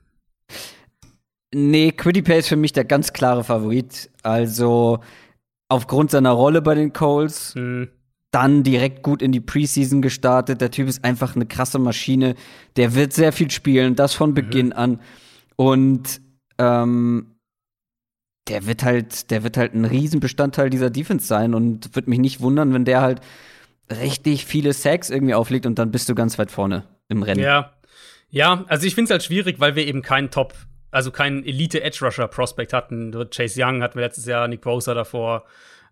[1.53, 4.09] Nee, Quiddy Pay ist für mich der ganz klare Favorit.
[4.23, 4.99] Also
[5.69, 7.89] aufgrund seiner Rolle bei den Coles, Hm.
[8.31, 10.59] dann direkt gut in die Preseason gestartet.
[10.59, 12.35] Der Typ ist einfach eine krasse Maschine.
[12.75, 14.99] Der wird sehr viel spielen, das von Beginn an.
[15.55, 16.19] Und
[16.57, 17.31] ähm,
[18.49, 22.41] der wird halt, der wird halt ein Riesenbestandteil dieser Defense sein und wird mich nicht
[22.41, 23.21] wundern, wenn der halt
[23.89, 27.41] richtig viele Sacks irgendwie auflegt und dann bist du ganz weit vorne im Rennen.
[27.41, 27.71] Ja.
[28.29, 30.53] Ja, also ich finde es halt schwierig, weil wir eben keinen Top,
[30.95, 33.11] also keinen Elite-Edge-Rusher-Prospect hatten.
[33.29, 35.43] Chase Young hatten wir letztes Jahr, Nick Bosa davor.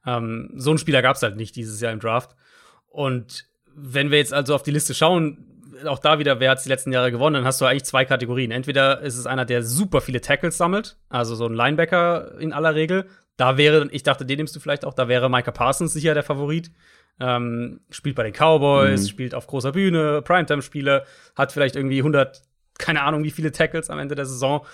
[0.05, 2.35] Ähm, so einen Spieler gab es halt nicht dieses Jahr im Draft.
[2.87, 3.45] Und
[3.75, 5.45] wenn wir jetzt also auf die Liste schauen,
[5.85, 8.51] auch da wieder, wer hat die letzten Jahre gewonnen, dann hast du eigentlich zwei Kategorien.
[8.51, 12.75] Entweder ist es einer, der super viele Tackles sammelt, also so ein Linebacker in aller
[12.75, 13.05] Regel.
[13.35, 16.23] Da wäre, ich dachte, den nimmst du vielleicht auch, da wäre Micah Parsons sicher der
[16.23, 16.71] Favorit.
[17.19, 19.07] Ähm, spielt bei den Cowboys, Mhm.
[19.07, 21.03] spielt auf großer Bühne, Primetime-Spiele,
[21.35, 22.41] hat vielleicht irgendwie 100,
[22.79, 24.65] keine Ahnung, wie viele Tackles am Ende der Saison.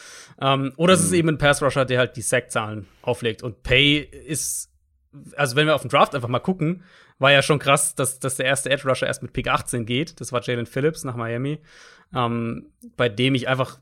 [0.41, 3.43] Ähm, oder es ist eben ein Pass-Rusher, der halt die Sack-Zahlen auflegt.
[3.43, 4.71] Und Pay ist,
[5.35, 6.83] also wenn wir auf den Draft einfach mal gucken,
[7.17, 10.21] war ja schon krass, dass, dass der erste Edge-Rusher erst mit Pick 18 geht.
[10.21, 11.59] Das war Jalen Phillips nach Miami,
[12.15, 13.79] ähm, bei dem ich einfach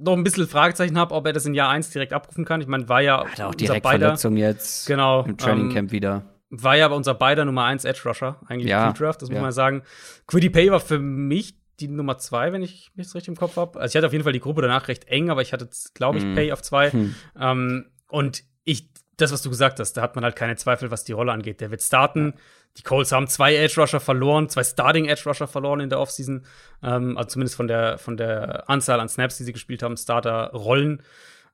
[0.00, 2.60] noch ein bisschen Fragezeichen habe, ob er das in Jahr 1 direkt abrufen kann.
[2.60, 5.24] Ich meine, war ja Hat er auch direkt beider- Verletzung jetzt Genau.
[5.24, 6.24] im Training ähm, Camp wieder.
[6.50, 9.42] war ja aber unser beider Nummer 1 Edge Rusher, eigentlich Ja, Pre-Draft, das muss ja.
[9.42, 9.82] man sagen.
[10.26, 13.78] Quiddy Pay war für mich die Nummer 2, wenn ich mich richtig im Kopf habe.
[13.80, 16.18] Also ich hatte auf jeden Fall die Gruppe danach recht eng, aber ich hatte, glaube
[16.18, 16.34] ich, Mhm.
[16.34, 16.90] Pay auf 2.
[16.90, 17.14] Hm.
[17.38, 21.04] Ähm, und ich, das, was du gesagt hast, da hat man halt keine Zweifel, was
[21.04, 21.60] die Rolle angeht.
[21.60, 22.34] Der wird starten.
[22.76, 26.44] Die Colts haben zwei Edge Rusher verloren, zwei Starting Edge Rusher verloren in der Offseason.
[26.82, 31.02] Ähm, also zumindest von der, von der Anzahl an Snaps, die sie gespielt haben, Starter-Rollen.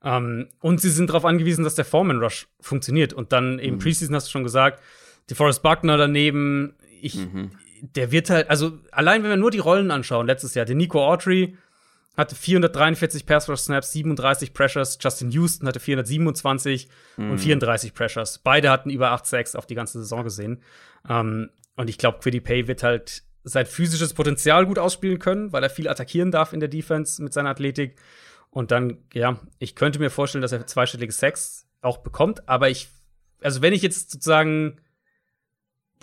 [0.02, 3.12] Ähm, und sie sind darauf angewiesen, dass der Foreman Rush funktioniert.
[3.12, 4.82] Und dann eben Preseason hast du schon gesagt,
[5.30, 7.18] die Forrest Buckner daneben, ich,
[7.92, 11.04] der wird halt, also allein wenn wir nur die Rollen anschauen, letztes Jahr, den Nico
[11.04, 11.56] Autry
[12.16, 14.98] hatte 443 Pass Rush Snaps, 37 Pressures.
[15.00, 17.32] Justin Houston hatte 427 mhm.
[17.32, 18.38] und 34 Pressures.
[18.38, 20.62] Beide hatten über 8 Sacks auf die ganze Saison gesehen.
[21.08, 25.64] Ähm, und ich glaube, Quiddy Pay wird halt sein physisches Potenzial gut ausspielen können, weil
[25.64, 27.96] er viel attackieren darf in der Defense mit seiner Athletik.
[28.50, 32.88] Und dann, ja, ich könnte mir vorstellen, dass er zweistellige Sex auch bekommt, aber ich,
[33.42, 34.78] also wenn ich jetzt sozusagen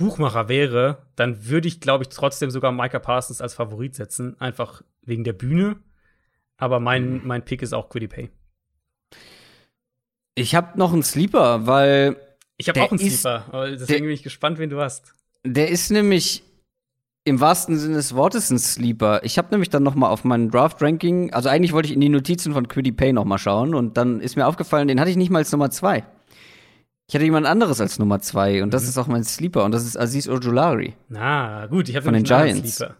[0.01, 4.81] Buchmacher wäre, dann würde ich, glaube ich, trotzdem sogar Micah Parsons als Favorit setzen, einfach
[5.01, 5.77] wegen der Bühne.
[6.57, 7.21] Aber mein, mhm.
[7.27, 8.29] mein Pick ist auch Quiddy Pay.
[10.35, 12.17] Ich habe noch einen Sleeper, weil.
[12.57, 15.13] Ich habe auch einen Sleeper, aber deswegen der, bin ich gespannt, wen du hast.
[15.43, 16.43] Der ist nämlich
[17.23, 19.23] im wahrsten Sinne des Wortes ein Sleeper.
[19.23, 22.09] Ich habe nämlich dann noch mal auf mein Draft-Ranking, also eigentlich wollte ich in die
[22.09, 25.17] Notizen von Quiddy Pay noch mal schauen und dann ist mir aufgefallen, den hatte ich
[25.17, 26.03] nicht mal als Nummer zwei.
[27.11, 28.89] Ich hatte jemand anderes als Nummer zwei und das mhm.
[28.89, 30.93] ist auch mein Sleeper und das ist Aziz Ojulari.
[31.09, 32.77] Na, gut, ich habe von den Giants.
[32.77, 32.95] Sleeper.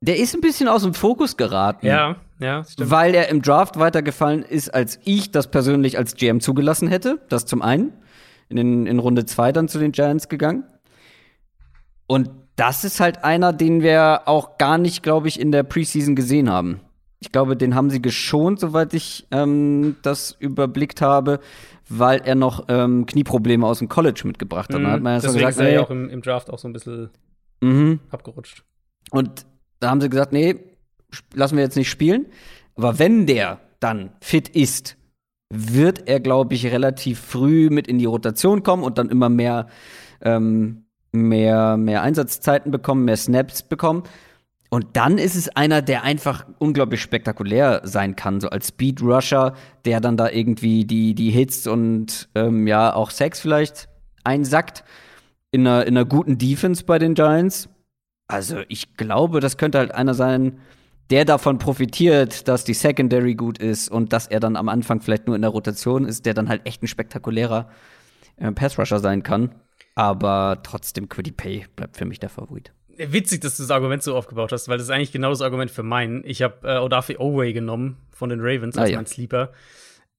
[0.00, 1.84] Der ist ein bisschen aus dem Fokus geraten.
[1.84, 2.90] Ja, ja, stimmt.
[2.90, 7.20] Weil er im Draft weitergefallen ist, als ich das persönlich als GM zugelassen hätte.
[7.28, 7.92] Das zum einen.
[8.48, 10.64] In, den, in Runde zwei dann zu den Giants gegangen.
[12.06, 16.16] Und das ist halt einer, den wir auch gar nicht, glaube ich, in der Preseason
[16.16, 16.80] gesehen haben.
[17.24, 21.40] Ich glaube, den haben sie geschont, soweit ich ähm, das überblickt habe,
[21.88, 24.82] weil er noch ähm, Knieprobleme aus dem College mitgebracht hat.
[24.82, 26.74] Mm, hat man deswegen gesagt, ist er ja auch im, im, Draft auch so ein
[26.74, 27.08] bisschen
[27.62, 28.00] mhm.
[28.10, 28.62] abgerutscht.
[29.10, 29.46] Und
[29.80, 30.56] da haben sie gesagt, nee,
[31.32, 32.26] lassen wir jetzt nicht spielen.
[32.76, 34.98] Aber wenn der dann fit ist,
[35.48, 39.68] wird er, glaube ich, relativ früh mit in die Rotation kommen und dann immer mehr
[40.20, 44.02] ähm, mehr, mehr Einsatzzeiten bekommen, mehr Snaps bekommen.
[44.74, 49.54] Und dann ist es einer, der einfach unglaublich spektakulär sein kann, so als Speed Rusher,
[49.84, 53.88] der dann da irgendwie die, die Hits und ähm, ja auch Sex vielleicht
[54.24, 54.82] einsackt
[55.52, 57.68] in einer, in einer guten Defense bei den Giants.
[58.26, 60.58] Also ich glaube, das könnte halt einer sein,
[61.08, 65.28] der davon profitiert, dass die Secondary gut ist und dass er dann am Anfang vielleicht
[65.28, 67.68] nur in der Rotation ist, der dann halt echt ein spektakulärer
[68.38, 69.54] äh, Pass Rusher sein kann.
[69.94, 72.72] Aber trotzdem, Quiddy Pay bleibt für mich der Favorit.
[72.96, 75.70] Witzig, dass du das Argument so aufgebaut hast, weil das ist eigentlich genau das Argument
[75.70, 76.22] für meinen.
[76.24, 78.98] Ich habe äh, Odafe Oway genommen von den Ravens als ah, ja.
[78.98, 79.52] mein Sleeper.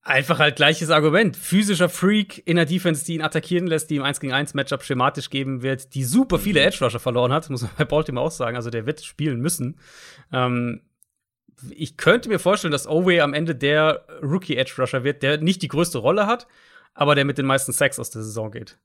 [0.02, 1.36] Einfach halt gleiches Argument.
[1.36, 4.84] Physischer Freak in der Defense, die ihn attackieren lässt, die ihm 1 gegen 1 Matchup
[4.84, 6.68] schematisch geben wird, die super viele mhm.
[6.68, 8.56] Edge Rusher verloren hat, muss man bei Baltimore auch sagen.
[8.56, 9.80] Also der wird spielen müssen.
[10.32, 10.82] Ähm,
[11.72, 15.62] ich könnte mir vorstellen, dass Oway am Ende der Rookie Edge Rusher wird, der nicht
[15.62, 16.46] die größte Rolle hat,
[16.94, 18.78] aber der mit den meisten Sacks aus der Saison geht.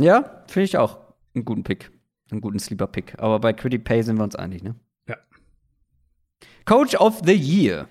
[0.00, 0.98] Ja, finde ich auch
[1.34, 1.90] einen guten Pick.
[2.32, 3.16] Einen guten Sleeper-Pick.
[3.18, 4.74] Aber bei Critic Pay sind wir uns einig, ne?
[5.06, 5.16] Ja.
[6.64, 7.88] Coach of the Year.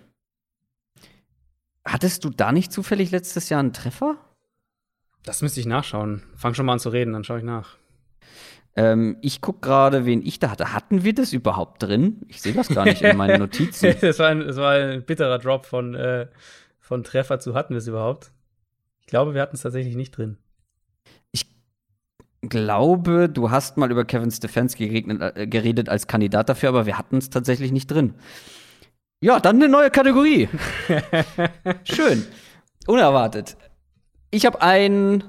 [1.86, 4.18] Hattest du da nicht zufällig letztes Jahr einen Treffer?
[5.24, 6.24] Das müsste ich nachschauen.
[6.36, 7.78] Fang schon mal an zu reden, dann schaue ich nach.
[8.76, 10.74] Ähm, ich gucke gerade, wen ich da hatte.
[10.74, 12.22] Hatten wir das überhaupt drin?
[12.28, 13.96] Ich sehe das gar nicht in meinen Notizen.
[14.02, 16.28] das, war ein, das war ein bitterer Drop von, äh,
[16.80, 18.32] von Treffer zu hatten wir es überhaupt.
[19.02, 20.38] Ich glaube, wir hatten es tatsächlich nicht drin
[22.42, 26.98] glaube, du hast mal über Kevin Stefanski geredet, äh, geredet als Kandidat dafür, aber wir
[26.98, 28.14] hatten es tatsächlich nicht drin.
[29.24, 30.50] Ja, dann eine neue Kategorie.
[31.84, 32.26] Schön.
[32.88, 33.56] Unerwartet.
[34.32, 35.24] Ich habe einen,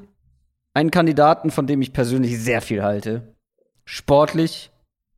[0.72, 3.34] einen Kandidaten, von dem ich persönlich sehr viel halte.
[3.84, 4.70] Sportlich,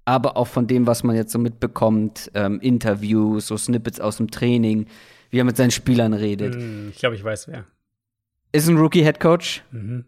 [0.05, 2.33] aber auch von dem, was man jetzt so mitbekommt.
[2.35, 4.87] Ähm, Interviews, so Snippets aus dem Training,
[5.31, 6.57] wie er mit seinen Spielern redet.
[6.57, 7.65] Hm, ich glaube, ich weiß wer.
[8.51, 9.63] Ist ein Rookie-Headcoach.
[9.71, 10.07] Mhm.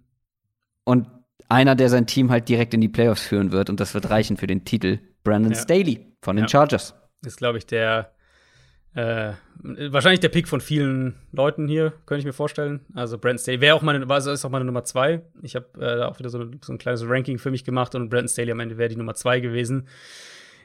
[0.85, 1.07] Und
[1.49, 4.37] einer, der sein Team halt direkt in die Playoffs führen wird und das wird reichen
[4.37, 4.99] für den Titel.
[5.25, 5.59] Brandon ja.
[5.59, 6.49] Staley von den ja.
[6.49, 6.95] Chargers.
[7.25, 8.13] Ist, glaube ich, der
[8.97, 9.33] äh,
[9.63, 12.81] wahrscheinlich der Pick von vielen Leuten hier, könnte ich mir vorstellen.
[12.95, 15.23] Also Brandon Staley wäre auch meine, also ist auch meine Nummer zwei.
[15.43, 18.29] Ich habe äh, auch wieder so, so, ein kleines Ranking für mich gemacht und Brandon
[18.29, 19.87] Staley am Ende wäre die Nummer zwei gewesen.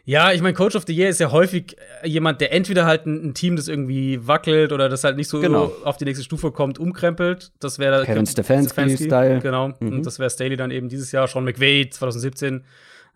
[0.04, 3.06] Ja, ich meine, Coach of the Year ist ja häufig äh, jemand, der entweder halt
[3.06, 5.72] ein, ein, Team, das irgendwie wackelt oder das halt nicht so genau.
[5.84, 7.52] auf die nächste Stufe kommt, umkrempelt.
[7.60, 9.40] Das wäre Kevin Stefanski-Style.
[9.40, 9.74] Genau.
[9.80, 9.94] Mhm.
[9.94, 11.28] Und das wäre Staley dann eben dieses Jahr.
[11.28, 12.64] Sean McVay 2017,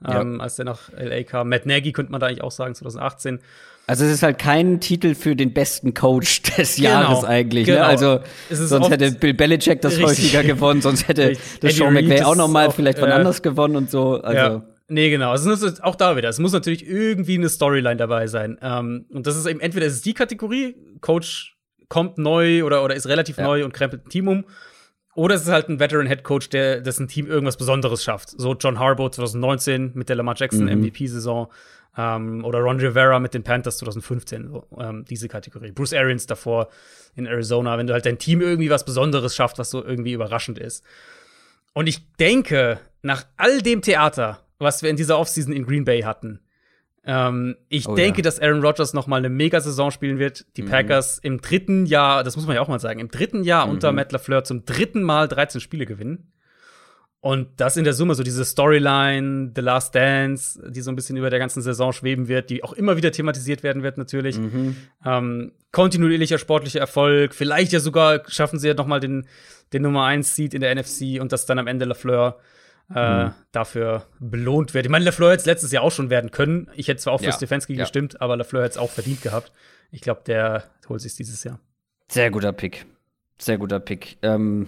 [0.08, 0.22] ja.
[0.22, 1.50] ähm, als der nach LA kam.
[1.50, 3.40] Matt Nagy könnte man da eigentlich auch sagen, 2018.
[3.88, 7.68] Also es ist halt kein Titel für den besten Coach des genau, Jahres eigentlich.
[7.68, 7.74] Ne?
[7.74, 7.86] Genau.
[7.86, 7.90] Ne?
[7.90, 12.36] Also sonst hätte Bill Belichick das richtig, häufiger gewonnen, sonst hätte das Sean McVay auch
[12.36, 14.22] noch mal auch, vielleicht von äh, anders gewonnen und so.
[14.22, 14.62] Also ja.
[14.88, 15.32] Nee, genau.
[15.32, 16.30] Also ist auch da wieder.
[16.30, 18.58] Es muss natürlich irgendwie eine Storyline dabei sein.
[18.62, 21.58] Ähm, und das ist eben entweder ist es die Kategorie, Coach
[21.90, 23.44] kommt neu oder, oder ist relativ ja.
[23.44, 24.46] neu und krempelt ein Team um.
[25.16, 28.30] Oder es ist halt ein Veteran Head Coach, der dessen Team irgendwas Besonderes schafft.
[28.30, 30.82] So John Harbaugh 2019 mit der Lamar Jackson mhm.
[30.82, 31.48] MVP-Saison.
[31.98, 34.50] Ähm, oder Ron Rivera mit den Panthers 2015.
[34.50, 35.72] So, ähm, diese Kategorie.
[35.72, 36.68] Bruce Arians davor
[37.16, 40.60] in Arizona, wenn du halt dein Team irgendwie was Besonderes schafft, was so irgendwie überraschend
[40.60, 40.84] ist.
[41.74, 46.02] Und ich denke, nach all dem Theater, was wir in dieser Offseason in Green Bay
[46.02, 46.40] hatten,
[47.08, 48.24] Ähm, ich Oh denke, ja.
[48.24, 50.48] dass Aaron Rodgers noch mal eine Mega-Saison spielen wird.
[50.58, 50.70] Die Mhm.
[50.70, 53.92] Packers im dritten Jahr, das muss man ja auch mal sagen, im dritten Jahr unter
[53.92, 53.96] Mhm.
[53.98, 56.32] Matt LaFleur zum dritten Mal 13 Spiele gewinnen.
[57.20, 61.16] Und das in der Summe, so diese Storyline, The Last Dance, die so ein bisschen
[61.18, 64.40] über der ganzen Saison schweben wird, die auch immer wieder thematisiert werden wird, natürlich.
[64.40, 64.76] Mhm.
[65.06, 69.28] Ähm, kontinuierlicher sportlicher Erfolg, vielleicht ja sogar schaffen sie ja noch mal den,
[69.74, 72.40] den Nummer 1 Seed in der NFC und dass dann am Ende LaFleur
[72.94, 73.34] äh, Mhm.
[73.52, 74.86] dafür belohnt wird.
[74.86, 76.70] Ich meine, LaFleur hätte es letztes Jahr auch schon werden können.
[76.76, 77.80] Ich hätte zwar auch für Ja, Stefanski ja.
[77.84, 79.52] gestimmt, aber LaFleur hätte es auch verdient gehabt.
[79.92, 81.60] Ich glaube, der holt sich dieses Jahr.
[82.10, 82.86] Sehr guter Pick.
[83.40, 84.18] Sehr guter Pick.
[84.22, 84.68] Ähm,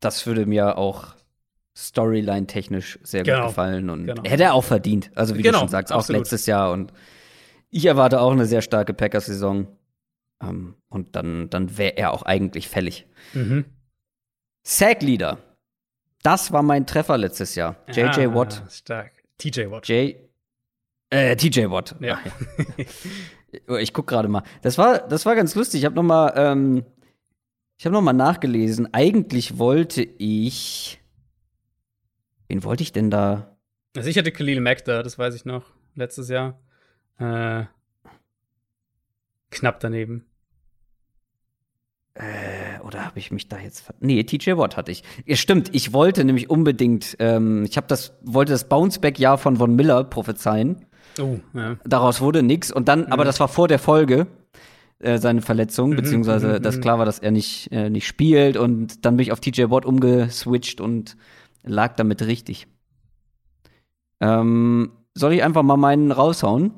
[0.00, 1.14] das würde mir auch
[1.76, 3.38] Storyline-technisch sehr Genau.
[3.40, 4.22] gut gefallen und Genau.
[4.24, 5.10] hätte er auch verdient.
[5.14, 6.18] Also wie Genau, du schon sagst, absolut.
[6.18, 6.92] auch letztes Jahr und
[7.70, 9.68] ich erwarte auch eine sehr starke Packers-Saison.
[10.42, 13.06] Ähm, und dann, dann wäre er auch eigentlich fällig.
[13.34, 13.64] Mhm.
[14.62, 15.38] Sack-Leader.
[16.22, 17.76] Das war mein Treffer letztes Jahr.
[17.88, 18.62] JJ Ah, Watt.
[18.70, 19.12] Stark.
[19.38, 19.88] TJ Watt.
[19.88, 20.16] J.
[21.10, 21.96] Äh, TJ Watt.
[22.00, 22.18] Ja.
[23.66, 24.44] Oh, Ich guck gerade mal.
[24.62, 25.80] Das war, das war ganz lustig.
[25.80, 26.84] Ich habe noch mal, ähm,
[27.78, 28.94] ich habe noch mal nachgelesen.
[28.94, 31.00] Eigentlich wollte ich,
[32.46, 33.56] wen wollte ich denn da?
[33.96, 35.64] Also ich hatte Khalil Mack da, das weiß ich noch,
[35.96, 36.60] letztes Jahr.
[37.18, 37.64] Äh,
[39.50, 40.29] knapp daneben.
[42.14, 43.80] Äh, oder habe ich mich da jetzt?
[43.80, 45.02] ver- Nee, TJ Watt hatte ich.
[45.26, 45.70] Ja, stimmt.
[45.74, 47.16] Ich wollte nämlich unbedingt.
[47.20, 50.86] Ähm, ich habe das, wollte das Bounceback-Jahr von Von Miller prophezeien.
[51.20, 51.76] Oh, ja.
[51.84, 52.70] Daraus wurde nix.
[52.72, 54.26] Und dann, aber das war vor der Folge.
[54.98, 56.80] äh, Seine Verletzung, beziehungsweise mhm, dass mhm.
[56.82, 59.86] klar war, dass er nicht, äh, nicht spielt und dann bin ich auf TJ Watt
[59.86, 61.16] umgeswitcht und
[61.62, 62.66] lag damit richtig.
[64.20, 66.72] Ähm, soll ich einfach mal meinen raushauen?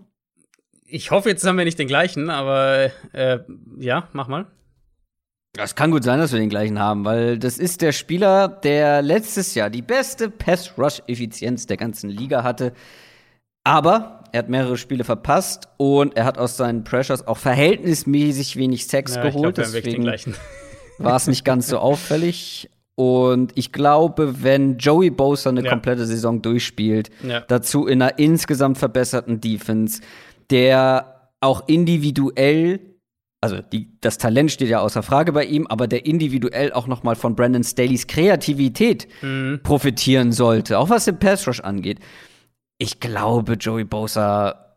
[0.86, 3.38] Ich hoffe, jetzt haben wir nicht den gleichen, aber äh,
[3.78, 4.46] ja, mach mal.
[5.58, 9.02] Es kann gut sein, dass wir den gleichen haben, weil das ist der Spieler, der
[9.02, 12.72] letztes Jahr die beste Pass-Rush-Effizienz der ganzen Liga hatte.
[13.62, 18.86] Aber er hat mehrere Spiele verpasst und er hat aus seinen Pressures auch verhältnismäßig wenig
[18.86, 19.56] Sex Ja, ich geholt.
[19.56, 20.36] glaub, wirklich den deswegen
[20.98, 22.70] war es nicht ganz so auffällig.
[22.94, 25.70] Und ich glaube, wenn Joey Bosa eine Ja.
[25.70, 27.40] komplette Saison durchspielt, Ja.
[27.42, 30.00] dazu in einer insgesamt verbesserten Defense,
[30.50, 32.80] der auch individuell,
[33.42, 37.02] also die, das Talent steht ja außer Frage bei ihm, aber der individuell auch noch
[37.02, 39.60] mal von Brandon Staley's Kreativität Mhm.
[39.62, 41.98] profitieren sollte, auch was den Pass Rush angeht.
[42.78, 44.76] Ich glaube, Joey Bosa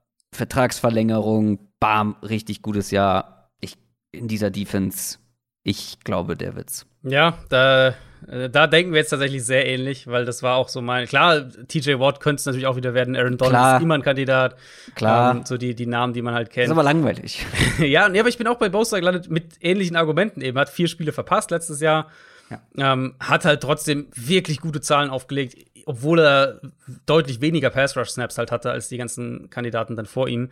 [0.65, 3.51] Vertragsverlängerung, bam, richtig gutes Jahr.
[3.61, 3.75] Ich
[4.11, 5.19] in dieser Defense,
[5.63, 6.85] ich glaube, der wird's.
[7.03, 7.93] Ja, da,
[8.27, 11.07] da denken wir jetzt tatsächlich sehr ähnlich, weil das war auch so mein.
[11.07, 13.15] Klar, TJ Watt könnte es natürlich auch wieder werden.
[13.15, 13.77] Aaron Donald Klar.
[13.77, 14.55] ist immer ein Kandidat.
[14.95, 15.35] Klar.
[15.35, 16.65] Ähm, so die, die Namen, die man halt Das kennt.
[16.65, 17.45] ist aber langweilig.
[17.79, 20.57] ja, nee, aber ich bin auch bei Bosa gelandet mit ähnlichen Argumenten eben.
[20.57, 22.07] Hat vier Spiele verpasst letztes Jahr.
[22.77, 26.61] Ähm, hat halt trotzdem wirklich gute Zahlen aufgelegt, obwohl er
[27.07, 30.49] deutlich weniger Pass-Rush-Snaps halt hatte als die ganzen Kandidaten dann vor ihm.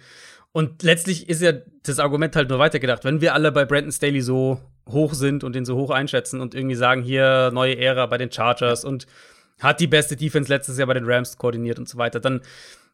[0.53, 3.03] Und letztlich ist ja das Argument halt nur weitergedacht.
[3.03, 4.59] Wenn wir alle bei Brandon Staley so
[4.89, 8.31] hoch sind und den so hoch einschätzen und irgendwie sagen, hier neue Ära bei den
[8.31, 9.07] Chargers und
[9.59, 12.41] hat die beste Defense letztes Jahr bei den Rams koordiniert und so weiter, dann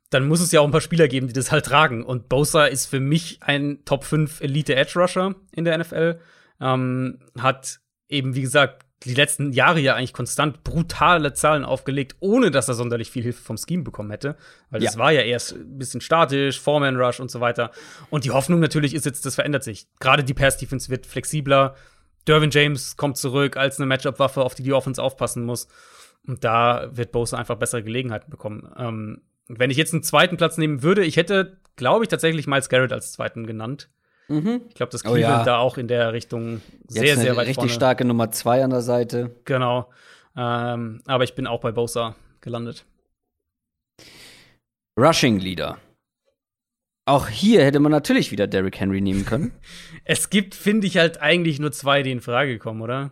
[0.10, 2.04] dann muss es ja auch ein paar Spieler geben, die das halt tragen.
[2.04, 6.20] Und Bosa ist für mich ein Top 5 Elite Edge Rusher in der NFL.
[6.60, 12.52] Ähm, hat eben, wie gesagt, die letzten Jahre ja eigentlich konstant brutale Zahlen aufgelegt, ohne
[12.52, 14.36] dass er sonderlich viel Hilfe vom Scheme bekommen hätte.
[14.70, 15.00] Weil das Ja.
[15.00, 17.72] war ja erst ein bisschen statisch, Foreman Rush und so weiter.
[18.10, 19.88] Und die Hoffnung natürlich ist jetzt, das verändert sich.
[20.00, 21.76] Gerade die Pass-Defense wird flexibler.
[22.28, 25.70] Dervin James kommt zurück als eine Matchup-Waffe, auf die die Offense aufpassen muss.
[26.28, 28.70] Und da wird Bosa einfach bessere Gelegenheiten bekommen.
[28.78, 32.68] Ähm, wenn ich jetzt einen zweiten Platz nehmen würde, ich hätte, glaube ich, tatsächlich Miles
[32.68, 33.90] Garrett als zweiten genannt.
[34.30, 35.44] Ich glaube, dass Oh Cleveland ja.
[35.44, 37.72] da auch in der Richtung sehr, Jetzt eine sehr weit richtig vorne.
[37.72, 39.36] starke Nummer zwei an der Seite.
[39.46, 39.90] Genau.
[40.38, 42.86] Ähm, aber ich bin auch bei Bosa gelandet.
[44.98, 45.78] Rushing Leader.
[47.06, 49.52] Auch hier hätte man natürlich wieder Derrick Henry nehmen können.
[50.06, 53.12] Es gibt, finde ich, halt eigentlich nur zwei, die in Frage kommen, oder?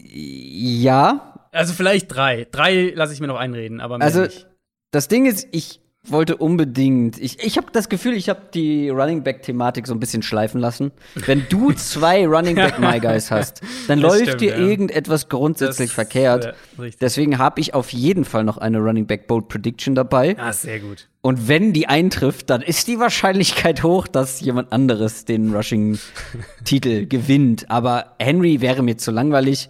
[0.00, 2.46] ja, Also vielleicht drei.
[2.50, 4.46] Drei lasse ich mir noch einreden, aber Also, nicht.
[4.92, 9.22] das Ding ist, ich wollte unbedingt, ich, ich habe das Gefühl, ich habe die Running
[9.22, 10.92] Back Thematik so ein bisschen schleifen lassen.
[11.26, 14.58] Wenn du zwei Running Back My Guys hast, dann Das läuft stimmt, dir ja.
[14.58, 16.54] irgendetwas grundsätzlich Das, verkehrt.
[16.78, 16.90] äh.
[17.00, 20.36] Deswegen habe ich auf jeden Fall noch eine Running Back Bold Prediction dabei.
[20.38, 21.08] Ah, sehr gut.
[21.20, 27.70] Und wenn die eintrifft, dann ist die Wahrscheinlichkeit hoch, dass jemand anderes den Rushing-Titel gewinnt.
[27.70, 29.68] Aber Henry wäre mir zu langweilig.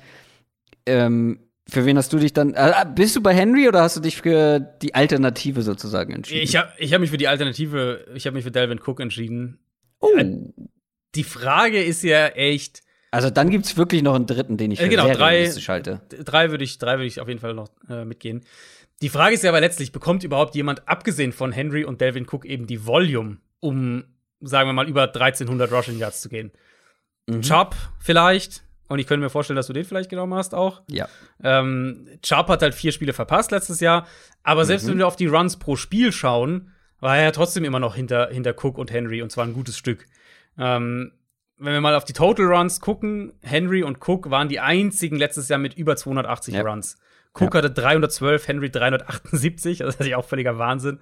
[0.86, 1.40] Ähm,
[1.70, 2.54] für wen hast du dich dann?
[2.54, 6.42] Äh, bist du bei Henry oder hast du dich für die Alternative sozusagen entschieden?
[6.42, 9.58] Ich habe ich hab mich für die Alternative, ich habe mich für Delvin Cook entschieden.
[10.00, 10.08] oh.
[11.14, 14.84] Die Frage ist ja echt, Also dann gibt's wirklich noch einen dritten, den ich für
[14.84, 16.02] Äh, genau, drei- realistisch halte.
[16.22, 18.44] drei würde ich, drei würde ich auf jeden Fall noch äh, mitgehen.
[19.00, 22.44] Die Frage ist ja aber letztlich, bekommt überhaupt jemand, abgesehen von Henry und Delvin Cook,
[22.44, 24.04] eben die Volume, um,
[24.40, 26.52] sagen wir mal, über 1300 Rushing Yards zu gehen?
[27.26, 27.40] Mhm.
[27.42, 28.62] Chubb vielleicht.
[28.88, 30.82] Und ich könnte mir vorstellen, dass du den vielleicht genommen hast auch.
[30.88, 31.08] Ja.
[31.42, 34.06] Ähm, Chubb hat halt vier Spiele verpasst letztes Jahr.
[34.42, 34.92] Aber selbst mhm.
[34.92, 38.28] wenn wir auf die Runs pro Spiel schauen, war er ja trotzdem immer noch hinter,
[38.30, 40.06] hinter Cook und Henry und zwar ein gutes Stück.
[40.58, 41.12] Ähm,
[41.58, 45.48] wenn wir mal auf die Total Runs gucken, Henry und Cook waren die einzigen letztes
[45.48, 46.62] Jahr mit über 280 ja.
[46.62, 46.96] Runs.
[47.34, 47.58] Cook ja.
[47.58, 51.00] hatte 312, Henry 378, also das ist ja auch völliger Wahnsinn.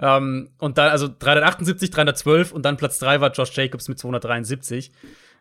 [0.00, 4.92] Ähm, und dann, also 378, 312 und dann Platz 3 war Josh Jacobs mit 273.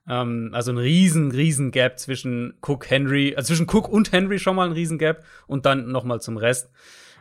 [0.08, 4.56] Ähm, also ein riesen, riesen Gap zwischen Cook, Henry, also zwischen Cook und Henry schon
[4.56, 6.70] mal ein riesen Gap und dann noch mal zum Rest.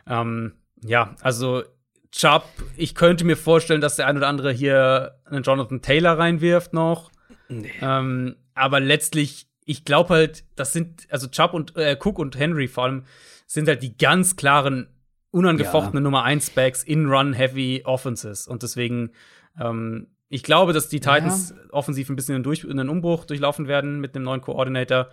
[0.07, 0.53] Ähm,
[0.83, 1.63] ja, also
[2.11, 2.45] Chubb,
[2.77, 7.11] ich könnte mir vorstellen, dass der ein oder andere hier einen Jonathan Taylor reinwirft noch.
[7.49, 7.71] Nee.
[7.81, 12.67] Ähm, aber letztlich, ich glaube halt, das sind, also Chubb und äh, Cook und Henry
[12.67, 13.03] vor allem,
[13.47, 14.87] sind halt die ganz klaren,
[15.31, 16.01] unangefochtenen ja.
[16.01, 18.47] Nummer 1 Backs in Run-Heavy Offenses.
[18.47, 19.11] Und deswegen,
[19.59, 21.55] ähm, ich glaube, dass die Titans ja.
[21.71, 25.07] offensiv ein bisschen in, durch, in einen Umbruch durchlaufen werden mit dem neuen Coordinator.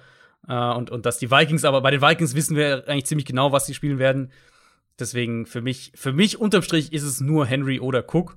[0.48, 3.52] Äh, und, und dass die Vikings, aber bei den Vikings wissen wir eigentlich ziemlich genau,
[3.52, 4.32] was sie spielen werden.
[4.98, 8.36] Deswegen für mich, für mich unterm Strich ist es nur Henry oder Cook.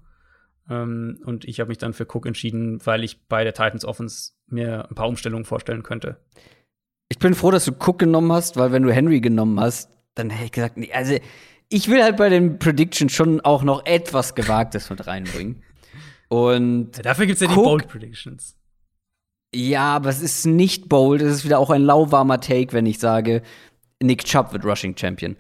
[0.70, 4.34] Ähm, und ich habe mich dann für Cook entschieden, weil ich bei der Titans Offense
[4.46, 6.18] mir ein paar Umstellungen vorstellen könnte.
[7.10, 10.30] Ich bin froh, dass du Cook genommen hast, weil wenn du Henry genommen hast, dann
[10.30, 11.18] hätte ich gesagt, nee, also
[11.70, 15.64] ich will halt bei den Predictions schon auch noch etwas Gewagtes mit reinbringen.
[16.36, 18.58] Und ja, dafür gibt's ja Cook, die Bold Predictions.
[19.54, 21.22] Ja, aber es ist nicht bold.
[21.22, 23.42] Es ist wieder auch ein lauwarmer Take, wenn ich sage,
[24.04, 25.38] Nick Chubb wird Rushing Champion.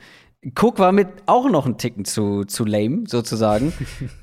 [0.57, 3.73] Cook war mit auch noch ein Ticken zu, zu lame, sozusagen.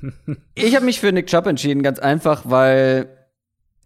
[0.55, 3.07] ich habe mich für Nick Chubb entschieden, ganz einfach, weil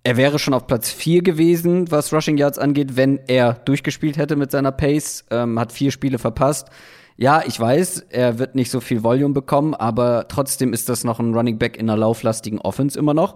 [0.04, 4.38] er wäre schon auf Platz 4 gewesen, was Rushing Yards angeht, wenn er durchgespielt hätte
[4.38, 5.26] mit seiner Pace.
[5.30, 6.70] Ähm, hat vier Spiele verpasst.
[7.18, 11.20] Ja, ich weiß, er wird nicht so viel Volume bekommen, aber trotzdem ist das noch
[11.20, 13.36] ein Running Back in einer lauflastigen Offense immer noch.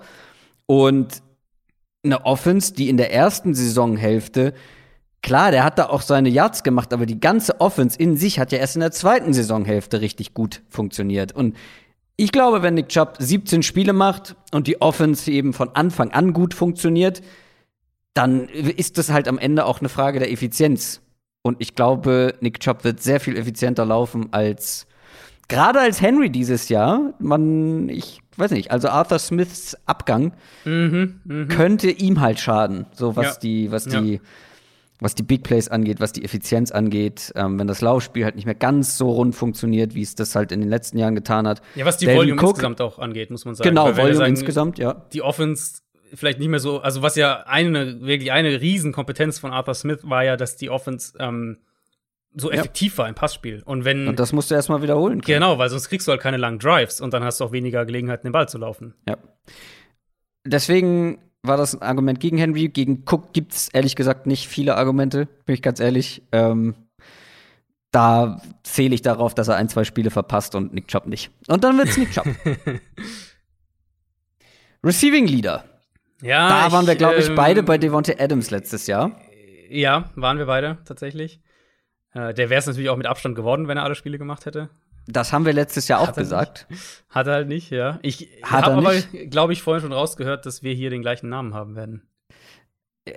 [0.68, 1.22] Und
[2.04, 4.54] eine Offense, die in der ersten Saisonhälfte
[5.22, 8.52] Klar, der hat da auch seine Yards gemacht, aber die ganze Offense in sich hat
[8.52, 11.32] ja erst in der zweiten Saisonhälfte richtig gut funktioniert.
[11.34, 11.56] Und
[12.18, 16.34] ich glaube, wenn Nick Chubb 17 Spiele macht und die Offense eben von Anfang an
[16.34, 17.22] gut funktioniert,
[18.16, 21.02] dann ist das halt am Ende auch eine Frage der Effizienz.
[21.44, 24.88] Und ich glaube, Nick Chubb wird sehr viel effizienter laufen als
[25.48, 27.14] gerade als Henry dieses Jahr.
[27.20, 30.34] Man, ich weiß nicht, also Arthur Smiths Abgang
[30.66, 31.46] mhm, mh.
[31.48, 33.40] könnte ihm halt schaden, so was ja.
[33.42, 34.22] die, was die
[35.02, 38.46] was die Big Plays angeht, was die Effizienz angeht, ähm, wenn das Laufspiel halt nicht
[38.46, 41.62] mehr ganz so rund funktioniert, wie es das halt in den letzten Jahren getan hat.
[41.74, 43.68] Ja, was die Volume Cook, insgesamt auch angeht, muss man sagen.
[43.68, 45.02] Genau, Volume insgesamt, ja.
[45.12, 45.82] Die Offense
[46.14, 50.24] vielleicht nicht mehr so, also was ja eine, wirklich eine Riesenkompetenz von Arthur Smith war
[50.24, 51.58] ja, dass die Offense ähm,
[52.34, 53.00] so effektiv ja.
[53.00, 53.62] war im Passspiel.
[53.66, 54.08] Und wenn.
[54.08, 55.22] Und das musst du erstmal wiederholen.
[55.22, 55.40] Können.
[55.40, 57.86] Genau, weil sonst kriegst du halt keine langen Drives und dann hast du auch weniger
[57.86, 58.94] Gelegenheiten, den Ball zu laufen.
[59.08, 59.18] Ja.
[60.46, 62.70] Deswegen war das ein Argument gegen Henry.
[62.70, 66.24] Gegen Cook gibt es ehrlich gesagt nicht viele Argumente, bin ich ganz ehrlich.
[66.32, 66.76] Ähm,
[67.92, 71.30] da zähle ich darauf, dass er ein, zwei Spiele verpasst und Nick Chubb nicht.
[71.48, 72.26] Und dann wird es Nick Chubb.
[74.84, 75.66] Receiving Leader.
[76.22, 79.12] Ja, da waren wir, glaube ich, ähm, beide bei Devontae Adams letztes Jahr.
[79.70, 81.42] Ja, waren wir beide tatsächlich.
[82.14, 84.70] Äh, der wäre es natürlich auch mit Abstand geworden, wenn er alle Spiele gemacht hätte.
[85.08, 86.68] Das haben wir letztes Jahr auch gesagt.
[86.70, 87.04] Nicht.
[87.10, 88.00] Hat er halt nicht, ja.
[88.02, 88.94] Ich habe aber,
[89.30, 92.04] glaube ich, vorhin schon rausgehört, dass wir hier den gleichen Namen haben werden.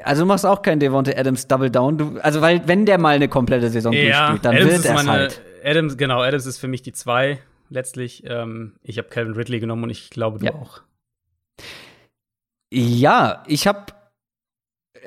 [0.03, 1.99] Also du machst auch kein Devonte Adams Double Down.
[1.99, 5.07] Du, also weil wenn der mal eine komplette Saison ja, durchspielt, dann Adams wird er
[5.07, 5.43] halt.
[5.63, 8.23] Adams, genau, Adams ist für mich die zwei letztlich.
[8.27, 10.55] Ähm, ich habe Calvin Ridley genommen und ich glaube du ja.
[10.55, 10.81] auch.
[12.75, 13.87] Ja, ich habe.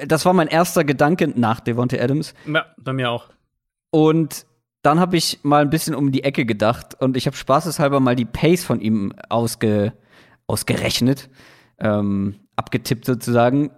[0.05, 2.33] Das war mein erster Gedanke nach Devonte Adams.
[2.45, 3.29] Ja, bei mir auch.
[3.89, 4.45] Und
[4.83, 8.15] dann habe ich mal ein bisschen um die Ecke gedacht und ich habe spaßeshalber mal
[8.15, 9.93] die Pace von ihm ausge,
[10.45, 11.29] ausgerechnet,
[11.79, 13.71] ähm, abgetippt sozusagen.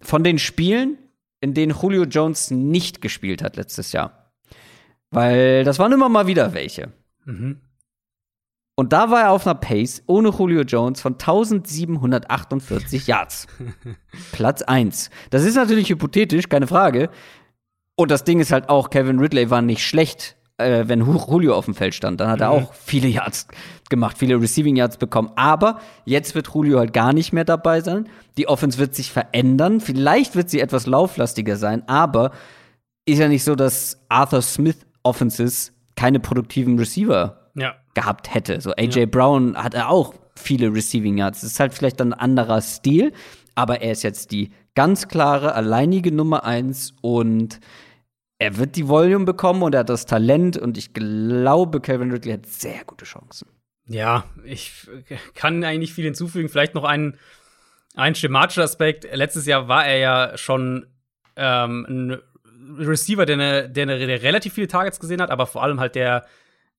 [0.00, 0.96] Von den Spielen,
[1.40, 4.32] in denen Julio Jones nicht gespielt hat letztes Jahr.
[5.10, 6.92] Weil das waren immer mal wieder welche.
[7.24, 7.60] Mhm.
[8.80, 13.46] Und da war er auf einer Pace ohne Julio Jones von 1748 Yards.
[14.32, 15.10] Platz 1.
[15.28, 17.10] Das ist natürlich hypothetisch, keine Frage.
[17.94, 21.66] Und das Ding ist halt auch, Kevin Ridley war nicht schlecht, äh, wenn Julio auf
[21.66, 22.20] dem Feld stand.
[22.22, 22.44] Dann hat mhm.
[22.44, 23.48] er auch viele Yards
[23.90, 25.30] gemacht, viele Receiving Yards bekommen.
[25.36, 28.08] Aber jetzt wird Julio halt gar nicht mehr dabei sein.
[28.38, 29.82] Die Offense wird sich verändern.
[29.82, 32.30] Vielleicht wird sie etwas lauflastiger sein, aber
[33.04, 37.76] ist ja nicht so, dass Arthur Smith Offenses keine produktiven Receiver ja.
[37.94, 38.60] gehabt hätte.
[38.60, 39.06] So AJ ja.
[39.06, 41.40] Brown hat er auch viele Receiving Yards.
[41.40, 43.12] Das ist halt vielleicht ein anderer Stil,
[43.54, 47.60] aber er ist jetzt die ganz klare, alleinige Nummer eins und
[48.38, 52.32] er wird die Volume bekommen und er hat das Talent und ich glaube, Calvin Ridley
[52.32, 53.48] hat sehr gute Chancen.
[53.86, 54.88] Ja, ich
[55.34, 56.48] kann eigentlich nicht viel hinzufügen.
[56.48, 57.18] Vielleicht noch ein,
[57.94, 59.06] ein schematischer Aspekt.
[59.12, 60.86] Letztes Jahr war er ja schon
[61.36, 62.18] ähm, ein
[62.78, 65.96] Receiver, der, eine, der, eine, der relativ viele Targets gesehen hat, aber vor allem halt
[65.96, 66.24] der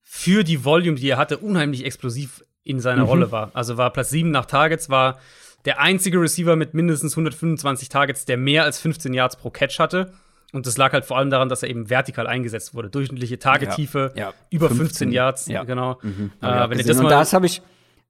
[0.02, 3.08] für die Volume, die er hatte, unheimlich explosiv in seiner mhm.
[3.08, 3.50] Rolle war.
[3.54, 5.18] Also war Platz 7 nach Targets, war
[5.64, 10.12] der einzige Receiver mit mindestens 125 Targets, der mehr als 15 Yards pro Catch hatte.
[10.52, 12.90] Und das lag halt vor allem daran, dass er eben vertikal eingesetzt wurde.
[12.90, 14.34] Durchschnittliche Tagetiefe ja, ja.
[14.50, 15.46] über 15, 15 Yards.
[15.46, 15.64] Ja.
[15.64, 15.98] Genau.
[16.02, 16.30] Mhm.
[16.42, 17.62] Äh, wenn das, mal, Und das habe ich.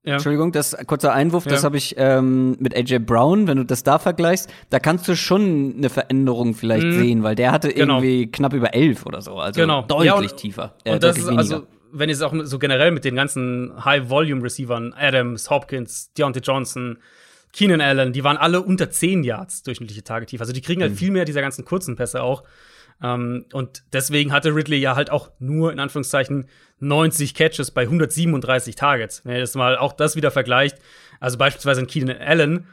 [0.05, 0.14] Ja.
[0.14, 4.01] Entschuldigung, das kurzer Einwurf, das habe ich ähm, mit AJ Brown, wenn du das da
[4.01, 6.98] vergleichst, da kannst du schon eine Veränderung vielleicht mhm.
[6.98, 7.98] sehen, weil der hatte genau.
[7.98, 9.82] irgendwie knapp über elf oder so, also genau.
[9.82, 10.74] deutlich und, tiefer.
[10.82, 14.94] Äh, und das ist also wenn ich es auch so generell mit den ganzen High-Volume-Receivern,
[14.94, 16.98] Adams, Hopkins, Deontay Johnson,
[17.52, 20.43] Keenan Allen, die waren alle unter 10 Yards durchschnittliche Tagetiefe.
[20.43, 20.97] Also die kriegen halt mhm.
[20.97, 22.43] viel mehr dieser ganzen kurzen Pässe auch.
[23.01, 26.47] Um, ähm, und deswegen hatte Ridley ja halt auch nur in Anführungszeichen
[26.78, 29.24] 90 Catches bei 137 Targets.
[29.24, 30.78] Wenn ihr das mal auch das wieder vergleicht,
[31.19, 32.66] also beispielsweise in Keenan Allen,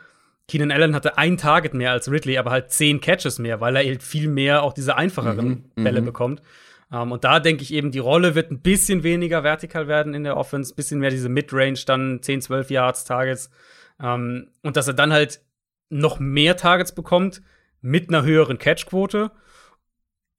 [0.47, 3.85] Keenan Allen hatte ein Target mehr als Ridley, aber halt 10 Catches mehr, weil er
[3.85, 5.83] halt viel mehr auch diese einfacheren mhm.
[5.83, 6.05] Bälle mhm.
[6.05, 6.41] bekommt.
[6.91, 10.15] Um, ähm, und da denke ich eben, die Rolle wird ein bisschen weniger vertikal werden
[10.15, 13.51] in der Offense, bisschen mehr diese Midrange, dann 10, 12 Yards Targets.
[13.99, 15.41] Um, ähm, und dass er dann halt
[15.89, 17.41] noch mehr Targets bekommt
[17.81, 19.31] mit einer höheren Catchquote.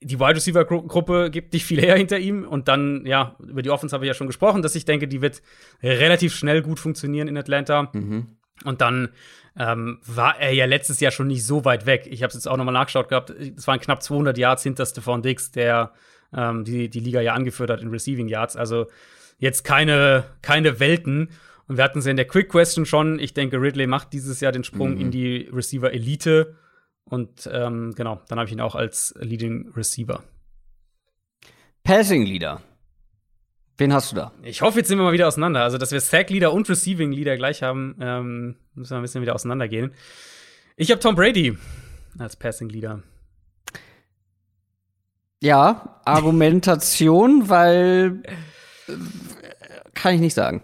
[0.02, 3.70] Die Wide Receiver Gruppe gibt nicht viel her hinter ihm und dann, ja, über die
[3.70, 5.42] Offense habe ich ja schon gesprochen, dass ich denke, die wird
[5.82, 7.90] relativ schnell gut funktionieren in Atlanta.
[7.92, 8.38] Mhm.
[8.64, 9.10] Und dann
[9.58, 12.06] ähm, war er ja letztes Jahr schon nicht so weit weg.
[12.10, 13.30] Ich habe es jetzt auch nochmal nachgeschaut gehabt.
[13.30, 15.92] Es waren knapp 200 Yards hinter Stephon Dix, der
[16.34, 18.56] ähm, die die Liga ja angeführt hat in Receiving Yards.
[18.56, 18.86] Also
[19.38, 21.30] jetzt keine, keine Welten.
[21.66, 23.18] Und wir hatten es ja in der Quick Question schon.
[23.18, 25.00] Ich denke, Ridley macht dieses Jahr den Sprung mhm.
[25.00, 26.56] in die Receiver Elite.
[27.04, 30.22] Und ähm, genau, dann habe ich ihn auch als Leading Receiver.
[31.82, 32.60] Passing Leader.
[33.78, 34.32] Wen hast du da?
[34.42, 35.62] Ich hoffe, jetzt sind wir mal wieder auseinander.
[35.62, 39.22] Also, dass wir Sack Leader und Receiving Leader gleich haben, ähm, müssen wir ein bisschen
[39.22, 39.92] wieder auseinandergehen.
[40.76, 41.56] Ich habe Tom Brady
[42.18, 43.02] als Passing Leader.
[45.40, 48.22] Ja, Argumentation, weil
[48.86, 48.92] äh,
[49.94, 50.62] kann ich nicht sagen.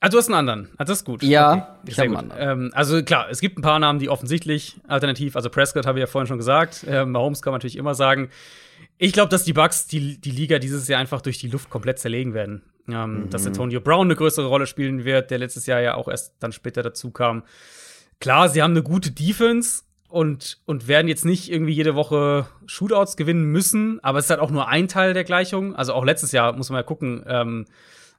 [0.00, 0.68] Ah, du hast einen anderen.
[0.78, 1.22] Ah, das ist gut.
[1.22, 1.90] Ja, okay.
[1.90, 2.64] ich habe einen anderen.
[2.64, 6.02] Ähm, also klar, es gibt ein paar Namen, die offensichtlich alternativ, also Prescott habe ich
[6.02, 8.30] ja vorhin schon gesagt, äh, Mahomes kann man natürlich immer sagen.
[8.98, 11.98] Ich glaube, dass die Bucks die, die Liga dieses Jahr einfach durch die Luft komplett
[11.98, 12.62] zerlegen werden.
[12.88, 13.30] Ähm, mhm.
[13.30, 16.52] Dass Antonio Brown eine größere Rolle spielen wird, der letztes Jahr ja auch erst dann
[16.52, 17.42] später dazu kam.
[18.20, 19.82] Klar, sie haben eine gute Defense,
[20.16, 24.40] und, und werden jetzt nicht irgendwie jede Woche Shootouts gewinnen müssen, aber es ist halt
[24.40, 25.76] auch nur ein Teil der Gleichung.
[25.76, 27.66] Also auch letztes Jahr muss man mal gucken, ähm,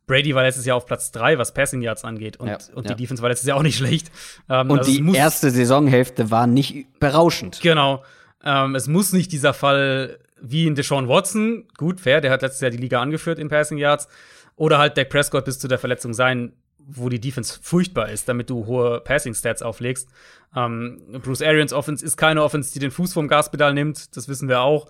[0.05, 2.37] Brady war letztes Jahr auf Platz drei, was Passing Yards angeht.
[2.37, 2.95] Und, ja, und die ja.
[2.95, 4.11] Defense war letztes Jahr auch nicht schlecht.
[4.47, 7.61] Ähm, und also die erste Saisonhälfte war nicht berauschend.
[7.63, 8.03] Genau.
[8.43, 12.61] Ähm, es muss nicht dieser Fall wie in Deshaun Watson, gut, fair, der hat letztes
[12.61, 14.07] Jahr die Liga angeführt in Passing Yards,
[14.55, 16.53] oder halt Dak Prescott bis zu der Verletzung sein,
[16.87, 20.09] wo die Defense furchtbar ist, damit du hohe Passing-Stats auflegst.
[20.55, 24.47] Ähm, Bruce Arians Offense ist keine Offense, die den Fuß vom Gaspedal nimmt, das wissen
[24.47, 24.87] wir auch.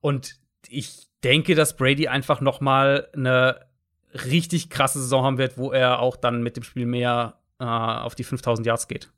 [0.00, 0.36] Und
[0.68, 3.60] ich denke, dass Brady einfach noch mal eine
[4.12, 8.14] richtig krasse Saison haben wird, wo er auch dann mit dem Spiel mehr äh, auf
[8.14, 9.10] die 5000 Yards geht.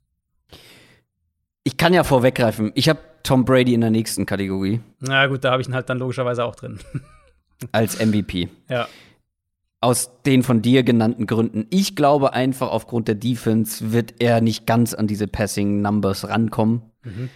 [1.63, 2.71] Ich kann ja vorweggreifen.
[2.75, 4.81] Ich habe Tom Brady in der nächsten Kategorie.
[4.99, 6.79] Na gut, da habe ich ihn halt dann logischerweise auch drin.
[7.71, 8.49] Als MVP.
[8.69, 8.87] Ja
[9.81, 11.65] aus den von dir genannten Gründen.
[11.69, 16.81] Ich glaube einfach, aufgrund der Defense wird er nicht ganz an diese Passing Numbers rankommen.
[17.03, 17.29] Mhm.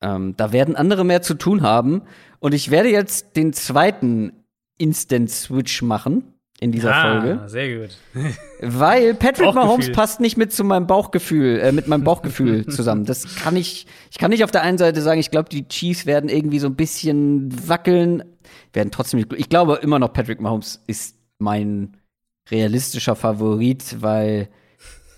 [0.00, 2.02] Ähm, da werden andere mehr zu tun haben.
[2.40, 4.32] Und ich werde jetzt den zweiten
[4.76, 7.42] Instant Switch machen in dieser ah, Folge.
[7.46, 7.96] Sehr gut.
[8.60, 13.04] Weil Patrick Mahomes passt nicht mit zu meinem Bauchgefühl, äh, mit meinem Bauchgefühl zusammen.
[13.04, 16.06] Das kann ich, ich kann nicht auf der einen Seite sagen, ich glaube, die Chiefs
[16.06, 18.24] werden irgendwie so ein bisschen wackeln,
[18.72, 21.96] werden trotzdem, ich glaube immer noch Patrick Mahomes ist mein
[22.50, 24.48] realistischer Favorit, weil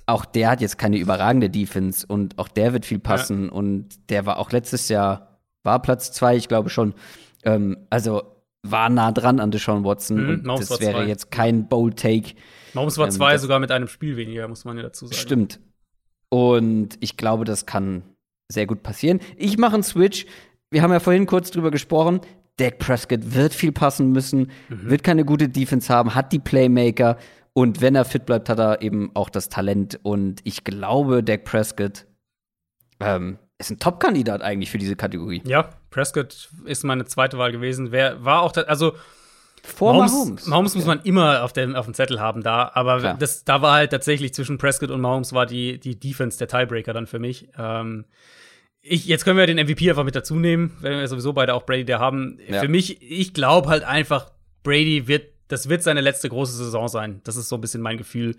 [0.06, 3.52] auch der hat jetzt keine überragende Defense und auch der wird viel passen ja.
[3.52, 6.94] und der war auch letztes Jahr, war Platz zwei, ich glaube schon.
[7.42, 8.22] Ähm, also
[8.62, 11.06] war nah dran an Deshaun Watson mhm, und Mahomes das wäre zwei.
[11.06, 12.34] jetzt kein Bold Take.
[12.74, 15.18] Mahomes war ähm, zwei, sogar mit einem Spiel weniger, muss man ja dazu sagen.
[15.18, 15.60] Stimmt.
[16.28, 18.02] Und ich glaube, das kann
[18.50, 19.20] sehr gut passieren.
[19.36, 20.26] Ich mache einen Switch.
[20.70, 22.20] Wir haben ja vorhin kurz drüber gesprochen.
[22.56, 24.90] Dak Prescott wird viel passen müssen, mhm.
[24.90, 27.18] wird keine gute Defense haben, hat die Playmaker
[27.52, 29.98] und wenn er fit bleibt, hat er eben auch das Talent.
[30.02, 32.06] Und ich glaube, Dak Prescott
[33.00, 35.42] ähm, ist ein Top-Kandidat eigentlich für diese Kategorie.
[35.46, 37.92] Ja, Prescott ist meine zweite Wahl gewesen.
[37.92, 38.94] Wer war auch, also
[39.62, 40.12] vor Mahomes.
[40.12, 43.62] Mahomes, Mahomes muss man immer auf dem, auf dem Zettel haben da, aber das, da
[43.62, 47.18] war halt tatsächlich zwischen Prescott und Mahomes war die, die Defense der Tiebreaker dann für
[47.18, 47.48] mich.
[47.58, 48.04] Ähm,
[48.88, 51.66] ich, jetzt können wir den MVP einfach mit dazu nehmen, wenn wir sowieso beide auch
[51.66, 52.38] Brady da haben.
[52.48, 52.60] Ja.
[52.60, 54.30] Für mich, ich glaube halt einfach,
[54.62, 57.20] Brady wird, das wird seine letzte große Saison sein.
[57.24, 58.36] Das ist so ein bisschen mein Gefühl.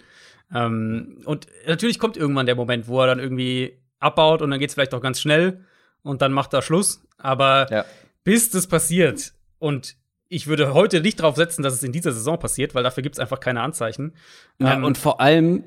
[0.54, 4.70] Ähm, und natürlich kommt irgendwann der Moment, wo er dann irgendwie abbaut und dann geht
[4.70, 5.62] es vielleicht auch ganz schnell
[6.02, 7.04] und dann macht er Schluss.
[7.18, 7.86] Aber ja.
[8.24, 9.96] bis das passiert und
[10.30, 13.16] ich würde heute nicht darauf setzen, dass es in dieser Saison passiert, weil dafür gibt
[13.16, 14.14] es einfach keine Anzeichen.
[14.60, 15.64] Ja, ähm, und vor allem,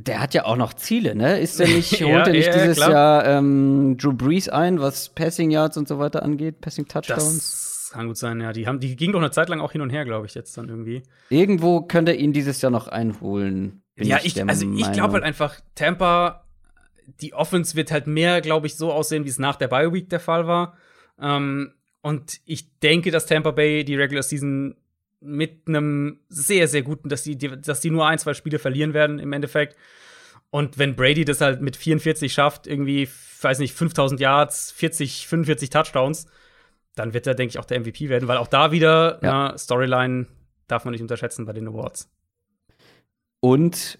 [0.00, 1.40] der hat ja auch noch Ziele, ne?
[1.40, 2.90] Ist der nicht, holt ja, er nicht ja, dieses klar.
[2.90, 7.88] Jahr ähm, Drew Brees ein, was Passing Yards und so weiter angeht, Passing Touchdowns?
[7.88, 8.52] Das kann gut sein, ja.
[8.52, 10.56] Die, haben, die ging doch eine Zeit lang auch hin und her, glaube ich, jetzt
[10.56, 11.02] dann irgendwie.
[11.30, 13.82] Irgendwo könnte er ihn dieses Jahr noch einholen.
[13.96, 16.44] ja, ich, ich also ich glaube halt einfach, Tampa,
[17.20, 20.08] die Offense wird halt mehr, glaube ich, so aussehen, wie es nach der Bye Week
[20.08, 20.76] der Fall war.
[21.20, 21.72] Ähm,
[22.02, 24.76] und ich denke, dass Tampa Bay die Regular Season
[25.20, 29.18] mit einem sehr, sehr guten, dass die, dass die nur ein, zwei Spiele verlieren werden
[29.18, 29.76] im Endeffekt.
[30.50, 33.08] Und wenn Brady das halt mit 44 schafft, irgendwie,
[33.42, 36.26] weiß nicht, 5000 Yards, 40, 45 Touchdowns,
[36.94, 39.50] dann wird er, denke ich, auch der MVP werden, weil auch da wieder ja.
[39.50, 40.26] na, Storyline
[40.66, 42.10] darf man nicht unterschätzen bei den Awards.
[43.40, 43.98] Und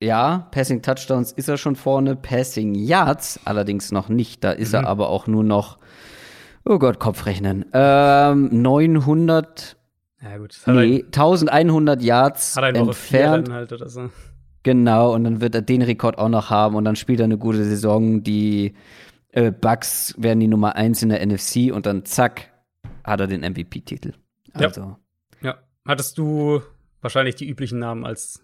[0.00, 4.42] ja, Passing Touchdowns ist er schon vorne, Passing Yards allerdings noch nicht.
[4.42, 4.80] Da ist mhm.
[4.80, 5.78] er aber auch nur noch,
[6.64, 9.76] oh Gott, Kopfrechnen, ähm, 900
[10.22, 10.56] ja, gut.
[10.66, 13.50] Nee, 1100 Yards hat er entfernt.
[13.50, 14.10] Halt oder so.
[14.62, 17.38] Genau, und dann wird er den Rekord auch noch haben und dann spielt er eine
[17.38, 18.22] gute Saison.
[18.22, 18.74] Die
[19.30, 22.52] äh, Bucks werden die Nummer 1 in der NFC und dann zack,
[23.02, 24.12] hat er den MVP-Titel.
[24.52, 24.80] Also.
[24.80, 24.98] Ja.
[25.40, 25.58] ja.
[25.86, 26.62] Hattest du
[27.00, 28.40] wahrscheinlich die üblichen Namen als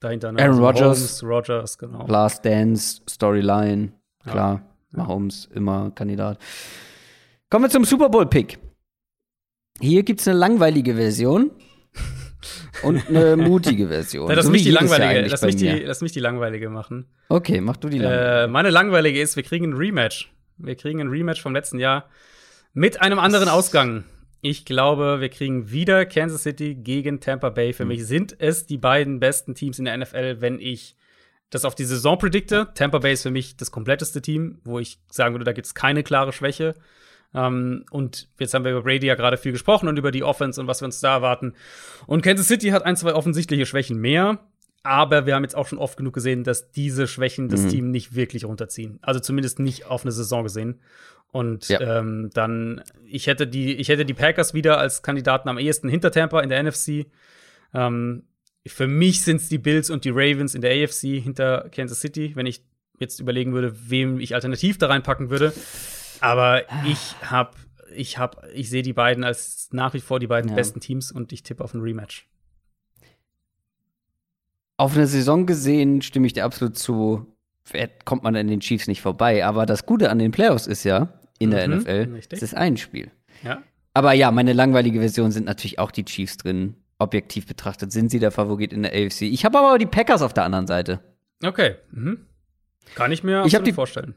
[0.00, 0.32] dahinter?
[0.32, 0.40] Ne?
[0.40, 1.22] Aaron also Rodgers.
[1.22, 2.06] Rodgers, genau.
[2.06, 3.92] Last Dance, Storyline,
[4.24, 4.62] klar.
[4.62, 4.70] Ja.
[4.92, 6.38] Mahomes, immer Kandidat.
[7.50, 8.58] Kommen wir zum Super Bowl-Pick.
[9.80, 11.50] Hier gibt es eine langweilige Version
[12.82, 14.28] und eine mutige Version.
[14.28, 17.06] Ja, lass, so mich die langweilige, lass, mich die, lass mich die langweilige machen.
[17.28, 18.42] Okay, mach du die langweilige.
[18.44, 20.30] Äh, meine langweilige ist, wir kriegen ein Rematch.
[20.58, 22.08] Wir kriegen ein Rematch vom letzten Jahr
[22.74, 24.04] mit einem anderen Ausgang.
[24.42, 27.72] Ich glaube, wir kriegen wieder Kansas City gegen Tampa Bay.
[27.72, 27.88] Für mhm.
[27.88, 30.96] mich sind es die beiden besten Teams in der NFL, wenn ich
[31.48, 32.68] das auf die Saison predikte.
[32.74, 35.74] Tampa Bay ist für mich das kompletteste Team, wo ich sagen würde, da gibt es
[35.74, 36.74] keine klare Schwäche.
[37.34, 40.60] Ähm, und jetzt haben wir über Brady ja gerade viel gesprochen und über die Offense
[40.60, 41.54] und was wir uns da erwarten.
[42.06, 44.40] Und Kansas City hat ein, zwei offensichtliche Schwächen mehr.
[44.82, 47.68] Aber wir haben jetzt auch schon oft genug gesehen, dass diese Schwächen das mhm.
[47.68, 48.98] Team nicht wirklich runterziehen.
[49.02, 50.80] Also zumindest nicht auf eine Saison gesehen.
[51.32, 51.98] Und ja.
[51.98, 56.10] ähm, dann, ich hätte die, ich hätte die Packers wieder als Kandidaten am ehesten hinter
[56.10, 57.06] Tampa in der NFC.
[57.74, 58.24] Ähm,
[58.66, 62.32] für mich sind es die Bills und die Ravens in der AFC hinter Kansas City,
[62.34, 62.64] wenn ich
[62.98, 65.52] jetzt überlegen würde, wem ich alternativ da reinpacken würde.
[66.20, 67.52] Aber ich habe,
[67.94, 70.56] ich habe, ich sehe die beiden als nach wie vor die beiden ja.
[70.56, 72.28] besten Teams und ich tippe auf ein Rematch.
[74.76, 77.26] Auf eine Saison gesehen stimme ich dir absolut zu.
[78.04, 79.44] Kommt man an den Chiefs nicht vorbei.
[79.44, 82.38] Aber das Gute an den Playoffs ist ja, in der mhm, NFL, richtig.
[82.38, 83.10] es ist ein Spiel.
[83.42, 83.62] Ja.
[83.94, 86.76] Aber ja, meine langweilige Version sind natürlich auch die Chiefs drin.
[86.98, 89.22] Objektiv betrachtet sind sie der Favorit in der AFC.
[89.22, 91.00] Ich habe aber die Packers auf der anderen Seite.
[91.42, 91.76] Okay.
[91.90, 92.26] Mhm.
[92.94, 94.14] Kann ich mir ich die, vorstellen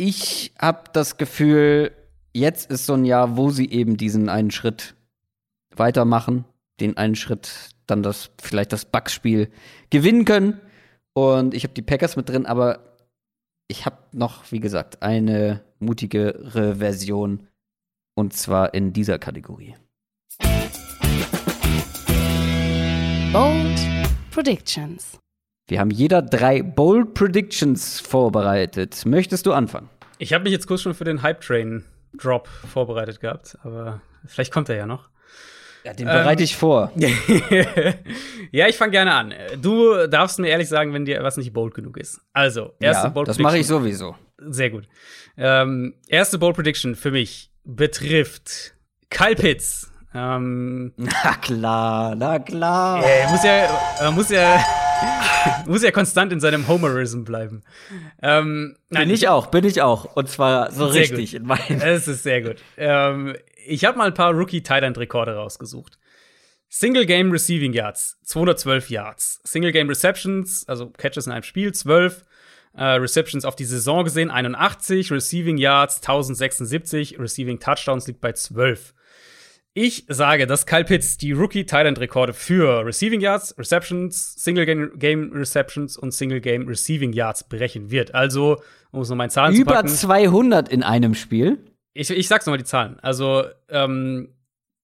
[0.00, 1.92] ich habe das Gefühl,
[2.32, 4.94] jetzt ist so ein Jahr, wo sie eben diesen einen Schritt
[5.76, 6.46] weitermachen,
[6.80, 9.50] den einen Schritt dann das vielleicht das Bugs-Spiel
[9.90, 10.58] gewinnen können.
[11.12, 12.96] Und ich habe die Packers mit drin, aber
[13.68, 17.46] ich habe noch, wie gesagt, eine mutigere Version
[18.14, 19.76] und zwar in dieser Kategorie.
[23.34, 23.78] Bold
[24.30, 25.18] Predictions.
[25.70, 29.06] Wir haben jeder drei Bold Predictions vorbereitet.
[29.06, 29.88] Möchtest du anfangen?
[30.18, 34.52] Ich habe mich jetzt kurz schon für den Hype Train Drop vorbereitet gehabt, aber vielleicht
[34.52, 35.10] kommt er ja noch.
[35.84, 36.90] Ja, den bereite ähm, ich vor.
[38.50, 39.32] ja, ich fange gerne an.
[39.62, 42.20] Du darfst mir ehrlich sagen, wenn dir was nicht bold genug ist.
[42.32, 43.44] Also, erste ja, Bold das Prediction.
[43.44, 44.16] Das mache ich sowieso.
[44.38, 44.88] Sehr gut.
[45.36, 48.74] Ähm, erste Bold Prediction für mich betrifft
[49.08, 49.92] Kyle Pitts.
[50.12, 53.04] Ähm, na klar, na klar.
[53.04, 54.60] Äh, muss ja, muss ja
[55.66, 57.62] Muss ja konstant in seinem Homerism bleiben.
[58.22, 60.16] Ähm, nein, bin ich auch, bin ich auch.
[60.16, 61.40] Und zwar so richtig gut.
[61.40, 61.80] in meinen.
[61.80, 62.56] Es ist sehr gut.
[62.76, 63.36] Ähm,
[63.66, 65.98] ich habe mal ein paar Rookie-Thailand-Rekorde rausgesucht.
[66.68, 69.40] Single Game Receiving Yards, 212 Yards.
[69.44, 72.24] Single Game Receptions, also Catches in einem Spiel, 12.
[72.72, 78.32] Uh, äh, Receptions auf die Saison gesehen 81, Receiving Yards 1076, Receiving Touchdowns liegt bei
[78.32, 78.94] 12.
[79.72, 86.66] Ich sage, dass Kyle Pitts die Rookie-Thailand-Rekorde für Receiving Yards, Receptions, Single-Game Receptions und Single-Game
[86.66, 88.12] Receiving Yards brechen wird.
[88.14, 88.60] Also,
[88.90, 89.86] um es nochmal in Zahlen Über zu packen.
[89.88, 91.58] Über 200 in einem Spiel?
[91.92, 92.98] Ich, ich sag's nochmal die Zahlen.
[93.00, 94.34] Also, ähm,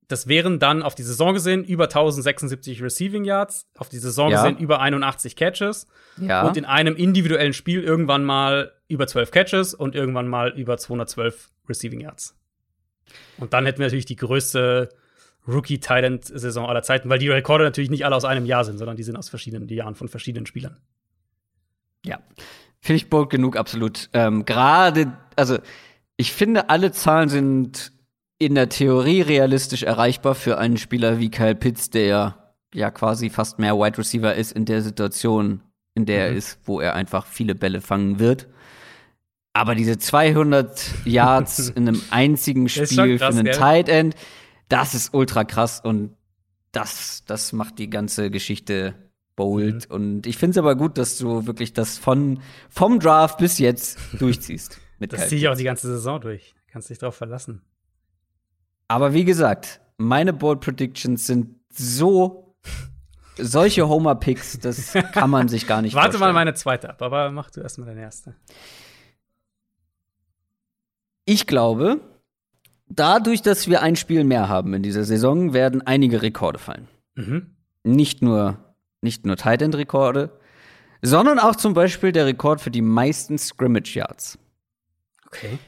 [0.06, 4.40] das wären dann auf die Saison gesehen über 1076 Receiving Yards, auf die Saison Ja.
[4.44, 5.88] gesehen über 81 Catches
[6.20, 6.46] Ja.
[6.46, 11.50] und in einem individuellen Spiel irgendwann mal über 12 Catches und irgendwann mal über 212
[11.68, 12.36] Receiving Yards.
[13.38, 14.88] Und dann hätten wir natürlich die größte
[15.46, 18.78] rookie titan saison aller Zeiten, weil die Rekorde natürlich nicht alle aus einem Jahr sind,
[18.78, 20.76] sondern die sind aus verschiedenen Jahren von verschiedenen Spielern.
[22.04, 22.18] Ja.
[22.80, 24.08] Finde ich bold genug, absolut.
[24.12, 25.58] Ähm, Gerade, also
[26.16, 27.92] ich finde, alle Zahlen sind
[28.38, 33.58] in der Theorie realistisch erreichbar für einen Spieler wie Kyle Pitts, der ja quasi fast
[33.58, 35.62] mehr Wide Receiver ist in der Situation,
[35.94, 36.36] in der er Mhm.
[36.38, 38.46] ist, wo er einfach viele Bälle fangen wird.
[39.56, 43.54] Aber diese 200 Yards in einem einzigen Spiel krass, für einen gell?
[43.54, 44.14] Tight End,
[44.68, 46.14] das ist ultra krass und
[46.72, 48.94] das, das macht die ganze Geschichte
[49.34, 49.88] bold.
[49.88, 49.94] Mhm.
[49.94, 53.98] Und ich finde es aber gut, dass du wirklich das von, vom Draft bis jetzt
[54.18, 54.78] durchziehst.
[54.98, 56.54] Mit Das ziehe ich auch die ganze Saison durch.
[56.70, 57.62] Kannst dich drauf verlassen.
[58.88, 62.54] Aber wie gesagt, meine Bold Predictions sind so
[63.38, 66.34] solche Homer-Picks, das kann man sich gar nicht Warte mal vorstellen.
[66.34, 68.34] meine zweite ab, aber mach du erstmal deine erste.
[71.26, 72.00] Ich glaube,
[72.88, 76.88] dadurch, dass wir ein Spiel mehr haben in dieser Saison, werden einige Rekorde fallen.
[77.16, 77.56] Mhm.
[77.84, 78.58] Nicht nur,
[79.02, 80.30] nicht nur Tight End-Rekorde,
[81.02, 84.38] sondern auch zum Beispiel der Rekord für die meisten Scrimmage Yards.
[85.26, 85.58] Okay.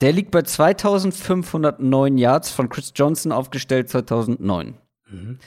[0.00, 4.74] Der liegt bei 2509 Yards von Chris Johnson aufgestellt 2009.
[5.08, 5.38] Mhm.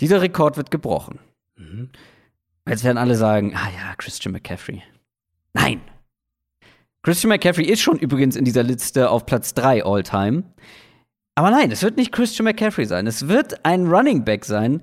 [0.00, 1.18] Dieser Rekord wird gebrochen.
[1.56, 1.90] Mhm.
[2.66, 4.82] Jetzt werden alle sagen, ah ja, Christian McCaffrey.
[5.52, 5.80] Nein.
[7.02, 10.44] Christian McCaffrey ist schon übrigens in dieser Liste auf Platz 3 All-Time.
[11.34, 13.06] Aber nein, es wird nicht Christian McCaffrey sein.
[13.06, 14.82] Es wird ein Running Back sein,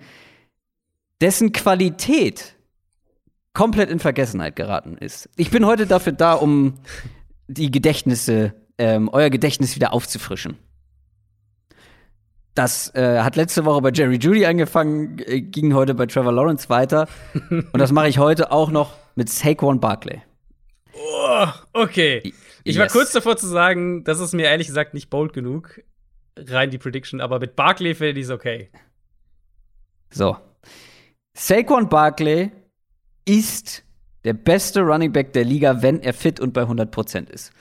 [1.21, 2.55] dessen Qualität
[3.53, 5.29] komplett in Vergessenheit geraten ist.
[5.35, 6.75] Ich bin heute dafür da, um
[7.47, 10.57] die Gedächtnisse, ähm, euer Gedächtnis wieder aufzufrischen.
[12.53, 16.69] Das äh, hat letzte Woche bei Jerry Judy angefangen, äh, ging heute bei Trevor Lawrence
[16.69, 17.07] weiter.
[17.49, 20.21] Und das mache ich heute auch noch mit Saquon Barkley.
[20.97, 22.33] Oh, okay.
[22.63, 22.93] Ich war Yes.
[22.93, 25.81] kurz davor zu sagen, das ist mir ehrlich gesagt nicht bold genug.
[26.37, 28.69] Rein die Prediction, aber mit Barkley finde ich es okay.
[30.09, 30.37] So.
[31.33, 32.51] Saquon Barkley
[33.25, 33.83] ist
[34.23, 37.51] der beste Running Back der Liga, wenn er fit und bei 100% ist.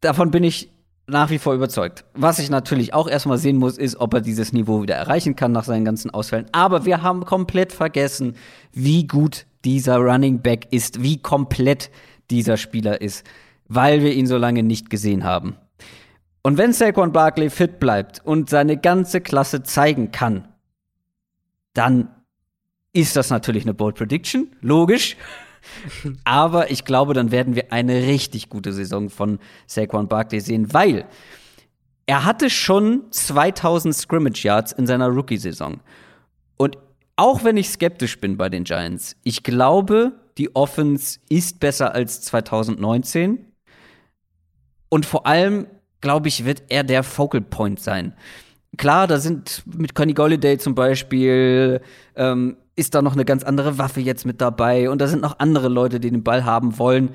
[0.00, 0.70] Davon bin ich
[1.06, 2.04] nach wie vor überzeugt.
[2.14, 5.52] Was ich natürlich auch erstmal sehen muss, ist, ob er dieses Niveau wieder erreichen kann
[5.52, 6.46] nach seinen ganzen Ausfällen.
[6.52, 8.36] Aber wir haben komplett vergessen,
[8.72, 11.90] wie gut dieser Running Back ist, wie komplett
[12.30, 13.24] dieser Spieler ist,
[13.68, 15.56] weil wir ihn so lange nicht gesehen haben.
[16.42, 20.48] Und wenn Saquon Barkley fit bleibt und seine ganze Klasse zeigen kann,
[21.74, 22.08] dann
[22.92, 25.16] ist das natürlich eine Bold Prediction, logisch.
[26.24, 31.06] Aber ich glaube, dann werden wir eine richtig gute Saison von Saquon Barkley sehen, weil
[32.06, 35.80] er hatte schon 2000 Scrimmage Yards in seiner Rookie-Saison.
[36.56, 36.78] Und
[37.14, 42.22] auch wenn ich skeptisch bin bei den Giants, ich glaube, die Offense ist besser als
[42.22, 43.46] 2019.
[44.88, 45.66] Und vor allem,
[46.00, 48.14] glaube ich, wird er der Focal Point sein.
[48.76, 51.80] Klar, da sind mit Connie Golliday zum Beispiel,
[52.14, 55.38] ähm, ist da noch eine ganz andere Waffe jetzt mit dabei und da sind noch
[55.38, 57.10] andere Leute, die den Ball haben wollen.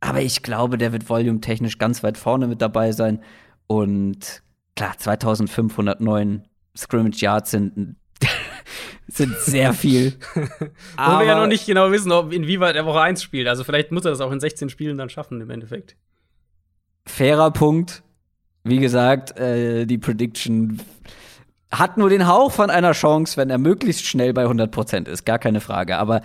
[0.00, 3.20] Aber ich glaube, der wird volume-technisch ganz weit vorne mit dabei sein.
[3.66, 4.42] Und
[4.76, 6.42] klar, 2509
[6.76, 7.96] Scrimmage Yards sind,
[9.08, 10.14] sind sehr viel.
[10.34, 13.48] Wo wir ja noch nicht genau wissen, ob inwieweit er Woche 1 spielt.
[13.48, 15.96] Also vielleicht muss er das auch in 16 Spielen dann schaffen im Endeffekt.
[17.06, 18.02] fairer Punkt.
[18.62, 20.80] Wie gesagt, äh, die Prediction
[21.70, 25.38] hat nur den Hauch von einer Chance, wenn er möglichst schnell bei 100% ist, gar
[25.38, 25.98] keine Frage.
[25.98, 26.20] Aber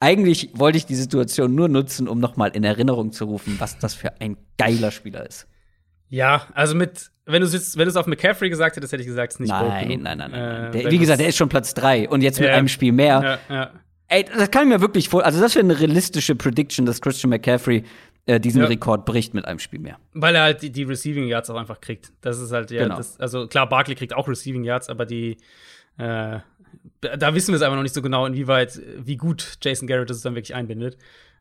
[0.00, 3.78] eigentlich wollte ich die Situation nur nutzen, um noch mal in Erinnerung zu rufen, was
[3.78, 5.46] das für ein geiler Spieler ist.
[6.10, 9.06] Ja, also mit, wenn du es wenn du es auf McCaffrey gesagt hättest, hätte ich
[9.08, 10.02] gesagt, es ist nicht Nein, genug.
[10.02, 10.64] nein, nein, nein.
[10.74, 12.54] Äh, der, wie gesagt, der ist schon Platz 3 und jetzt mit Ja.
[12.54, 13.38] einem Spiel mehr.
[13.48, 13.70] Ja, ja.
[14.08, 15.22] Ey, das kann ich mir wirklich vor.
[15.24, 17.84] Also, das wäre eine realistische Prediction, dass Christian McCaffrey
[18.24, 18.62] äh, diesen.
[18.64, 19.98] Rekord bricht mit einem Spiel mehr.
[20.14, 22.10] Weil er halt die, die Receiving Yards auch einfach kriegt.
[22.22, 22.96] Das ist halt, ja, Genau.
[22.96, 25.36] das, also klar, Barkley kriegt auch Receiving Yards, aber die,
[25.98, 26.38] äh,
[27.00, 30.22] da wissen wir es einfach noch nicht so genau, inwieweit, wie gut Jason Garrett es
[30.22, 30.96] dann wirklich einbindet.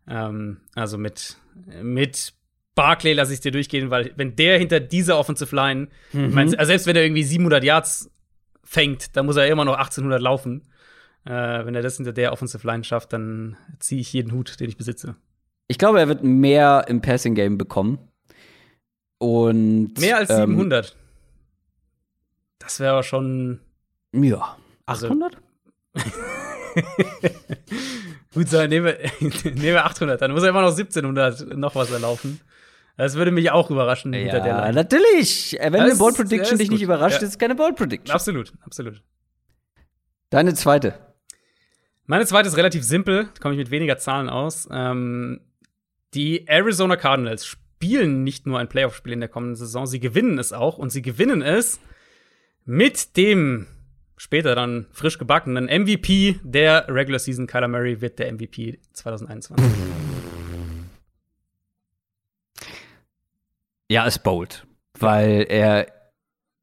[0.10, 1.38] Ähm, also mit,
[1.81, 2.34] mit
[2.78, 6.70] Barkley lasse ich dir durchgehen, weil wenn der hinter dieser Offensive Line, ich mein, also
[6.70, 8.10] selbst wenn er irgendwie 700 Yards
[8.64, 10.62] fängt, dann muss er immer noch 1800 laufen.
[11.26, 14.70] Äh, wenn er das hinter der Offensive Line schafft, dann ziehe ich jeden Hut, den
[14.70, 15.16] ich besitze.
[15.68, 17.98] Ich glaube, er wird mehr im Passing Game bekommen.
[19.18, 20.95] Und Mehr als ähm, 700.
[22.60, 23.60] Das wäre aber schon
[24.14, 24.56] Ja.
[24.86, 25.38] Also- 800?
[28.34, 28.98] Gut sein, nehmen wir,
[29.45, 32.40] nehmen wir 800, dann muss er immer noch 1700 noch was erlaufen.
[32.98, 34.74] Das würde mich auch überraschen Ja, hinter der Line.
[34.74, 35.60] natürlich.
[35.60, 37.28] Äh, Wenn Das eine Bold Prediction ist dich nicht überrascht, Ja.
[37.28, 38.14] ist es keine Bold Prediction.
[38.14, 39.02] Absolut, absolut.
[40.30, 40.95] Deine zweite.
[42.06, 44.68] Meine zweite ist relativ simpel, komme ich mit weniger Zahlen aus.
[44.72, 45.41] Ähm,
[46.14, 50.52] die Arizona Cardinals spielen nicht nur ein Playoff-Spiel in der kommenden Saison, sie gewinnen es
[50.53, 51.80] auch und sie gewinnen es
[52.65, 53.68] mit dem
[54.18, 57.45] später dann frisch gebackenen MVP der Regular Season.
[57.45, 59.64] Kyler Murray wird der MVP 2021.
[63.90, 64.66] Ja, ist bold.
[65.00, 65.88] Weil er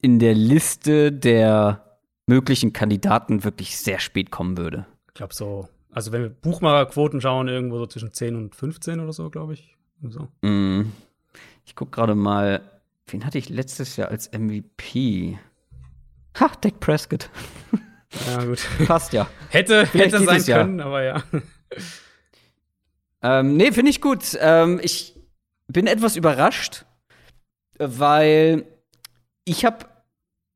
[0.00, 4.86] in der Liste der möglichen Kandidaten wirklich sehr spät kommen würde.
[5.08, 9.12] Ich glaube so, also wenn wir Buchmacherquoten schauen, irgendwo so zwischen 10 und 15 oder
[9.12, 9.76] so, glaube ich.
[10.02, 10.28] So.
[10.42, 10.92] Mm.
[11.64, 12.60] Ich guck gerade mal,
[13.06, 15.38] wen hatte ich letztes Jahr als MVP?
[16.38, 17.30] Ha, Dak Prescott.
[18.26, 18.66] Ja, gut.
[18.86, 19.28] Passt ja.
[19.48, 20.64] hätte Vielleicht hätte sein Jahr.
[20.64, 21.22] können, aber ja.
[23.22, 24.36] Ähm, nee, finde ich gut.
[24.40, 25.16] Ähm, ich
[25.66, 26.84] bin etwas überrascht,
[27.78, 28.64] weil
[29.44, 29.86] ich habe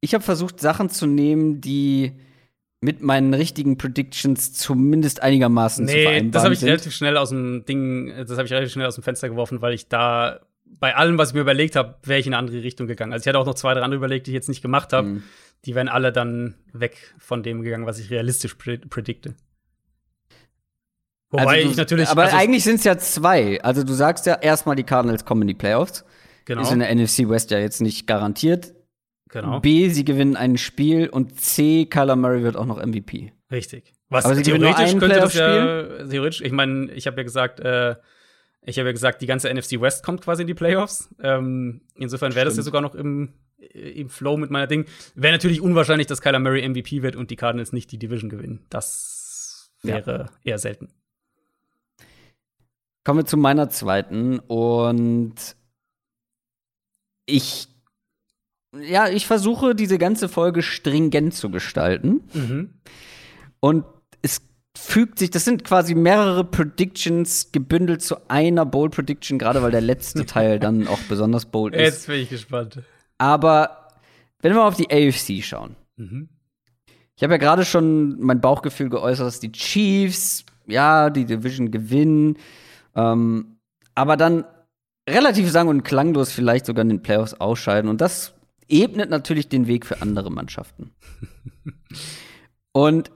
[0.00, 2.12] ich hab versucht, Sachen zu nehmen, die
[2.80, 6.68] mit meinen richtigen Predictions zumindest einigermaßen zu Nee, vereinbaren das habe ich sind.
[6.68, 9.74] relativ schnell aus dem Ding, das habe ich relativ schnell aus dem Fenster geworfen, weil
[9.74, 10.40] ich da
[10.78, 13.12] bei allem, was ich mir überlegt habe, wäre ich in eine andere Richtung gegangen.
[13.12, 15.08] Also ich hatte auch noch zwei, drei andere überlegt, die ich jetzt nicht gemacht habe.
[15.08, 15.22] Mhm.
[15.64, 19.34] Die wären alle dann weg von dem gegangen, was ich realistisch pre predikte.
[21.30, 22.08] Wobei Also du- ich natürlich.
[22.08, 23.60] Aber also ich- eigentlich sind es ja zwei.
[23.62, 26.04] Also du sagst ja erstmal, die Cardinals kommen in die Playoffs.
[26.48, 28.74] Genau, Ist in der NFC West ja jetzt nicht garantiert.
[29.28, 33.32] genau, B, sie gewinnen ein Spiel und C, Kyler Murray wird auch noch MVP.
[33.52, 33.92] richtig.
[34.08, 36.40] Was Aber theoretisch könnte das ja theoretisch.
[36.40, 37.94] Ich meine, ich habe ja gesagt, äh,
[38.62, 41.10] ich habe ja gesagt, die ganze NFC West kommt quasi in die Playoffs.
[41.22, 44.86] Ähm, insofern wäre das ja sogar noch im, im Flow mit meiner Ding.
[45.14, 48.64] Wäre natürlich unwahrscheinlich, dass Kyler Murray MVP wird und die Cardinals nicht die Division gewinnen.
[48.70, 50.88] Das wäre eher selten.
[53.04, 55.34] Kommen wir zu meiner zweiten und
[57.28, 57.68] ich
[58.78, 62.74] ja, ich versuche diese ganze Folge stringent zu gestalten Mhm.
[63.60, 63.84] und
[64.20, 64.42] es
[64.76, 69.80] fügt sich, das sind quasi mehrere Predictions gebündelt zu einer Bold Prediction, gerade weil der
[69.80, 71.80] letzte Teil dann auch besonders bold ist.
[71.80, 72.82] Jetzt bin ich gespannt.
[73.16, 73.88] Aber
[74.42, 75.74] wenn wir auf die AFC schauen.
[75.96, 76.28] Mhm.
[77.16, 82.36] Ich habe ja gerade schon mein Bauchgefühl geäußert, dass die Chiefs, ja, die Division gewinnen,
[82.94, 83.56] ähm,
[83.96, 84.44] aber dann
[85.08, 87.90] relativ sang- und klanglos vielleicht sogar in den Playoffs ausscheiden.
[87.90, 88.34] Und das
[88.68, 90.92] ebnet natürlich den Weg für andere Mannschaften.
[92.72, 93.10] und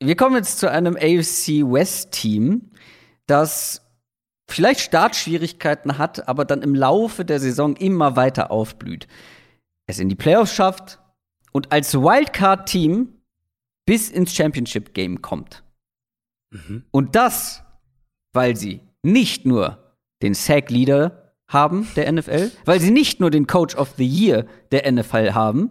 [0.00, 2.70] wir kommen jetzt zu einem AFC West-Team,
[3.26, 3.82] das
[4.48, 9.06] vielleicht Startschwierigkeiten hat, aber dann im Laufe der Saison immer weiter aufblüht.
[9.86, 10.98] Es in die Playoffs schafft
[11.52, 13.20] und als Wildcard-Team
[13.86, 15.62] bis ins Championship-Game kommt.
[16.50, 16.84] Mhm.
[16.90, 17.62] Und das,
[18.32, 21.19] weil sie nicht nur den Sack-Leader
[21.50, 25.70] haben der NFL, weil sie nicht nur den Coach of the Year der NFL haben,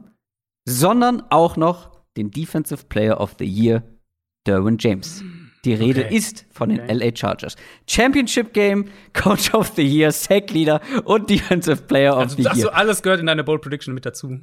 [0.65, 3.83] sondern auch noch den Defensive Player of the Year
[4.45, 5.23] Derwin James.
[5.65, 6.15] Die Rede Okay.
[6.15, 6.93] ist von den Okay.
[6.93, 7.55] LA Chargers.
[7.87, 12.55] Championship Game, Coach of the Year, Sack Leader und Defensive Player of Also, the ach
[12.55, 12.75] so, Year.
[12.75, 14.39] alles gehört in deine Bold Prediction mit dazu.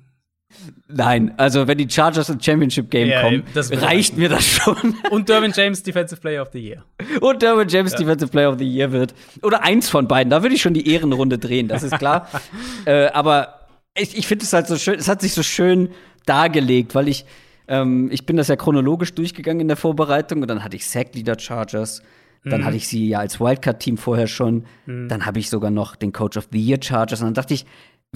[0.88, 4.94] Nein, also wenn die Chargers ins Championship Game Ja, kommen, reicht mir das schon.
[5.10, 6.84] Und Derwin James, Defensive Player of the Year.
[7.20, 9.14] und Derwin James Defensive Player of the Year wird.
[9.42, 10.30] Oder eins von beiden.
[10.30, 12.28] Da würde ich schon die Ehrenrunde drehen, das ist klar.
[12.86, 13.66] äh, aber
[13.96, 15.90] ich, ich finde es halt so schön, es hat sich so schön
[16.26, 17.24] dargelegt, weil ich,
[17.68, 21.14] ähm, ich bin das ja chronologisch durchgegangen in der Vorbereitung und dann hatte ich Sack
[21.14, 22.02] Leader Chargers.
[22.48, 24.66] Dann hatte ich sie ja als Wildcard-Team vorher schon.
[24.86, 27.20] Dann habe ich sogar noch den Coach of the Year Chargers.
[27.20, 27.66] Und dann dachte ich,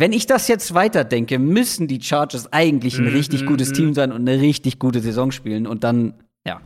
[0.00, 4.26] wenn ich das jetzt weiterdenke, müssen die Chargers eigentlich ein richtig gutes Team sein und
[4.26, 5.66] eine richtig gute Saison spielen.
[5.66, 6.14] Und dann,
[6.46, 6.62] ja.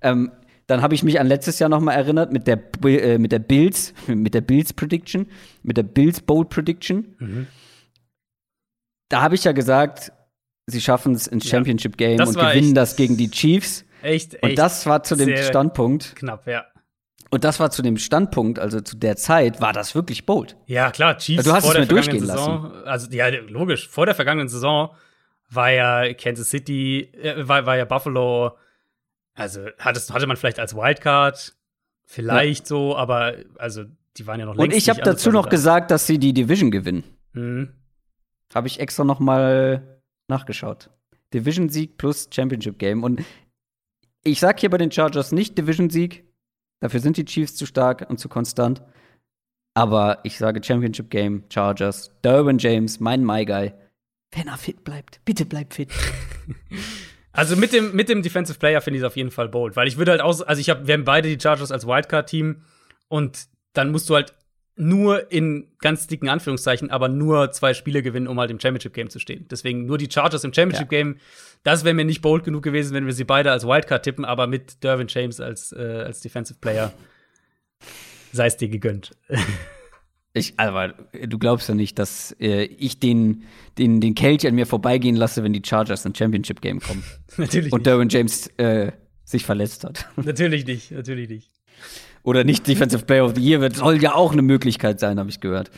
[0.00, 0.32] Ähm,
[0.66, 3.38] dann habe ich mich an letztes Jahr noch mal erinnert mit der, äh, mit der
[3.38, 5.26] Bills, mit der Bills Prediction,
[5.62, 7.46] mit der Bills Bold Prediction.
[9.08, 10.12] Da habe ich ja gesagt,
[10.66, 11.50] sie schaffen es ins Ja.
[11.50, 13.84] Championship Game Das und gewinnen das gegen die Chiefs.
[14.02, 14.42] Echt, echt.
[14.42, 16.64] Und das war zu dem Standpunkt, knapp, ja.
[17.30, 20.56] Und das war zu dem Standpunkt, also zu der Zeit, war das wirklich bold.
[20.66, 22.72] Ja, klar, Chiefs Du hast vor es der mir vergangenen durchgehen Saison.
[22.84, 24.90] Also, ja, logisch, vor der vergangenen Saison
[25.50, 28.56] war ja Kansas City, äh, war, war ja Buffalo,
[29.34, 31.54] also hattest, hatte man vielleicht als Wildcard,
[32.04, 33.84] vielleicht so, aber also
[34.16, 36.70] die waren ja noch Und längst ich habe dazu noch gesagt, dass sie die Division
[36.70, 37.04] gewinnen.
[37.32, 37.70] Mhm.
[38.54, 40.90] Habe ich extra noch mal nachgeschaut.
[41.34, 43.02] Division-Sieg plus Championship-Game.
[43.04, 43.22] Und
[44.24, 46.24] ich sag hier bei den Chargers nicht Division-Sieg.
[46.80, 48.82] Dafür sind die Chiefs zu stark und zu konstant.
[49.74, 53.72] Aber ich sage Championship-Game, Chargers, Derwin James, mein My Guy.
[54.32, 55.90] Wenn er fit bleibt, bitte bleib fit.
[57.30, 59.86] Also mit dem, mit dem Defensive Player finde ich es auf jeden Fall bold, weil
[59.86, 62.62] ich würde halt aus, also ich habe, wir haben beide die Chargers als Wildcard-Team
[63.06, 64.34] und dann musst du halt
[64.78, 69.10] nur in ganz dicken Anführungszeichen, aber nur zwei Spiele gewinnen, um halt im Championship Game
[69.10, 69.46] zu stehen.
[69.50, 71.16] Deswegen nur die Chargers im Championship Game.
[71.64, 74.46] Das wäre mir nicht bold genug gewesen, wenn wir sie beide als Wildcard tippen, aber
[74.46, 76.92] mit Dervin James als, äh, als Defensive Player
[78.32, 79.16] sei es dir gegönnt.
[80.34, 80.94] Ich, aber
[81.26, 83.44] du glaubst ja nicht, dass äh, ich den,
[83.78, 87.02] den, den Kelch an mir vorbeigehen lasse, wenn die Chargers ins Championship Game kommen.
[87.36, 87.86] natürlich Und nicht.
[87.86, 88.92] Derwin James äh,
[89.24, 90.08] sich verletzt hat.
[90.16, 91.50] Natürlich nicht, natürlich nicht.
[92.28, 95.30] Oder nicht Defensive Player of the Year wird, soll ja auch eine Möglichkeit sein, habe
[95.30, 95.70] ich gehört.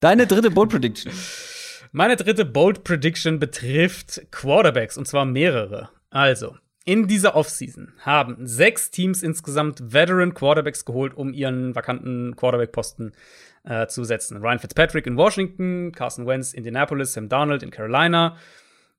[0.00, 1.12] Deine dritte Bold Prediction.
[1.92, 5.88] Meine dritte Bold Prediction betrifft Quarterbacks und zwar mehrere.
[6.10, 13.12] Also, in dieser Offseason haben sechs Teams insgesamt Veteran Quarterbacks geholt, um ihren vakanten Quarterback-Posten
[13.62, 14.38] äh, zu setzen.
[14.38, 18.36] Ryan Fitzpatrick in Washington, Carson Wentz in Indianapolis, Sam Darnold in Carolina,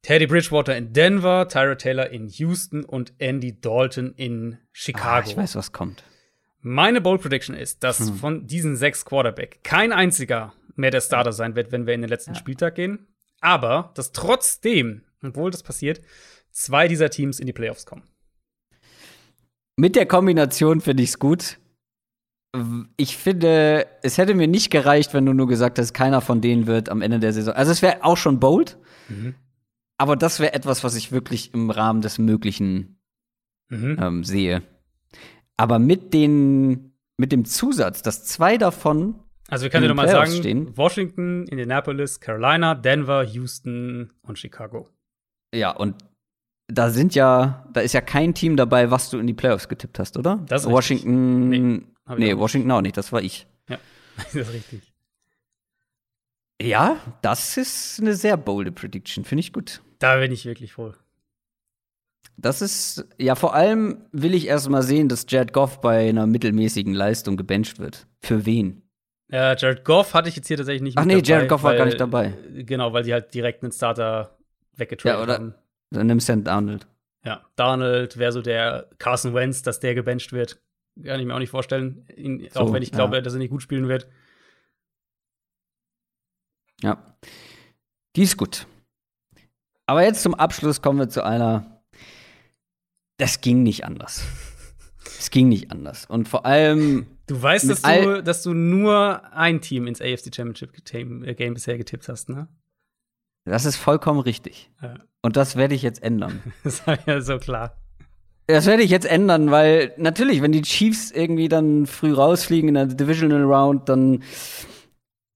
[0.01, 5.29] Teddy Bridgewater in Denver, Tyra Taylor in Houston und Andy Dalton in Ah, Chicago.
[5.29, 6.03] ich weiß, was kommt.
[6.61, 11.55] Meine Bold Prediction ist, dass von diesen sechs Quarterback kein einziger mehr der Starter sein
[11.55, 13.07] wird, wenn wir in den letzten Spieltag gehen.
[13.41, 16.01] Aber dass trotzdem, obwohl das passiert,
[16.51, 18.03] zwei dieser Teams in die Playoffs kommen.
[19.77, 21.57] Mit der Kombination finde ich es gut.
[22.97, 26.67] Ich finde, es hätte mir nicht gereicht, wenn du nur gesagt hast, keiner von denen
[26.67, 27.53] wird am Ende der Saison.
[27.53, 28.77] Also es wäre auch schon bold,
[29.97, 32.95] aber das wäre etwas, was ich wirklich im Rahmen des Möglichen
[33.69, 33.97] Mhm.
[34.01, 34.63] ähm, sehe.
[35.59, 39.15] Aber mit den, mit dem Zusatz, dass zwei davon
[39.49, 40.77] Also wir können dir nochmal Playoffs sagen, stehen.
[40.77, 44.87] Washington, Indianapolis, Carolina, Denver, Houston und Chicago.
[45.53, 45.95] Ja, und
[46.67, 49.99] da sind ja, da ist ja kein Team dabei, was du in die Playoffs getippt
[49.99, 50.39] hast, oder?
[50.47, 51.49] Das ist Washington.
[51.49, 51.81] Nee,
[52.17, 52.39] Nee, ich auch.
[52.39, 53.45] Washington auch nicht, das war ich.
[53.67, 53.79] Ja,
[54.15, 54.93] das ist richtig.
[56.61, 59.81] Ja, das ist eine sehr bolde Prediction, finde ich gut.
[59.99, 60.93] Da bin ich wirklich froh.
[62.41, 66.25] Das ist, ja, vor allem will ich erst mal sehen, dass Jared Goff bei einer
[66.25, 68.07] mittelmäßigen Leistung gebencht wird.
[68.21, 68.83] Für wen?
[69.31, 71.71] Äh, Jared Goff hatte ich jetzt hier tatsächlich nicht Ach nee, dabei, Jared Goff war
[71.71, 72.33] weil- gar nicht dabei.
[72.53, 74.37] Genau, weil die halt direkt einen Starter
[74.75, 75.55] weggetradet Ja, oder- haben.
[75.91, 76.87] Dann nimm Sam Darnold.
[77.25, 80.61] Ja, Donald wäre so der Carson Wentz, dass der gebencht wird.
[81.03, 82.05] Kann ich mir auch nicht vorstellen.
[82.15, 82.95] Ihn, So, auch wenn ich ja.
[82.95, 84.07] glaube, dass er nicht gut spielen wird.
[86.81, 87.03] Ja.
[88.15, 88.65] Die ist gut.
[89.85, 91.78] Aber jetzt zum Abschluss kommen wir zu einer.
[93.19, 94.23] Das ging nicht anders.
[95.19, 96.05] Es ging nicht anders.
[96.05, 100.73] Und vor allem, Du weißt, dass du, dass du nur ein Team ins AFC Championship
[100.85, 102.47] Game, äh, Game bisher getippt hast, ne?
[103.45, 104.71] das ist vollkommen richtig.
[104.81, 104.95] Ja.
[105.21, 106.41] Und das werde ich jetzt ändern.
[106.63, 107.75] Das war ja so klar.
[108.47, 112.73] Das werde ich jetzt ändern, weil natürlich, wenn die Chiefs irgendwie dann früh rausfliegen in
[112.73, 114.23] der Divisional Round, dann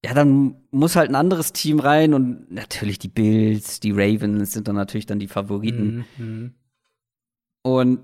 [0.04, 4.68] ja, dann muss halt ein anderes Team rein und natürlich die Bills, die Ravens sind
[4.68, 6.06] dann natürlich dann die Favoriten.
[6.18, 6.54] Mhm, mhm.
[7.64, 8.00] Und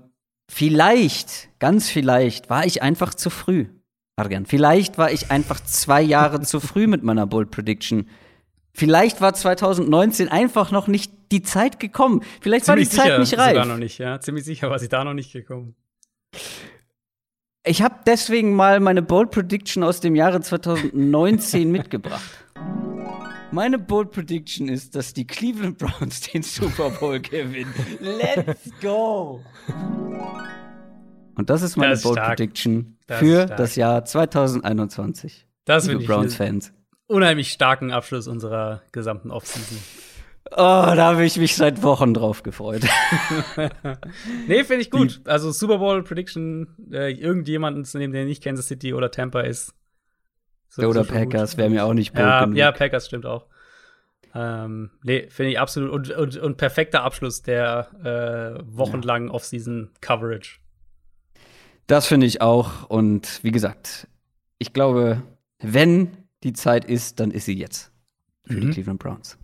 [0.50, 3.66] vielleicht, ganz vielleicht, war ich einfach zu früh,
[4.16, 4.46] Adrian.
[4.46, 8.08] Vielleicht war ich einfach zwei Jahre zu früh mit meiner Bold Prediction.
[8.72, 12.22] Vielleicht war 2019 einfach noch nicht die Zeit gekommen.
[12.40, 13.66] Vielleicht war die Ziemlich Zeit sicher nicht sogar reif.
[13.66, 14.20] noch nicht, ja.
[14.20, 15.74] Ziemlich sicher war sie da noch nicht gekommen.
[17.64, 22.30] Ich habe deswegen mal meine Bold Prediction aus dem Jahre 2019 mitgebracht.
[23.52, 27.74] Meine Bold Prediction ist, dass die Cleveland Browns den Super Bowl gewinnen.
[28.00, 29.42] Let's go!
[31.34, 32.36] Und das ist meine Das ist Bold stark.
[32.36, 35.46] Prediction Das für das Jahr 2021.
[35.64, 36.72] Das Liebe Browns-Fans.
[37.06, 39.78] unheimlich starken Abschluss unserer gesamten Offseason.
[40.52, 42.82] Oh, da habe ich mich seit Wochen drauf gefreut.
[44.48, 45.20] Nee, finde ich gut.
[45.24, 49.74] Also Super Bowl Prediction, äh, irgendjemanden zu nehmen, der nicht Kansas City oder Tampa ist.
[50.70, 51.12] So- Oder so.
[51.12, 52.56] Packers wäre mir auch nicht Ja, genug.
[52.56, 53.46] ja, Packers stimmt auch.
[54.34, 55.90] Ähm, nee, finde ich absolut.
[55.90, 57.88] Und, und, und perfekter Abschluss der
[58.58, 60.60] äh, wochenlangen Offseason-Coverage.
[61.88, 62.88] Das finde ich auch.
[62.88, 64.06] Und wie gesagt,
[64.58, 65.22] ich glaube,
[65.58, 67.90] wenn die Zeit ist, dann ist sie jetzt.
[68.46, 68.70] Für die Mhm.
[68.72, 69.36] Cleveland Browns.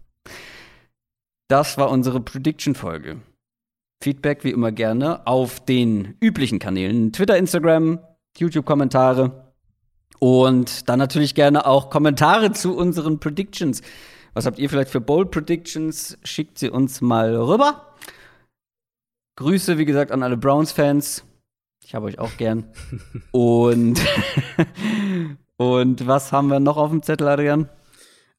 [1.49, 3.21] Das war unsere Prediction-Folge.
[4.03, 7.99] Feedback wie immer gerne auf den üblichen Kanälen: Twitter, Instagram,
[8.37, 9.46] YouTube-Kommentare.
[10.19, 13.83] Und dann natürlich gerne auch Kommentare zu unseren Predictions.
[14.35, 16.19] Was habt ihr vielleicht für Bold Predictions?
[16.23, 17.95] Schickt sie uns mal rüber.
[19.37, 21.25] Grüße, wie gesagt, an alle Browns-Fans.
[21.85, 22.65] Ich habe euch auch gern.
[23.31, 24.01] Und,
[25.57, 27.69] und was haben wir noch auf dem Zettel, Adrian?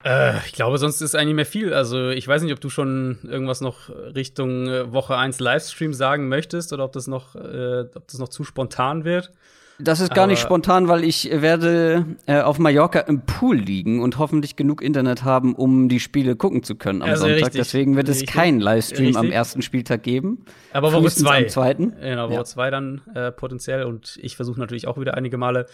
[0.04, 1.74] Äh, ich glaube, sonst ist eigentlich mehr viel.
[1.74, 6.28] Also, ich weiß nicht, ob du schon irgendwas noch Richtung äh, Woche 1 Livestream sagen
[6.28, 9.32] möchtest oder ob das noch, äh, ob das noch zu spontan wird.
[9.80, 14.02] Das ist gar nicht Aber- spontan, weil ich werde äh, auf Mallorca im Pool liegen
[14.02, 17.38] und hoffentlich genug Internet haben, um die Spiele gucken zu können am Also Sonntag.
[17.48, 19.36] richtig, Deswegen wird es keinen Livestream am richtig.
[19.36, 20.46] ersten Spieltag geben.
[20.74, 21.38] Aber Woche 2.
[21.44, 21.94] Am zweiten.
[22.02, 22.44] Genau, Woche Ja.
[22.46, 23.84] 2 dann äh, potenziell.
[23.84, 25.68] Und ich versuche natürlich auch wieder einige Male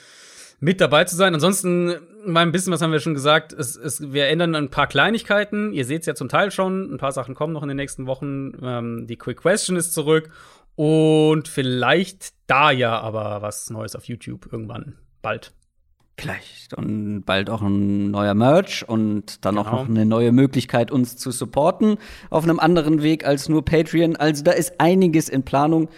[0.59, 1.33] mit dabei zu sein.
[1.33, 1.93] Ansonsten
[2.25, 5.73] mal ein bisschen, was haben wir schon gesagt, es, es, wir ändern ein paar Kleinigkeiten.
[5.73, 8.05] Ihr seht es ja zum Teil schon, ein paar Sachen kommen noch in den nächsten
[8.05, 8.53] Wochen.
[8.61, 10.29] Ähm, die Quick Question ist zurück
[10.75, 15.53] und vielleicht da ja aber was Neues auf YouTube irgendwann bald.
[16.19, 16.73] Vielleicht.
[16.75, 19.67] Und bald auch ein neuer Merch und dann genau.
[19.67, 21.97] auch noch eine neue Möglichkeit, uns zu supporten
[22.29, 24.15] auf einem anderen Weg als nur Patreon.
[24.15, 25.89] Also da ist einiges in Planung.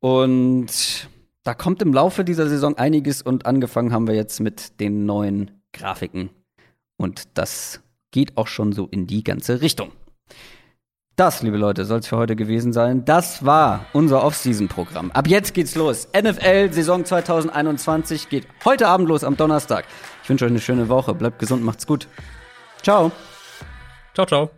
[0.00, 1.08] Und
[1.44, 5.50] da kommt im Laufe dieser Saison einiges und angefangen haben wir jetzt mit den neuen
[5.72, 6.30] Grafiken.
[6.96, 7.80] Und das
[8.10, 9.92] geht auch schon so in die ganze Richtung.
[11.18, 13.04] Das, liebe Leute, soll es für heute gewesen sein.
[13.04, 15.10] Das war unser Off-Season-Programm.
[15.10, 16.06] Ab jetzt geht's los.
[16.16, 19.84] NFL Saison 2021 geht heute Abend los am Donnerstag.
[20.22, 21.14] Ich wünsche euch eine schöne Woche.
[21.14, 22.06] Bleibt gesund, macht's gut.
[22.82, 23.10] Ciao.
[24.14, 24.50] Ciao, ciao.